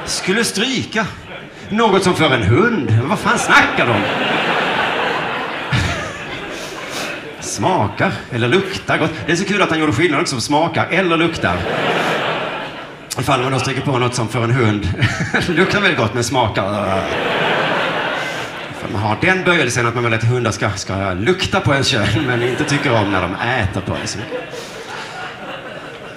Skulle 0.05 0.43
stryka. 0.43 1.05
Något 1.69 2.03
som 2.03 2.15
för 2.15 2.29
en 2.29 2.43
hund. 2.43 2.99
Vad 3.03 3.19
fan 3.19 3.39
snackar 3.39 3.87
de? 3.87 4.01
Smakar 7.57 8.13
eller 8.31 8.47
luktar 8.47 8.97
gott. 8.97 9.11
Det 9.25 9.31
är 9.31 9.35
så 9.35 9.45
kul 9.45 9.61
att 9.61 9.69
han 9.69 9.79
gjorde 9.79 9.93
skillnad 9.93 10.21
också 10.21 10.35
på 10.35 10.41
smakar 10.41 10.87
eller 10.91 11.17
luktar. 11.17 11.57
Ifall 13.19 13.43
man 13.43 13.51
då 13.51 13.59
stryker 13.59 13.81
på 13.81 13.97
något 13.97 14.15
som 14.15 14.27
för 14.27 14.43
en 14.43 14.51
hund 14.51 14.89
luktar 15.47 15.81
väldigt 15.81 15.99
gott 15.99 16.13
men 16.13 16.23
smakar 16.23 16.63
äh. 16.63 17.03
man 18.93 19.01
har 19.01 19.17
den 19.21 19.43
böjelsen 19.43 19.87
att 19.87 19.95
man 19.95 20.03
vill 20.03 20.13
att 20.13 20.23
hundar 20.23 20.51
ska, 20.51 20.69
ska 20.71 21.13
lukta 21.13 21.59
på 21.59 21.73
ens 21.73 21.87
kön 21.87 22.07
men 22.27 22.43
inte 22.43 22.63
tycker 22.63 22.93
om 22.93 23.11
när 23.11 23.21
de 23.21 23.35
äter 23.35 23.81
på 23.81 23.93
en 23.93 24.07
så 24.07 24.19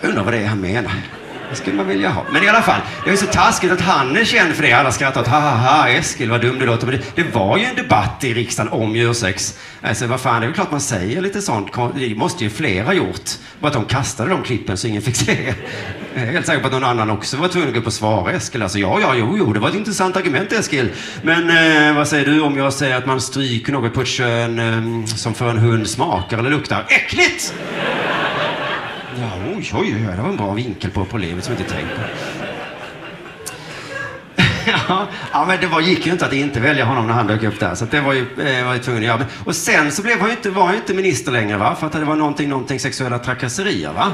Undrar 0.03 0.23
vad 0.23 0.33
det 0.35 0.39
är 0.39 0.47
han 0.47 0.61
menar. 0.61 0.93
Det 1.51 1.57
skulle 1.57 1.77
man 1.77 1.89
vilja 1.89 2.11
ha. 2.11 2.25
Men 2.33 2.45
i 2.45 2.49
alla 2.49 2.63
fall, 2.63 2.81
det 3.05 3.11
är 3.11 3.17
så 3.17 3.27
taskigt 3.27 3.73
att 3.73 3.81
han 3.81 4.17
är 4.17 4.25
känd 4.25 4.55
för 4.55 4.63
det. 4.63 4.73
Alla 4.73 4.93
skrattar 4.93 5.21
åt 5.21 5.27
ha 5.27 5.41
ha 5.41 5.51
ha 5.51 5.89
Eskil 5.89 6.31
vad 6.31 6.41
dum 6.41 6.59
du 6.59 6.67
låter. 6.67 6.87
Men 6.87 6.97
det, 6.97 7.23
det, 7.23 7.35
var 7.35 7.59
ju 7.59 7.65
en 7.65 7.77
debatt 7.77 8.25
i 8.25 8.35
riksdagen 8.35 8.73
om 8.73 8.97
djursex. 8.97 9.59
Alltså 9.83 10.07
vad 10.07 10.21
fan, 10.21 10.41
det 10.41 10.45
är 10.45 10.49
väl 10.49 10.55
klart 10.55 10.71
man 10.71 10.81
säger 10.81 11.21
lite 11.21 11.43
sånt. 11.43 11.73
Det 11.95 12.15
måste 12.15 12.45
ju 12.45 12.51
fler 12.51 12.85
ha 12.85 12.93
gjort. 12.93 13.31
Bara 13.61 13.69
att 13.69 13.75
de 13.75 13.85
kastade 13.85 14.31
de 14.31 14.43
klippen 14.43 14.77
så 14.77 14.87
ingen 14.87 15.03
fick 15.03 15.17
se. 15.17 15.55
Jag 16.15 16.23
är 16.23 16.33
helt 16.33 16.47
säker 16.47 16.61
på 16.61 16.67
att 16.67 16.73
någon 16.73 16.85
annan 16.85 17.11
också 17.11 17.37
var 17.37 17.49
tvungen 17.49 17.69
att 17.69 17.75
gå 17.75 17.81
upp 17.81 17.87
och 17.87 17.93
svara 17.93 18.33
Eskil. 18.33 18.63
Alltså 18.63 18.79
ja, 18.79 18.99
ja, 19.01 19.15
jo, 19.17 19.37
jo, 19.39 19.53
det 19.53 19.61
var 19.61 19.69
ett 19.69 19.75
intressant 19.75 20.17
argument 20.17 20.53
Eskil. 20.53 20.89
Men 21.23 21.51
eh, 21.51 21.97
vad 21.97 22.09
säger 22.09 22.27
du 22.27 22.41
om 22.41 22.57
jag 22.57 22.73
säger 22.73 22.97
att 22.97 23.07
man 23.07 23.21
stryker 23.21 23.73
något 23.73 23.95
på 23.95 24.01
ett 24.01 24.09
kön 24.09 24.59
eh, 24.59 25.07
som 25.07 25.35
för 25.35 25.51
en 25.51 25.59
hund 25.59 25.89
smakar 25.89 26.39
eller 26.39 26.51
luktar 26.51 26.87
äckligt? 26.89 27.55
Ja, 29.21 29.31
oj, 29.57 29.71
oj, 29.75 29.95
oj, 29.95 30.17
det 30.17 30.23
var 30.23 30.29
en 30.29 30.37
bra 30.37 30.55
vinkel 30.55 30.91
på 30.91 31.19
livet 31.19 31.45
som 31.45 31.55
jag 31.55 31.61
inte 31.61 31.73
tänkt 31.73 31.97
på. 31.97 32.03
ja, 35.33 35.45
men 35.49 35.61
det 35.61 35.67
var, 35.67 35.81
gick 35.81 36.07
ju 36.07 36.13
inte 36.13 36.27
att 36.27 36.33
inte 36.33 36.61
välja 36.61 36.85
honom 36.85 37.07
när 37.07 37.15
han 37.15 37.27
dök 37.27 37.43
upp 37.43 37.61
där. 37.61 37.75
Så 37.75 37.85
det 37.85 38.01
var 38.01 38.13
ju, 38.13 38.21
eh, 38.21 38.67
var 38.67 38.75
ju 38.75 38.79
tvungen 38.79 39.03
att 39.03 39.07
göra. 39.07 39.27
Och 39.45 39.57
sen 39.57 39.93
så 39.93 40.03
blev 40.03 40.21
han 40.21 40.29
ju 40.29 40.37
inte, 40.37 40.51
var 40.51 40.65
han 40.65 40.75
ju 40.75 40.81
inte 40.81 40.95
minister 40.95 41.33
längre 41.33 41.57
va? 41.57 41.77
För 41.81 41.87
att 41.87 41.93
det 41.93 42.05
var 42.05 42.17
någonting, 42.17 42.49
någonting 42.49 42.81
sexuella 42.81 43.19
trakasserier 43.19 43.93
va? 43.93 44.13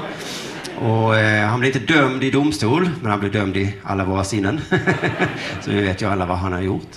Och 0.79 1.17
eh, 1.17 1.49
han 1.49 1.61
blev 1.61 1.77
inte 1.77 1.93
dömd 1.93 2.25
i 2.25 2.31
domstol, 2.31 2.91
men 3.03 3.11
han 3.11 3.21
blev 3.21 3.33
dömd 3.33 3.57
i 3.57 3.75
alla 3.83 4.05
våra 4.05 4.25
sinnen. 4.25 4.61
så 5.61 5.71
vi 5.71 5.83
vet 5.83 6.03
ju 6.03 6.07
alla 6.07 6.27
vad 6.27 6.39
han 6.39 6.53
har 6.53 6.61
gjort. 6.61 6.91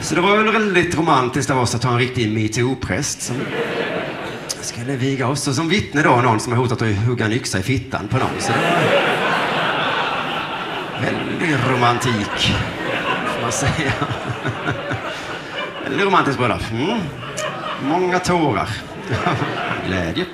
Så 0.00 0.14
det 0.14 0.20
var 0.20 0.36
väl 0.36 0.52
väldigt 0.52 0.98
romantiskt 0.98 1.50
av 1.50 1.58
oss 1.58 1.74
att 1.74 1.84
ha 1.84 1.92
en 1.92 1.98
riktig 1.98 2.32
metoo-präst 2.32 3.22
som 3.22 3.36
skulle 4.64 4.96
viga 4.96 5.28
oss. 5.28 5.48
Och 5.48 5.54
som 5.54 5.68
vittne 5.68 6.02
då 6.02 6.16
någon 6.16 6.40
som 6.40 6.52
har 6.52 6.60
hotat 6.60 6.82
att 6.82 6.96
hugga 6.96 7.24
en 7.24 7.32
yxa 7.32 7.58
i 7.58 7.62
fittan 7.62 8.08
på 8.08 8.16
någon. 8.16 8.30
Så 8.38 8.52
det 8.52 8.58
var 8.58 8.82
väldigt 11.02 11.68
romantik, 11.68 12.54
får 13.26 13.42
man 13.42 13.52
säga. 13.52 13.92
väldigt 15.84 16.06
romantiskt 16.06 16.38
bröllop. 16.38 16.62
Mm. 16.72 16.98
Många 17.84 18.18
tårar. 18.18 18.68
Glädje. 19.86 20.24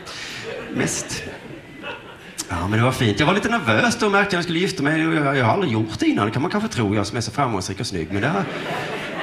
Mest. 0.75 1.23
Ja, 2.49 2.69
men 2.69 2.79
det 2.79 2.85
var 2.85 2.93
fint. 2.93 3.21
Jag 3.21 3.27
var 3.27 3.35
lite 3.35 3.49
nervös 3.49 3.99
då 3.99 4.07
och 4.07 4.13
märkte 4.13 4.29
att 4.29 4.33
jag 4.33 4.45
skulle 4.45 4.59
gifta 4.59 4.83
mig. 4.83 5.03
Jag, 5.03 5.37
jag 5.37 5.45
har 5.45 5.53
aldrig 5.53 5.73
gjort 5.73 5.99
det 5.99 6.07
innan, 6.07 6.27
det 6.27 6.33
kan 6.33 6.43
man 6.43 6.51
kanske 6.51 6.69
tro, 6.69 6.95
jag 6.95 7.07
som 7.07 7.17
är 7.17 7.21
så 7.21 7.31
framgångsrik 7.31 7.81
och 7.81 7.87
snygg. 7.87 8.09
Men 8.13 8.23
det 8.23 8.29
här 8.29 8.45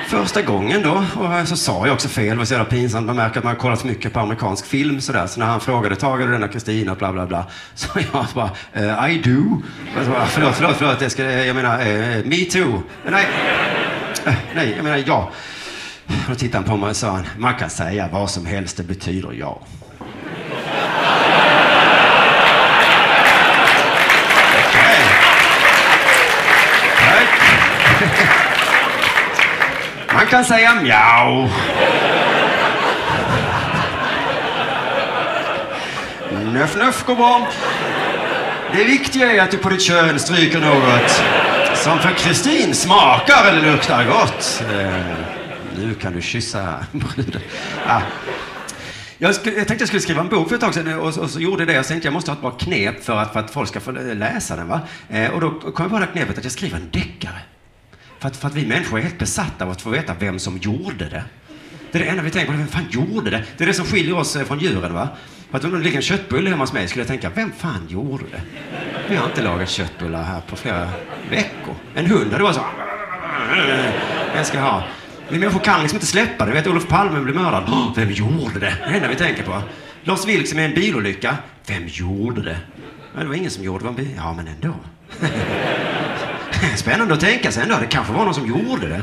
första 0.07 0.41
gången 0.41 0.81
då, 0.83 1.05
och 1.15 1.47
så 1.47 1.55
sa 1.55 1.87
jag 1.87 1.93
också 1.93 2.07
fel, 2.07 2.29
det 2.29 2.35
var 2.35 2.45
så 2.45 2.53
jävla 2.53 2.69
pinsamt. 2.69 3.07
Man 3.07 3.15
märker 3.15 3.37
att 3.37 3.43
man 3.43 3.53
har 3.53 3.59
kollat 3.59 3.81
för 3.81 3.87
mycket 3.87 4.13
på 4.13 4.19
amerikansk 4.19 4.65
film 4.65 5.01
sådär. 5.01 5.27
Så 5.27 5.39
när 5.39 5.47
han 5.47 5.59
frågade, 5.59 5.95
tager 5.95 6.25
du 6.25 6.31
denna 6.31 6.47
Kristina, 6.47 6.95
bla 6.95 7.13
bla 7.13 7.25
bla. 7.25 7.47
Så 7.75 7.87
jag 8.13 8.25
bara, 8.33 8.49
eh, 8.73 9.15
I 9.15 9.17
do. 9.17 9.61
Så 10.03 10.11
bara, 10.11 10.25
förlåt, 10.25 10.55
förlåt, 10.55 10.75
förlåt, 10.77 11.01
jag, 11.01 11.11
ska, 11.11 11.23
jag 11.23 11.55
menar, 11.55 11.79
eh, 11.79 12.25
me 12.25 12.45
too. 12.45 12.81
Nej, 13.09 13.27
eh, 14.25 14.33
nej, 14.55 14.73
jag 14.75 14.83
menar 14.83 15.03
ja. 15.07 15.31
Då 16.27 16.35
tittade 16.35 16.57
han 16.57 16.63
på 16.63 16.77
mig 16.77 16.89
och 16.89 16.95
sa, 16.95 17.19
man 17.37 17.55
kan 17.55 17.69
säga 17.69 18.09
vad 18.11 18.29
som 18.29 18.45
helst, 18.45 18.77
det 18.77 18.83
betyder 18.83 19.33
ja. 19.33 19.61
Han 30.15 30.28
kan 30.28 30.45
säga 30.45 30.75
mjau. 30.75 31.49
Nöff, 36.54 36.75
nöff 36.75 37.06
går 37.06 37.15
bra. 37.15 37.47
Det 38.73 38.84
viktiga 38.84 39.32
är 39.32 39.41
att 39.41 39.51
du 39.51 39.58
på 39.58 39.69
ditt 39.69 39.82
kön 39.82 40.19
stryker 40.19 40.60
något 40.60 41.21
som 41.75 41.99
för 41.99 42.12
Kristin 42.12 42.73
smakar 42.73 43.49
eller 43.49 43.71
luktar 43.71 44.06
gott. 44.06 44.63
Eh, 44.73 45.17
nu 45.78 45.93
kan 45.93 46.13
du 46.13 46.21
kyssa 46.21 46.86
bruden. 46.91 47.41
Ah. 47.88 48.01
Jag, 49.17 49.30
jag 49.30 49.43
tänkte 49.43 49.75
jag 49.78 49.88
skulle 49.88 50.01
skriva 50.01 50.21
en 50.21 50.30
bok 50.30 50.47
för 50.47 50.56
ett 50.56 50.62
tag 50.62 50.73
sedan 50.73 50.88
eh, 50.88 50.97
och, 50.97 51.17
och 51.17 51.30
så 51.30 51.39
gjorde 51.39 51.65
det. 51.65 51.73
Jag 51.73 51.88
tänkte 51.88 52.08
jag 52.08 52.13
måste 52.13 52.32
ha 52.32 52.36
ett 52.36 52.41
bra 52.41 52.51
knep 52.51 53.04
för 53.04 53.17
att, 53.17 53.34
för 53.34 53.39
att 53.39 53.51
folk 53.51 53.69
ska 53.69 53.80
få 53.80 53.91
läsa 53.91 54.56
den. 54.56 54.67
Va? 54.67 54.82
Eh, 55.10 55.32
och 55.32 55.41
då 55.41 55.49
kom 55.49 55.73
jag 55.78 55.89
på 55.89 55.99
det 55.99 56.08
knepet 56.08 56.38
att 56.38 56.43
jag 56.43 56.54
skriver 56.54 56.78
en 56.78 56.89
deckare. 56.89 57.39
För 58.19 58.28
att, 58.28 58.38
för 58.38 58.47
att 58.47 58.56
vi 58.56 58.65
människor 58.65 58.97
är 58.97 59.04
helt 59.04 59.17
besatta 59.17 59.65
av 59.65 59.71
att 59.71 59.82
få 59.82 59.89
veta 59.89 60.13
vem 60.19 60.39
som 60.39 60.58
gjorde 60.58 61.10
det. 61.10 61.23
Det 61.91 61.97
är 61.97 62.04
det 62.04 62.10
enda 62.10 62.23
vi 62.23 62.32
tänker 62.32 62.51
på. 62.51 62.58
Vem 62.58 62.67
fan 62.67 62.86
gjorde 62.89 63.30
det? 63.30 63.43
Det 63.58 63.63
är 63.63 63.67
det 63.67 63.73
som 63.73 63.86
skiljer 63.86 64.17
oss 64.17 64.36
eh, 64.36 64.45
från 64.45 64.60
djuren. 64.60 64.93
va? 64.93 65.10
För 65.51 65.58
att 65.58 65.63
om 65.63 65.71
det 65.71 65.80
ligger 65.80 65.97
en 65.97 66.01
köttbulle 66.01 66.49
hemma 66.49 66.63
hos 66.63 66.73
mig 66.73 66.88
skulle 66.88 67.01
jag 67.01 67.08
tänka, 67.08 67.30
vem 67.30 67.51
fan 67.51 67.88
gjorde 67.89 68.23
det? 68.32 68.41
Vi 69.10 69.15
har 69.15 69.25
inte 69.25 69.41
lagat 69.43 69.69
köttbullar 69.69 70.23
här 70.23 70.41
på 70.41 70.56
flera 70.56 70.89
veckor. 71.30 71.75
En 71.95 72.06
hund 72.06 72.32
hade 72.32 72.43
varit 72.43 72.56
så... 72.56 72.62
Äh, 72.62 73.93
vem 74.34 74.45
ska 74.45 74.58
jag 74.58 74.63
ha? 74.65 74.84
Vi 75.30 75.39
människor 75.39 75.60
kan 75.60 75.82
liksom 75.82 75.95
inte 75.95 76.08
släppa 76.08 76.45
det. 76.45 76.51
vet, 76.51 76.67
Olof 76.67 76.88
Palme 76.88 77.20
blev 77.20 77.36
mördad. 77.36 77.93
Vem 77.95 78.11
gjorde 78.11 78.59
det? 78.59 78.59
Det 78.59 78.86
är 78.86 78.89
det 78.89 78.95
enda 78.95 79.07
vi 79.07 79.16
tänker 79.16 79.43
på. 79.43 79.61
Lars 80.03 80.26
Vilks 80.26 80.53
med 80.53 80.66
en 80.66 80.74
bilolycka. 80.74 81.38
Vem 81.68 81.84
gjorde 81.88 82.41
det? 82.41 82.57
Ja, 83.16 83.22
det 83.22 83.28
var 83.28 83.36
ingen 83.36 83.51
som 83.51 83.63
gjorde 83.63 83.91
det. 83.91 84.07
Ja, 84.18 84.34
men 84.34 84.47
ändå. 84.47 84.74
Spännande 86.76 87.13
att 87.13 87.20
tänka 87.20 87.51
sig 87.51 87.63
ändå. 87.63 87.76
Det 87.82 87.88
kanske 87.88 88.13
var 88.13 88.26
någon 88.26 88.34
som 88.34 88.47
gjorde 88.47 88.88
det. 88.88 89.01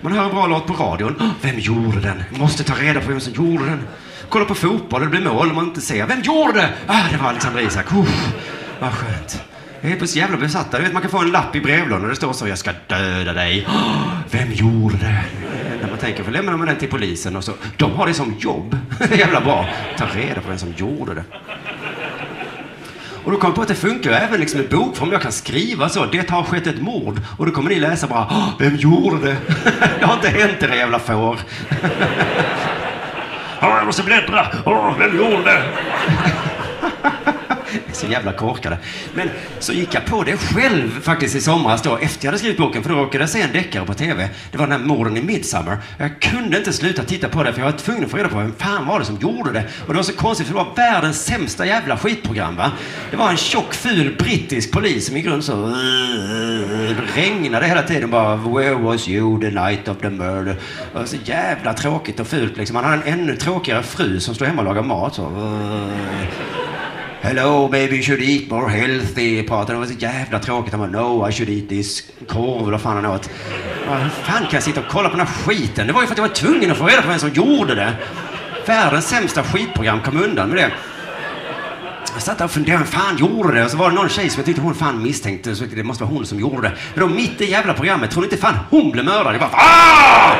Man 0.00 0.12
hör 0.12 0.24
en 0.24 0.30
bra 0.30 0.46
låt 0.46 0.66
på 0.66 0.72
radion. 0.72 1.32
Vem 1.42 1.58
gjorde 1.58 2.00
den? 2.00 2.22
Måste 2.30 2.64
ta 2.64 2.74
reda 2.74 3.00
på 3.00 3.08
vem 3.08 3.20
som 3.20 3.32
gjorde 3.32 3.64
den. 3.64 3.82
Kolla 4.28 4.44
på 4.44 4.54
fotboll 4.54 5.02
och 5.02 5.10
det 5.10 5.18
blir 5.20 5.30
mål 5.30 5.48
Om 5.50 5.54
man 5.56 5.64
inte 5.64 5.80
ser. 5.80 6.06
Vem 6.06 6.20
gjorde 6.20 6.52
det? 6.52 6.68
Ah, 6.86 7.02
det 7.10 7.16
var 7.16 7.28
Alexander 7.28 7.60
Isak. 7.60 7.92
Uff, 7.92 8.34
vad 8.80 8.92
skönt. 8.92 9.42
Jag 9.80 9.92
är 9.92 10.06
så 10.06 10.18
jävla 10.18 10.36
besatta. 10.36 10.76
Du 10.76 10.82
vet, 10.84 10.92
man 10.92 11.02
kan 11.02 11.10
få 11.10 11.18
en 11.18 11.30
lapp 11.30 11.56
i 11.56 11.60
brevlådan 11.60 12.02
och 12.02 12.08
det 12.08 12.16
står 12.16 12.32
så. 12.32 12.48
Jag 12.48 12.58
ska 12.58 12.72
döda 12.86 13.32
dig. 13.32 13.68
Vem 14.30 14.52
gjorde 14.52 14.96
det? 14.96 15.24
När 15.80 15.88
man 15.88 15.98
tänker, 15.98 16.24
för 16.24 16.32
lämnar 16.32 16.56
man 16.56 16.66
den 16.66 16.76
till 16.76 16.88
polisen 16.88 17.36
och 17.36 17.44
så. 17.44 17.52
De 17.76 17.92
har 17.92 18.06
det 18.06 18.14
som 18.14 18.34
jobb. 18.38 18.76
jävla 19.18 19.40
bra. 19.40 19.68
Ta 19.98 20.06
reda 20.06 20.40
på 20.40 20.48
vem 20.48 20.58
som 20.58 20.72
gjorde 20.76 21.14
det. 21.14 21.24
Och 23.24 23.30
då 23.32 23.36
kom 23.38 23.48
jag 23.48 23.54
på 23.54 23.62
att 23.62 23.68
det 23.68 23.74
funkar 23.74 24.10
ju 24.10 24.16
även 24.16 24.40
liksom 24.40 24.60
i 24.60 24.68
bokform. 24.68 25.12
Jag 25.12 25.22
kan 25.22 25.32
skriva 25.32 25.88
så. 25.88 26.04
Det 26.06 26.30
har 26.30 26.42
skett 26.42 26.66
ett 26.66 26.80
mord. 26.82 27.20
Och 27.38 27.46
då 27.46 27.52
kommer 27.52 27.70
ni 27.70 27.80
läsa 27.80 28.06
bara, 28.06 28.26
"Åh, 28.30 28.48
vem 28.58 28.76
gjorde 28.76 29.26
det? 29.26 29.36
det 30.00 30.06
har 30.06 30.14
inte 30.14 30.28
hänt 30.28 30.62
era 30.62 30.76
jävla 30.76 30.98
får. 30.98 31.38
Ja, 33.60 33.76
jag 33.76 33.86
måste 33.86 34.02
bläddra. 34.02 34.46
Vem 34.98 35.16
gjorde 35.16 35.42
det? 35.44 35.62
Så 37.92 38.06
jävla 38.06 38.32
korkade. 38.32 38.78
Men 39.14 39.30
så 39.58 39.72
gick 39.72 39.94
jag 39.94 40.04
på 40.04 40.22
det 40.22 40.36
själv 40.36 41.00
faktiskt 41.00 41.34
i 41.34 41.40
somras 41.40 41.82
då, 41.82 41.96
efter 41.96 42.24
jag 42.24 42.28
hade 42.28 42.38
skrivit 42.38 42.58
boken, 42.58 42.82
för 42.82 42.90
då 42.90 42.96
råkade 42.96 43.22
jag 43.24 43.30
se 43.30 43.40
en 43.40 43.52
deckare 43.52 43.86
på 43.86 43.94
TV. 43.94 44.28
Det 44.50 44.58
var 44.58 44.66
den 44.66 44.80
här 44.80 44.86
morden 44.86 45.16
i 45.16 45.22
Midsummer. 45.22 45.78
Jag 45.98 46.20
kunde 46.20 46.58
inte 46.58 46.72
sluta 46.72 47.04
titta 47.04 47.28
på 47.28 47.42
det, 47.42 47.52
för 47.52 47.60
jag 47.60 47.72
var 47.72 47.78
tvungen 47.78 48.04
att 48.04 48.10
få 48.10 48.16
reda 48.16 48.28
på 48.28 48.38
vem 48.38 48.54
fan 48.58 48.86
var 48.86 48.98
det 48.98 49.04
som 49.04 49.16
gjorde 49.16 49.52
det. 49.52 49.64
Och 49.86 49.92
det 49.92 49.96
var 49.96 50.02
så 50.02 50.12
konstigt, 50.12 50.46
för 50.46 50.54
det 50.54 50.64
var 50.64 50.74
världens 50.76 51.24
sämsta 51.24 51.66
jävla 51.66 51.96
skitprogram, 51.98 52.56
va. 52.56 52.72
Det 53.10 53.16
var 53.16 53.30
en 53.30 53.36
tjock, 53.36 53.74
ful 53.74 54.16
brittisk 54.18 54.72
polis 54.72 55.06
som 55.06 55.16
gick 55.16 55.26
runt 55.26 55.44
så... 55.44 55.66
Det 56.88 57.20
regnade 57.20 57.66
hela 57.66 57.82
tiden 57.82 58.10
bara. 58.10 58.36
Where 58.36 58.74
was 58.74 59.08
you 59.08 59.40
the 59.40 59.50
night 59.50 59.88
of 59.88 59.96
the 59.98 60.10
murder? 60.10 60.56
Det 60.92 60.98
var 60.98 61.04
så 61.04 61.16
jävla 61.24 61.74
tråkigt 61.74 62.20
och 62.20 62.26
fult 62.26 62.56
liksom. 62.56 62.76
Han 62.76 62.84
hade 62.84 63.02
en 63.02 63.20
ännu 63.20 63.36
tråkigare 63.36 63.82
fru 63.82 64.20
som 64.20 64.34
stod 64.34 64.48
hemma 64.48 64.62
och 64.62 64.68
lagade 64.68 64.88
mat 64.88 65.14
så... 65.14 65.22
Hello, 67.24 67.68
maybe 67.68 67.94
you 67.94 68.02
should 68.02 68.20
eat 68.20 68.50
more 68.50 68.68
healthy. 68.68 69.42
Pratade. 69.42 69.72
Det 69.72 69.78
var 69.78 69.86
så 69.86 69.92
jävla 69.92 70.38
tråkigt. 70.38 70.72
Han 70.72 70.92
bara, 70.92 71.02
no, 71.02 71.28
I 71.28 71.32
should 71.32 71.48
eat 71.48 71.68
this 71.68 72.02
korv 72.28 72.60
eller 72.62 72.70
vad 72.70 72.80
fan 72.80 72.96
han 72.96 73.06
åt. 73.06 73.30
Hur 73.88 74.08
fan 74.08 74.42
kan 74.42 74.50
jag 74.52 74.62
sitta 74.62 74.80
och 74.80 74.86
kolla 74.90 75.08
på 75.08 75.16
den 75.16 75.26
här 75.26 75.34
skiten? 75.34 75.86
Det 75.86 75.92
var 75.92 76.00
ju 76.00 76.06
för 76.06 76.14
att 76.14 76.18
jag 76.18 76.28
var 76.28 76.34
tvungen 76.34 76.70
att 76.70 76.78
få 76.78 76.86
reda 76.86 77.02
på 77.02 77.08
vem 77.08 77.18
som 77.18 77.30
gjorde 77.30 77.74
det. 77.74 77.92
Världens 78.66 79.08
sämsta 79.08 79.42
skitprogram 79.42 80.00
kom 80.00 80.22
undan 80.22 80.48
med 80.48 80.58
det. 80.58 80.72
Jag 82.12 82.22
satt 82.22 82.38
där 82.38 82.44
och 82.44 82.50
funderade, 82.50 82.84
vem 82.84 82.92
fan 82.92 83.16
gjorde 83.16 83.54
det? 83.54 83.64
Och 83.64 83.70
så 83.70 83.76
var 83.76 83.90
det 83.90 83.96
någon 83.96 84.08
tjej 84.08 84.30
som 84.30 84.38
jag 84.40 84.46
tyckte 84.46 84.62
hon 84.62 84.74
fan 84.74 85.02
misstänkte, 85.02 85.56
så 85.56 85.64
det 85.64 85.82
måste 85.82 86.04
vara 86.04 86.14
hon 86.14 86.26
som 86.26 86.40
gjorde 86.40 86.62
det. 86.62 86.72
Men 86.94 87.08
då 87.08 87.14
mitt 87.14 87.40
i 87.40 87.50
jävla 87.50 87.74
programmet, 87.74 88.10
tror 88.10 88.22
ni 88.22 88.26
inte 88.26 88.36
fan 88.36 88.58
hon 88.70 88.90
blev 88.90 89.04
mördad? 89.04 89.34
Jag 89.34 89.40
bara, 89.40 89.50
ah! 89.52 90.34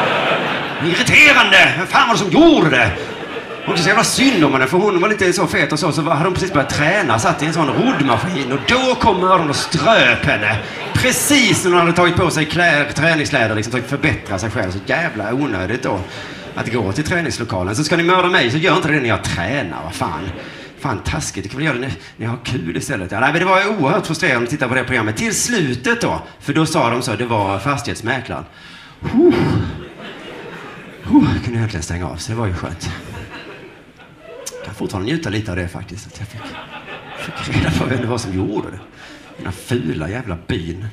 Irriterande! 0.84 1.74
Vem 1.78 1.86
fan 1.86 2.08
var 2.08 2.14
det 2.14 2.20
som 2.20 2.30
gjorde 2.30 2.70
det? 2.70 2.90
Och 3.66 3.72
det 3.72 3.78
är 3.78 3.82
så 3.82 3.88
jävla 3.88 4.04
synd 4.04 4.44
om 4.44 4.52
henne, 4.52 4.66
för 4.66 4.78
hon 4.78 5.00
var 5.00 5.08
lite 5.08 5.32
så 5.32 5.46
fet 5.46 5.72
och 5.72 5.78
så, 5.78 5.92
så 5.92 6.02
hade 6.02 6.24
hon 6.24 6.34
precis 6.34 6.52
börjat 6.52 6.70
träna, 6.70 7.18
satt 7.18 7.42
i 7.42 7.46
en 7.46 7.52
sån 7.52 7.68
roddmaskin 7.68 8.52
och 8.52 8.58
då 8.68 8.94
kom 8.94 9.20
mördaren 9.20 9.50
och 9.50 9.56
ströp 9.56 10.24
henne. 10.24 10.58
Precis 10.94 11.64
när 11.64 11.70
hon 11.70 11.80
hade 11.80 11.92
tagit 11.92 12.16
på 12.16 12.30
sig 12.30 12.44
klär, 12.44 12.84
träningskläder, 12.84 13.54
liksom 13.54 13.72
försökt 13.72 13.90
förbättra 13.90 14.38
sig 14.38 14.50
själv. 14.50 14.70
Så 14.70 14.78
jävla 14.86 15.34
onödigt 15.34 15.82
då 15.82 16.00
att 16.54 16.72
gå 16.72 16.92
till 16.92 17.04
träningslokalen. 17.04 17.76
Så 17.76 17.84
ska 17.84 17.96
ni 17.96 18.02
mörda 18.02 18.28
mig 18.28 18.50
så 18.50 18.58
gör 18.58 18.76
inte 18.76 18.88
det 18.88 19.00
när 19.00 19.08
jag 19.08 19.24
tränar, 19.24 19.82
vad 19.84 19.94
fan. 19.94 20.30
Fan 20.80 20.98
taskigt, 21.04 21.44
det 21.44 21.48
kan 21.48 21.58
väl 21.58 21.66
göra 21.66 21.74
det 21.74 21.80
när 21.80 21.92
ni 22.16 22.26
har 22.26 22.38
kul 22.44 22.76
istället. 22.76 23.12
Ja, 23.12 23.20
nej, 23.20 23.32
men 23.32 23.40
det 23.40 23.46
var 23.46 23.66
oerhört 23.66 24.06
frustrerande 24.06 24.44
att 24.44 24.50
titta 24.50 24.68
på 24.68 24.74
det 24.74 24.84
programmet. 24.84 25.16
Till 25.16 25.34
slutet 25.34 26.00
då, 26.00 26.22
för 26.40 26.52
då 26.52 26.66
sa 26.66 26.90
de 26.90 27.02
så, 27.02 27.16
det 27.16 27.26
var 27.26 27.58
fastighetsmäklaren. 27.58 28.44
Huh. 29.00 29.34
Huh, 31.02 31.24
jag 31.34 31.44
kunde 31.44 31.58
egentligen 31.58 31.82
stänga 31.82 32.08
av, 32.08 32.16
så 32.16 32.32
det 32.32 32.38
var 32.38 32.46
ju 32.46 32.54
skönt. 32.54 32.90
Jag 34.62 34.66
kan 34.66 34.74
fortfarande 34.74 35.12
njuta 35.12 35.30
lite 35.30 35.50
av 35.50 35.56
det 35.56 35.68
faktiskt. 35.68 36.06
Att 36.06 36.18
jag 36.18 36.28
fick, 36.28 36.40
fick 37.44 37.56
reda 37.56 37.70
på 37.70 37.84
vem 37.84 38.00
det 38.00 38.06
var 38.06 38.18
som 38.18 38.34
gjorde 38.34 38.70
det. 38.70 38.80
Den 39.36 39.46
här 39.46 39.52
fula 39.52 40.10
jävla 40.10 40.38
byn. 40.46 40.86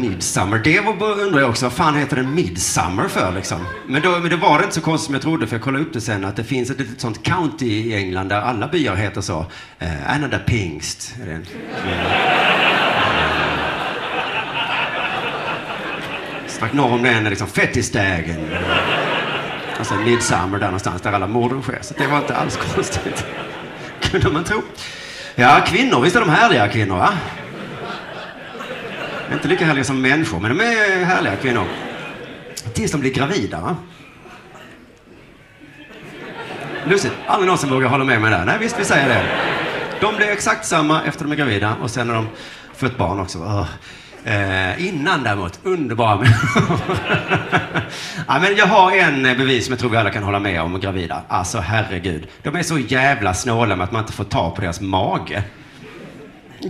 Midsummer. 0.00 0.58
Det 0.58 0.80
var, 0.80 1.20
undrar 1.20 1.40
jag 1.40 1.50
också, 1.50 1.64
vad 1.64 1.72
fan 1.72 1.96
heter 1.96 2.16
den 2.16 2.34
Midsummer 2.34 3.08
för 3.08 3.32
liksom? 3.32 3.66
Men, 3.86 4.02
då, 4.02 4.10
men 4.10 4.30
det 4.30 4.36
var 4.36 4.58
det 4.58 4.64
inte 4.64 4.74
så 4.74 4.80
konstigt 4.80 5.06
som 5.06 5.14
jag 5.14 5.22
trodde, 5.22 5.46
för 5.46 5.56
jag 5.56 5.62
kollade 5.62 5.84
upp 5.84 5.92
det 5.92 6.00
sen, 6.00 6.24
att 6.24 6.36
det 6.36 6.44
finns 6.44 6.70
ett 6.70 6.78
litet 6.78 7.00
sånt 7.00 7.22
county 7.22 7.66
i 7.66 7.94
England 7.94 8.28
där 8.28 8.40
alla 8.40 8.68
byar 8.68 8.94
heter 8.94 9.20
så. 9.20 9.46
Eh, 9.78 10.14
Anna 10.14 10.38
Pingst. 10.38 11.14
Är 11.22 11.26
det 11.26 11.32
en, 11.32 11.46
Snack 16.48 16.72
norr 16.72 16.92
om 16.92 17.02
den 17.02 17.24
liksom 17.24 17.46
Fettisdagen. 17.46 18.36
Alltså 19.78 19.94
Midsummer 19.94 20.58
där 20.58 20.66
någonstans, 20.66 21.02
där 21.02 21.12
alla 21.12 21.26
morden 21.26 21.62
sker. 21.62 21.78
Så 21.82 21.94
det 21.98 22.06
var 22.06 22.18
inte 22.18 22.36
alls 22.36 22.56
konstigt. 22.56 23.26
Kunde 24.00 24.30
man 24.30 24.44
tro. 24.44 24.62
Ja, 25.34 25.60
kvinnor, 25.66 26.00
visst 26.00 26.16
är 26.16 26.20
de 26.20 26.28
härliga 26.28 26.68
kvinnor, 26.68 26.96
va? 26.96 27.12
Inte 29.32 29.48
lika 29.48 29.64
härliga 29.64 29.84
som 29.84 30.00
människor, 30.00 30.40
men 30.40 30.56
de 30.56 30.64
är 30.64 31.04
härliga 31.04 31.36
kvinnor. 31.36 31.64
Tills 32.72 32.92
de 32.92 33.00
blir 33.00 33.12
gravida, 33.12 33.60
va? 33.60 33.76
Lustigt, 36.84 37.12
aldrig 37.26 37.48
någon 37.48 37.58
som 37.58 37.70
vågar 37.70 37.88
hålla 37.88 38.04
med 38.04 38.20
mig 38.20 38.30
där. 38.30 38.44
Nej, 38.44 38.56
visst, 38.60 38.80
vi 38.80 38.84
säger 38.84 39.08
det. 39.08 39.26
De 40.00 40.16
blir 40.16 40.26
exakt 40.26 40.66
samma 40.66 41.02
efter 41.02 41.24
de 41.24 41.32
är 41.32 41.36
gravida 41.36 41.76
och 41.82 41.90
sen 41.90 42.06
när 42.06 42.14
de 42.14 42.28
fött 42.74 42.96
barn 42.96 43.20
också. 43.20 43.38
Åh. 43.38 43.66
Eh, 44.26 44.86
innan 44.88 45.22
däremot, 45.22 45.60
underbara 45.62 46.16
människor. 46.20 46.78
ja, 48.28 48.38
men 48.40 48.56
Jag 48.56 48.66
har 48.66 48.92
en 48.92 49.26
eh, 49.26 49.36
bevis 49.36 49.64
som 49.64 49.72
jag 49.72 49.78
tror 49.80 49.90
vi 49.90 49.96
alla 49.96 50.10
kan 50.10 50.22
hålla 50.22 50.38
med 50.40 50.60
om 50.62 50.80
gravida. 50.80 51.22
Alltså 51.28 51.58
herregud. 51.58 52.26
De 52.42 52.56
är 52.56 52.62
så 52.62 52.78
jävla 52.78 53.34
snåla 53.34 53.76
med 53.76 53.84
att 53.84 53.92
man 53.92 54.00
inte 54.02 54.12
får 54.12 54.24
ta 54.24 54.50
på 54.50 54.60
deras 54.60 54.80
mage. 54.80 55.42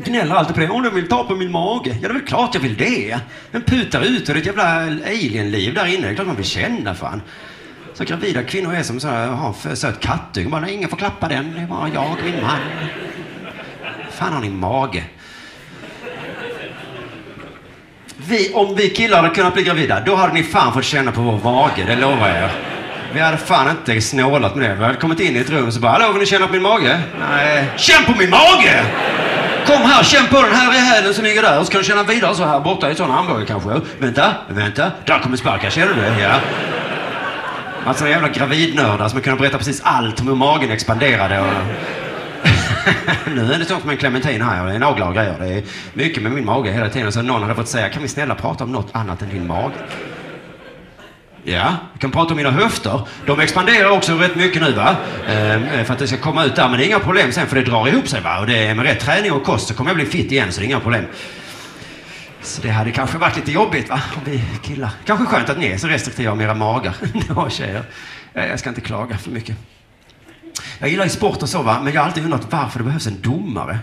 Gnäller 0.05 0.35
alltid 0.35 0.55
på 0.55 0.61
det. 0.61 0.69
Om 0.69 0.83
de 0.83 0.95
vill 0.95 1.09
ta 1.09 1.25
på 1.25 1.35
min 1.35 1.51
mage. 1.53 1.91
Ja, 2.03 2.09
det 2.09 2.15
är 2.15 2.19
väl 2.19 2.27
klart 2.27 2.55
jag 2.55 2.61
vill 2.63 2.77
det. 2.77 3.19
Den 3.53 3.63
putar 3.63 4.01
ut 4.03 4.29
och 4.29 4.35
det 4.35 4.39
är 4.39 4.41
ett 4.41 4.47
jävla 4.47 4.77
alienliv 5.07 5.75
där 5.75 5.87
inne. 5.95 6.07
Det 6.07 6.13
är 6.13 6.15
klart 6.15 6.27
man 6.27 6.37
vill 6.37 6.45
känna 6.45 6.95
fan. 6.95 7.23
Så 7.95 8.05
gravida 8.05 8.43
kvinnor 8.43 8.75
är 8.75 8.83
som 8.83 9.01
så 9.01 9.09
här, 9.09 9.27
har 9.29 9.55
en 9.71 9.77
söt 9.77 10.01
kattunge. 10.01 10.49
Bara, 10.51 10.61
"Nej, 10.61 10.75
ingen 10.75 10.89
får 10.89 10.97
klappa 10.97 11.29
den. 11.29 11.53
Det 11.55 11.61
är 11.61 11.67
bara 11.67 11.89
jag 11.95 12.11
och 12.11 12.19
min 12.25 12.43
man. 12.43 12.59
fan 14.11 14.33
har 14.33 14.41
ni 14.41 14.51
mage? 14.51 15.03
Vi, 18.29 18.53
om 18.55 18.75
vi 18.75 18.89
killar 18.89 19.17
hade 19.23 19.35
kunnat 19.35 19.55
bli 19.55 19.63
gravida, 19.63 20.01
då 20.01 20.15
hade 20.15 20.33
ni 20.33 20.43
fan 20.43 20.73
fått 20.73 20.85
känna 20.85 21.13
på 21.13 21.21
vår 21.21 21.41
mage, 21.45 21.85
det 21.87 21.97
lovar 21.97 22.29
jag. 22.29 22.49
Vi 23.15 23.21
hade 23.21 23.37
fan 23.37 23.71
inte 23.71 24.01
snålat 24.01 24.55
med 24.55 24.71
det. 24.71 24.75
Vi 24.75 24.85
hade 24.85 24.97
kommit 24.97 25.21
in 25.21 25.37
i 25.37 25.39
ett 25.39 25.51
rum 25.51 25.73
så 25.73 25.81
bara, 25.81 25.93
hallå 25.93 26.13
vill 26.13 26.21
ni 26.21 26.27
känna 26.27 26.47
på 26.47 26.53
min 26.53 26.63
mage? 26.63 27.01
Nej. 27.31 27.65
Känn 27.77 28.05
på 28.05 28.19
min 28.19 28.31
mage! 28.31 28.85
Kom 29.67 29.83
här, 29.83 30.03
känn 30.03 30.27
på 30.27 30.43
den 30.43 30.55
här 30.55 30.75
i 30.75 30.79
hälen 30.79 31.15
som 31.15 31.25
ligger 31.25 31.43
där. 31.43 31.61
Och 31.61 31.67
så 31.67 31.73
kan 31.73 31.81
du 31.81 31.87
känna 31.87 32.03
vidare 32.03 32.35
så 32.35 32.45
här 32.45 32.61
borta 32.61 32.91
i 32.91 32.95
sån 32.95 33.11
hamburgare 33.11 33.47
kanske. 33.47 33.81
Vänta, 33.99 34.35
vänta. 34.49 34.91
Där 35.05 35.19
kommer 35.19 35.37
sparka, 35.37 35.71
känner 35.71 35.95
du 35.95 36.01
det? 36.01 36.23
Ja. 36.23 36.35
Alltså 37.87 38.09
jävla 38.09 38.29
gravidnördar 38.29 39.09
som 39.09 39.21
kunde 39.21 39.39
berätta 39.41 39.59
precis 39.59 39.81
allt 39.85 40.21
om 40.21 40.29
hur 40.29 40.35
magen 40.35 40.71
expanderade. 40.71 41.41
Och... 41.41 41.47
nu 43.27 43.53
är 43.53 43.59
det 43.59 43.65
sånt 43.65 43.85
med 43.85 43.93
en 43.93 43.99
clementin 43.99 44.43
här 44.43 44.63
och 44.63 44.69
det 44.69 44.75
är 44.75 44.79
naglar 44.79 45.09
och 45.09 45.15
grejer. 45.15 45.37
Det 45.39 45.55
är 45.55 45.63
mycket 45.95 46.23
med 46.23 46.33
min 46.33 46.45
mage 46.45 46.71
hela 46.71 46.89
tiden. 46.89 47.13
Så 47.13 47.23
någon 47.23 47.43
hade 47.43 47.55
fått 47.55 47.69
säga, 47.69 47.89
kan 47.89 48.03
vi 48.03 48.09
snälla 48.09 48.35
prata 48.35 48.65
om 48.65 48.73
något 48.73 48.89
annat 48.93 49.23
än 49.23 49.29
din 49.29 49.47
mage? 49.47 49.75
Ja, 51.49 51.77
vi 51.93 51.99
kan 51.99 52.11
prata 52.11 52.31
om 52.31 52.37
mina 52.37 52.51
höfter. 52.51 53.09
De 53.27 53.41
expanderar 53.41 53.91
också 53.91 54.15
rätt 54.15 54.37
mycket 54.37 54.63
nu 54.63 54.73
va? 54.73 54.97
Ehm, 55.29 55.85
för 55.85 55.93
att 55.93 55.99
det 55.99 56.07
ska 56.07 56.17
komma 56.17 56.45
ut 56.45 56.57
där. 56.57 56.69
Men 56.69 56.79
det 56.79 56.85
är 56.85 56.87
inga 56.87 56.99
problem 56.99 57.33
sen 57.33 57.47
för 57.47 57.57
det 57.57 57.63
drar 57.63 57.89
ihop 57.89 58.09
sig 58.09 58.21
va? 58.21 58.39
Och 58.41 58.47
det 58.47 58.67
är 58.67 58.75
med 58.75 58.85
rätt 58.85 59.01
träning 59.01 59.33
och 59.33 59.45
kost 59.45 59.69
så 59.69 59.75
kommer 59.75 59.91
jag 59.91 59.97
bli 59.97 60.07
fit 60.07 60.33
igen 60.33 60.53
så 60.53 60.61
det 60.61 60.67
är 60.67 60.69
inga 60.69 60.81
problem. 60.81 61.05
Så 62.43 62.63
det 62.63 62.71
hade 62.71 62.93
kanske 62.93 63.19
varit 63.19 63.37
lite 63.37 63.53
jobbigt 63.53 63.89
va? 63.89 64.01
Om 64.17 64.23
vi 64.25 64.43
killar. 64.63 64.91
Kanske 65.05 65.27
skönt 65.27 65.51
att 65.51 65.59
ni 65.59 65.67
är 65.67 65.79
så 65.79 65.89
restriktiva 65.89 66.35
med 66.35 66.45
era 66.45 66.55
magar. 66.55 66.95
Ja, 67.29 67.51
tjejer. 67.51 67.83
Jag 68.33 68.59
ska 68.59 68.69
inte 68.69 68.81
klaga 68.81 69.19
för 69.19 69.31
mycket. 69.31 69.57
Jag 70.79 70.89
gillar 70.89 71.05
ju 71.05 71.11
sport 71.11 71.43
och 71.43 71.49
så 71.49 71.63
va, 71.63 71.81
men 71.83 71.93
jag 71.93 72.01
har 72.01 72.07
alltid 72.07 72.25
undrat 72.25 72.47
varför 72.51 72.79
det 72.79 72.85
behövs 72.85 73.07
en 73.07 73.21
domare. 73.21 73.79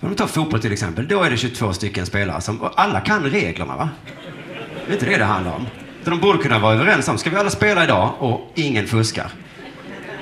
Om 0.00 0.08
vi 0.08 0.14
tar 0.14 0.26
fotboll 0.26 0.60
till 0.60 0.72
exempel, 0.72 1.08
då 1.08 1.22
är 1.22 1.30
det 1.30 1.36
22 1.36 1.72
stycken 1.72 2.06
spelare 2.06 2.40
som, 2.40 2.60
och 2.60 2.72
alla 2.76 3.00
kan 3.00 3.22
reglerna 3.22 3.76
va? 3.76 3.88
Det 4.86 4.92
är 4.92 4.94
inte 4.94 5.06
det 5.06 5.16
det 5.16 5.24
handlar 5.24 5.52
om. 5.52 5.66
Så 6.04 6.10
de 6.10 6.20
borde 6.20 6.38
kunna 6.38 6.58
vara 6.58 6.74
överens 6.74 7.08
om, 7.08 7.18
ska 7.18 7.30
vi 7.30 7.36
alla 7.36 7.50
spela 7.50 7.84
idag 7.84 8.14
och 8.18 8.52
ingen 8.54 8.86
fuskar? 8.86 9.30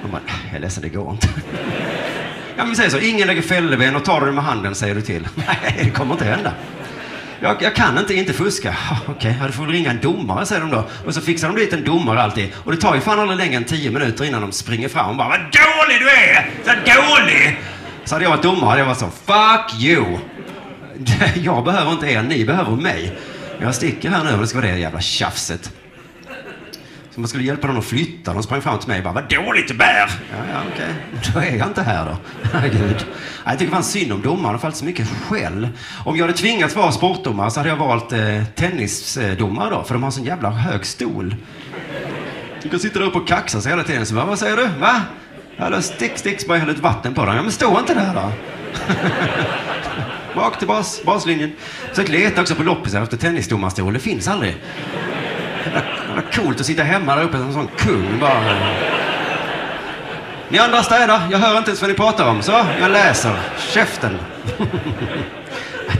Och 0.05 0.11
man, 0.11 0.21
jag 0.47 0.57
är 0.57 0.61
ledsen, 0.61 0.83
det 0.83 0.89
går 0.89 1.11
inte. 1.11 1.29
Ja, 2.57 2.65
men 2.65 2.69
vi 2.69 2.77
säger 2.77 2.91
så, 2.91 2.99
ingen 2.99 3.27
lägger 3.27 3.43
fälleben 3.43 3.97
och 3.97 4.05
tar 4.05 4.21
du 4.21 4.27
det 4.27 4.33
med 4.33 4.45
handen 4.45 4.75
säger 4.75 4.95
du 4.95 5.03
till. 5.03 5.29
Nej, 5.35 5.81
det 5.85 5.91
kommer 5.91 6.13
inte 6.13 6.25
hända. 6.25 6.53
Jag, 7.43 7.63
jag 7.63 7.75
kan 7.75 7.99
inte 7.99 8.15
inte 8.15 8.33
fuska. 8.33 8.77
Okej, 9.07 9.31
okay, 9.37 9.47
du 9.47 9.53
får 9.53 9.63
väl 9.63 9.73
ringa 9.73 9.91
en 9.91 10.01
domare, 10.01 10.47
säger 10.47 10.61
de 10.61 10.71
då. 10.71 10.85
Och 11.07 11.15
så 11.15 11.21
fixar 11.21 11.49
de 11.49 11.57
dit 11.57 11.73
en 11.73 11.85
domare 11.85 12.23
alltid. 12.23 12.53
Och 12.65 12.73
det 12.73 12.77
tar 12.77 12.95
ju 12.95 13.01
fan 13.01 13.19
aldrig 13.19 13.39
längre 13.39 13.57
än 13.57 13.65
tio 13.65 13.91
minuter 13.91 14.25
innan 14.25 14.41
de 14.41 14.53
springer 14.53 14.89
fram 14.89 15.11
och 15.11 15.17
bara 15.17 15.29
Vad 15.29 15.39
dålig 15.39 16.01
du 16.01 16.11
är! 16.11 16.51
Så 16.65 16.71
dålig! 16.71 17.61
Så 18.05 18.15
hade 18.15 18.25
jag 18.25 18.31
varit 18.31 18.43
domare 18.43 18.69
hade 18.69 18.81
jag 18.81 18.87
varit 18.87 18.99
så 18.99 19.11
Fuck 19.11 19.83
you! 19.83 20.19
Jag 21.45 21.65
behöver 21.65 21.93
inte 21.93 22.07
er, 22.07 22.23
ni 22.23 22.45
behöver 22.45 22.71
mig. 22.71 23.19
Jag 23.61 23.75
sticker 23.75 24.11
här 24.11 24.25
nu 24.25 24.33
och 24.33 24.41
det 24.41 24.47
ska 24.47 24.61
vara 24.61 24.71
det 24.71 24.79
jävla 24.79 25.01
tjafset. 25.01 25.73
Så 27.15 27.21
man 27.21 27.29
skulle 27.29 27.45
hjälpa 27.45 27.67
dem 27.67 27.79
att 27.79 27.85
flytta. 27.85 28.33
De 28.35 28.43
sprang 28.43 28.63
fram 28.63 28.79
till 28.79 28.89
mig 28.89 28.99
och 28.99 29.05
bara 29.05 29.15
Vad 29.15 29.29
dåligt 29.29 29.69
du 29.69 29.75
bär! 29.75 30.11
Ja, 30.31 30.37
ja, 30.53 30.61
okej. 30.73 30.95
Då 31.35 31.41
är 31.41 31.57
jag 31.57 31.67
inte 31.67 31.83
här 31.83 32.05
då. 32.05 32.17
Herregud. 32.53 33.07
Jag 33.45 33.59
tycker 33.59 33.73
fan 33.73 33.85
synd 33.85 34.13
om 34.13 34.23
domaren. 34.23 34.53
De 34.53 34.61
får 34.61 34.71
så 34.71 34.85
mycket 34.85 35.09
skäll. 35.09 35.69
Om 36.05 36.17
jag 36.17 36.27
hade 36.27 36.39
tvingats 36.39 36.77
vara 36.77 36.93
sportdomare 36.93 37.51
så 37.51 37.61
hade 37.61 37.69
jag 37.69 37.77
valt 37.77 38.13
eh, 38.13 38.45
tennisdomare 38.55 39.71
då. 39.71 39.85
För 39.85 39.95
de 39.95 40.03
har 40.03 40.11
sån 40.11 40.25
jävla 40.25 40.51
hög 40.51 40.87
stol. 40.87 41.37
Du 42.63 42.69
kan 42.69 42.81
sitta 42.81 42.99
där 42.99 43.07
uppe 43.07 43.19
och 43.19 43.29
kaxa 43.29 43.61
sig 43.61 43.73
hela 43.73 43.85
tiden. 43.85 44.07
Så 44.07 44.15
bara, 44.15 44.25
vad 44.25 44.39
säger 44.39 44.57
du? 44.57 44.67
Va? 44.81 45.01
Eller 45.57 45.81
stick, 45.81 46.13
stick, 46.19 46.47
bara 46.47 46.59
häller 46.59 46.73
ut 46.73 46.79
vatten 46.79 47.15
på 47.15 47.25
dem. 47.25 47.37
Ja, 47.37 47.43
men 47.43 47.53
stå 47.53 47.79
inte 47.79 47.95
där 47.95 48.15
då. 48.15 48.33
Bak 50.35 50.59
till 50.59 50.69
bas, 50.69 51.01
baslinjen. 51.05 51.53
Försök 51.89 52.09
leta 52.09 52.41
också 52.41 52.55
på 52.55 52.63
loppisar 52.63 53.03
efter 53.03 53.17
tennisdomarstol. 53.17 53.93
Det 53.93 53.99
finns 53.99 54.29
aldrig. 54.29 54.57
Det 56.11 56.23
var 56.23 56.45
coolt 56.45 56.61
att 56.61 56.67
sitta 56.67 56.83
hemma 56.83 57.17
där 57.17 57.23
uppe 57.23 57.37
som 57.37 57.47
en 57.47 57.53
sån 57.53 57.69
kung 57.77 58.19
bara. 58.21 58.57
Ni 60.49 60.59
andra 60.59 60.83
städar. 60.83 61.23
Jag 61.31 61.39
hör 61.39 61.59
inte 61.59 61.71
ens 61.71 61.81
vad 61.81 61.91
ni 61.91 61.97
pratar 61.97 62.31
om. 62.31 62.43
Så, 62.43 62.53
jag 62.81 62.91
läser. 62.91 63.33
Käften. 63.59 64.19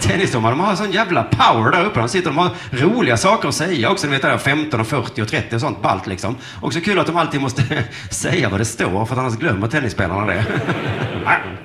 Tennisdomare, 0.01 0.53
de 0.53 0.61
har 0.61 0.77
sån 0.77 0.93
jävla 0.93 1.23
power 1.23 1.71
där 1.73 1.85
uppe. 1.85 2.01
De 2.01 2.09
sitter 2.09 2.31
de 2.31 2.39
har 2.39 2.51
roliga 2.71 3.17
saker 3.17 3.49
att 3.49 3.55
säga 3.55 3.91
också. 3.91 4.07
Ni 4.07 4.13
vet 4.13 4.23
det 4.23 4.29
där 4.29 4.39
15 4.39 4.81
och 4.81 4.87
40 4.87 5.23
och 5.23 5.29
30 5.29 5.55
och 5.55 5.61
sånt 5.61 5.83
ballt 5.83 6.07
liksom. 6.07 6.37
Också 6.61 6.81
kul 6.81 6.99
att 6.99 7.07
de 7.07 7.17
alltid 7.17 7.41
måste 7.41 7.85
säga 8.11 8.49
vad 8.49 8.61
det 8.61 8.65
står 8.65 9.07
för 9.07 9.15
att 9.15 9.21
annars 9.21 9.37
glömmer 9.37 9.69
tennisspelarna 9.69 10.27
det. 10.27 10.45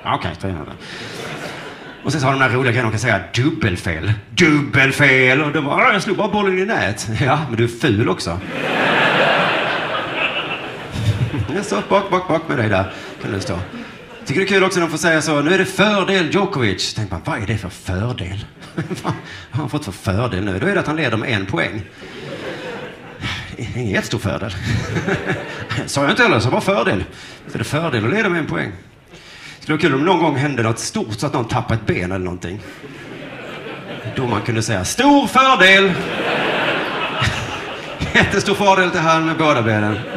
Ah, 0.07 0.15
okej, 0.15 0.31
okay, 0.37 0.53
och 2.05 2.11
sen 2.11 2.21
så 2.21 2.27
har 2.27 2.33
de 2.33 2.39
den 2.39 2.49
här 2.49 2.57
roliga 2.57 2.71
grejen, 2.71 2.85
de 2.85 2.91
kan 2.91 2.99
säga 2.99 3.19
dubbelfel. 3.33 4.13
Dubbelfel! 4.29 5.41
Och 5.41 5.51
de 5.51 5.65
bara, 5.65 5.93
jag 5.93 6.01
slog 6.01 6.17
bara 6.17 6.27
bollen 6.27 6.59
i 6.59 6.65
nät. 6.65 7.09
Ja, 7.21 7.39
men 7.49 7.57
du 7.57 7.63
är 7.63 7.67
ful 7.67 8.09
också. 8.09 8.39
Så 11.63 11.81
bak, 11.89 12.09
bak, 12.09 12.27
bak 12.27 12.41
med 12.47 12.57
dig 12.57 12.69
där. 12.69 12.93
Kan 13.21 13.31
du 13.31 13.39
stå. 13.39 13.59
Tycker 14.25 14.41
det 14.41 14.45
är 14.45 14.47
kul 14.47 14.63
också 14.63 14.79
när 14.79 14.87
de 14.87 14.91
får 14.91 14.97
säga 14.97 15.21
så, 15.21 15.41
nu 15.41 15.53
är 15.53 15.57
det 15.57 15.65
fördel 15.65 16.33
Djokovic. 16.33 16.93
Tänk 16.93 17.11
man, 17.11 17.21
vad 17.25 17.43
är 17.43 17.47
det 17.47 17.57
för 17.57 17.69
fördel? 17.69 18.45
vad 18.75 19.13
har 19.51 19.51
han 19.51 19.69
fått 19.69 19.85
för 19.85 19.91
fördel 19.91 20.45
nu? 20.45 20.59
Då 20.59 20.67
är 20.67 20.73
det 20.73 20.79
att 20.79 20.87
han 20.87 20.95
leder 20.95 21.17
med 21.17 21.29
en 21.29 21.45
poäng. 21.45 21.81
Ingen 23.57 23.89
jättestor 23.89 24.19
fördel. 24.19 24.55
Sa 25.85 26.01
jag 26.01 26.11
inte 26.11 26.23
heller, 26.23 26.39
så 26.39 26.49
bara 26.49 26.61
fördel. 26.61 27.03
Så 27.47 27.57
det 27.57 27.61
är 27.61 27.63
fördel 27.63 28.05
att 28.05 28.13
leda 28.13 28.29
med 28.29 28.39
en 28.39 28.47
poäng. 28.47 28.71
Det 29.65 29.67
skulle 29.67 29.77
vara 29.77 29.81
kul 29.81 29.93
om 29.93 30.05
någon 30.05 30.23
gång 30.23 30.35
hände 30.35 30.63
något 30.63 30.79
stort 30.79 31.19
så 31.19 31.27
att 31.27 31.33
någon 31.33 31.47
tappade 31.47 31.79
ett 31.79 31.87
ben 31.87 32.11
eller 32.11 32.25
någonting. 32.25 32.59
Då 34.15 34.27
man 34.27 34.41
kunde 34.41 34.61
säga, 34.61 34.85
stor 34.85 35.27
fördel! 35.27 35.93
Jättestor 38.13 38.53
fördel 38.53 38.91
till 38.91 38.99
han 38.99 39.25
med 39.25 39.37
båda 39.37 39.61
benen. 39.61 39.99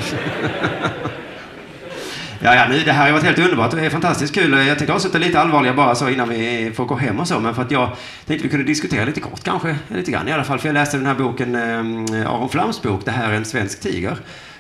Ja, 2.41 2.55
ja, 2.55 2.67
nu, 2.69 2.79
det 2.85 2.93
här 2.93 3.05
har 3.05 3.13
varit 3.13 3.25
helt 3.25 3.39
underbart. 3.39 3.71
Det 3.71 3.87
är 3.87 3.91
fantastiskt 3.91 4.35
kul. 4.35 4.53
Jag 4.53 4.79
tänkte 4.79 4.95
avsluta 4.95 5.19
lite 5.19 5.41
allvarliga 5.41 5.75
bara 5.75 5.95
så 5.95 6.09
innan 6.09 6.29
vi 6.29 6.73
får 6.77 6.85
gå 6.85 6.95
hem 6.97 7.21
och 7.21 7.29
så. 7.29 7.41
Men 7.41 7.55
för 7.55 7.63
att 7.63 7.71
jag 7.71 7.91
tänkte 8.27 8.45
vi 8.45 8.51
kunde 8.51 8.67
diskutera 8.67 9.05
lite 9.05 9.21
kort 9.21 9.45
kanske. 9.45 9.77
Lite 9.89 10.11
grann 10.11 10.29
i 10.29 10.33
alla 10.33 10.45
fall. 10.45 10.59
För 10.59 10.69
jag 10.69 10.75
läste 10.75 10.97
den 10.97 11.07
här 11.07 11.15
boken, 11.15 11.55
eh, 11.55 12.31
Aron 12.31 12.49
Flams 12.49 12.83
bok, 12.83 13.01
Det 13.05 13.11
här 13.11 13.31
är 13.31 13.37
en 13.37 13.45
svensk 13.45 13.81
tiger. 13.81 14.17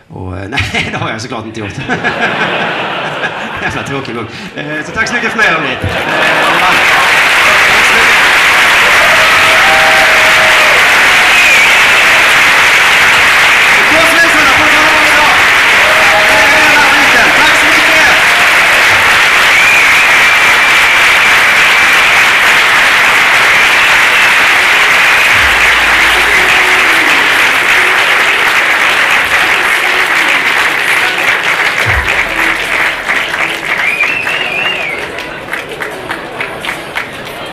Och 0.09 0.39
eh, 0.39 0.49
nej, 0.49 0.89
det 0.91 0.97
har 0.97 1.11
jag 1.11 1.21
såklart 1.21 1.47
inte 1.47 1.61
gjort. 1.61 1.75
Jävla 3.63 3.83
tråkig 3.83 4.15
bok. 4.15 4.27
Eh, 4.57 4.85
så 4.87 4.93
tack 4.93 5.09
så 5.09 5.15
mycket 5.15 5.31
för 5.31 5.39
mig, 5.39 5.47
hörni. 5.47 5.77